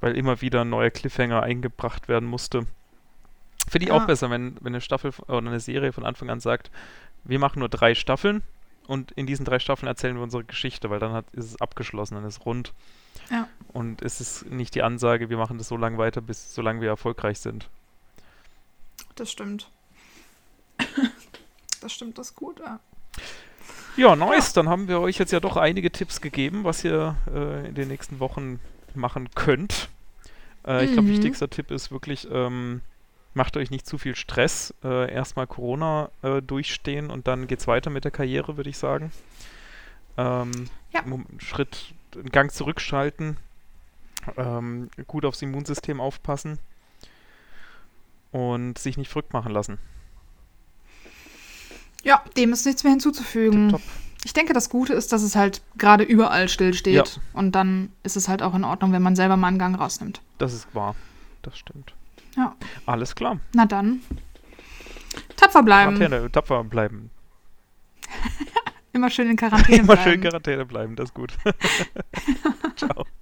Weil 0.00 0.16
immer 0.16 0.40
wieder 0.40 0.62
ein 0.62 0.70
neuer 0.70 0.90
Cliffhanger 0.90 1.42
eingebracht 1.42 2.08
werden 2.08 2.28
musste. 2.28 2.66
Finde 3.68 3.84
ich 3.86 3.88
Ja. 3.92 3.96
auch 3.96 4.06
besser, 4.06 4.30
wenn, 4.30 4.56
wenn 4.60 4.68
eine 4.72 4.80
Staffel 4.80 5.12
oder 5.28 5.38
eine 5.38 5.60
Serie 5.60 5.92
von 5.92 6.04
Anfang 6.06 6.30
an 6.30 6.40
sagt, 6.40 6.70
wir 7.24 7.38
machen 7.38 7.58
nur 7.58 7.68
drei 7.68 7.94
Staffeln 7.94 8.42
und 8.90 9.12
in 9.12 9.26
diesen 9.26 9.44
drei 9.44 9.58
Staffeln 9.58 9.86
erzählen 9.88 10.16
wir 10.16 10.22
unsere 10.22 10.44
Geschichte, 10.44 10.90
weil 10.90 10.98
dann 10.98 11.12
hat, 11.12 11.24
ist 11.32 11.46
es 11.46 11.60
abgeschlossen, 11.60 12.16
dann 12.16 12.24
ist 12.24 12.38
es 12.40 12.46
rund. 12.46 12.72
Ja. 13.30 13.48
Und 13.72 14.02
es 14.02 14.20
ist 14.20 14.46
nicht 14.50 14.74
die 14.74 14.82
Ansage, 14.82 15.30
wir 15.30 15.36
machen 15.38 15.58
das 15.58 15.68
so 15.68 15.76
lange 15.76 15.98
weiter, 15.98 16.20
bis 16.20 16.54
solange 16.54 16.80
wir 16.80 16.88
erfolgreich 16.88 17.38
sind. 17.38 17.68
Das 19.14 19.30
stimmt. 19.30 19.70
Das 21.80 21.92
stimmt, 21.94 22.18
das 22.18 22.28
ist 22.30 22.36
gut. 22.36 22.60
Ja. 22.60 22.78
Ja, 23.96 24.14
nice. 24.14 24.52
Dann 24.52 24.68
haben 24.68 24.86
wir 24.86 25.00
euch 25.00 25.16
jetzt 25.18 25.32
ja 25.32 25.40
doch 25.40 25.56
einige 25.56 25.90
Tipps 25.90 26.20
gegeben, 26.20 26.62
was 26.64 26.84
ihr 26.84 27.16
äh, 27.34 27.68
in 27.68 27.74
den 27.74 27.88
nächsten 27.88 28.20
Wochen 28.20 28.60
machen 28.94 29.30
könnt. 29.34 29.88
Äh, 30.66 30.84
Ich 30.84 30.92
glaube, 30.92 31.08
Mhm. 31.08 31.12
wichtigster 31.12 31.48
Tipp 31.48 31.70
ist 31.70 31.90
wirklich, 31.90 32.28
ähm, 32.30 32.82
macht 33.34 33.56
euch 33.56 33.70
nicht 33.70 33.86
zu 33.86 33.98
viel 33.98 34.14
Stress. 34.16 34.74
Äh, 34.82 35.12
Erstmal 35.12 35.46
Corona 35.46 36.10
äh, 36.22 36.42
durchstehen 36.42 37.10
und 37.10 37.26
dann 37.28 37.46
geht's 37.46 37.66
weiter 37.66 37.90
mit 37.90 38.04
der 38.04 38.10
Karriere, 38.10 38.56
würde 38.56 38.70
ich 38.70 38.78
sagen. 38.78 39.12
Ähm, 40.16 40.68
Ja. 40.92 41.02
Schritt, 41.38 41.94
einen 42.14 42.30
Gang 42.30 42.52
zurückschalten. 42.52 43.36
Ähm, 44.36 44.90
gut 45.06 45.24
aufs 45.24 45.40
Immunsystem 45.42 46.00
aufpassen. 46.00 46.58
Und 48.32 48.78
sich 48.78 48.96
nicht 48.96 49.08
verrückt 49.10 49.32
machen 49.32 49.52
lassen. 49.52 49.78
ja, 52.02 52.22
dem 52.36 52.52
ist 52.52 52.64
nichts 52.66 52.84
mehr 52.84 52.92
hinzuzufügen. 52.92 53.70
Tipptopp. 53.70 53.82
Ich 54.24 54.32
denke, 54.34 54.52
das 54.52 54.68
Gute 54.68 54.92
ist, 54.92 55.12
dass 55.12 55.22
es 55.22 55.34
halt 55.34 55.62
gerade 55.78 56.04
überall 56.04 56.48
stillsteht. 56.48 56.94
Ja. 56.94 57.22
Und 57.32 57.52
dann 57.52 57.90
ist 58.02 58.16
es 58.16 58.28
halt 58.28 58.42
auch 58.42 58.54
in 58.54 58.64
Ordnung, 58.64 58.92
wenn 58.92 59.02
man 59.02 59.16
selber 59.16 59.36
mal 59.36 59.48
einen 59.48 59.58
Gang 59.58 59.78
rausnimmt. 59.78 60.20
Das 60.38 60.52
ist 60.52 60.72
wahr. 60.74 60.94
Das 61.42 61.56
stimmt. 61.58 61.94
Ja. 62.36 62.54
Alles 62.86 63.14
klar. 63.14 63.38
Na 63.54 63.66
dann. 63.66 64.00
Tapfer 65.36 65.62
bleiben. 65.62 65.96
Quarantäne, 65.96 66.30
tapfer 66.30 66.64
bleiben. 66.64 67.10
Immer 68.92 69.10
schön 69.10 69.30
in 69.30 69.36
Quarantäne 69.36 69.78
Immer 69.78 69.94
bleiben. 69.94 70.02
schön 70.10 70.20
Quarantäne 70.20 70.66
bleiben, 70.66 70.96
das 70.96 71.10
ist 71.10 71.14
gut. 71.14 71.32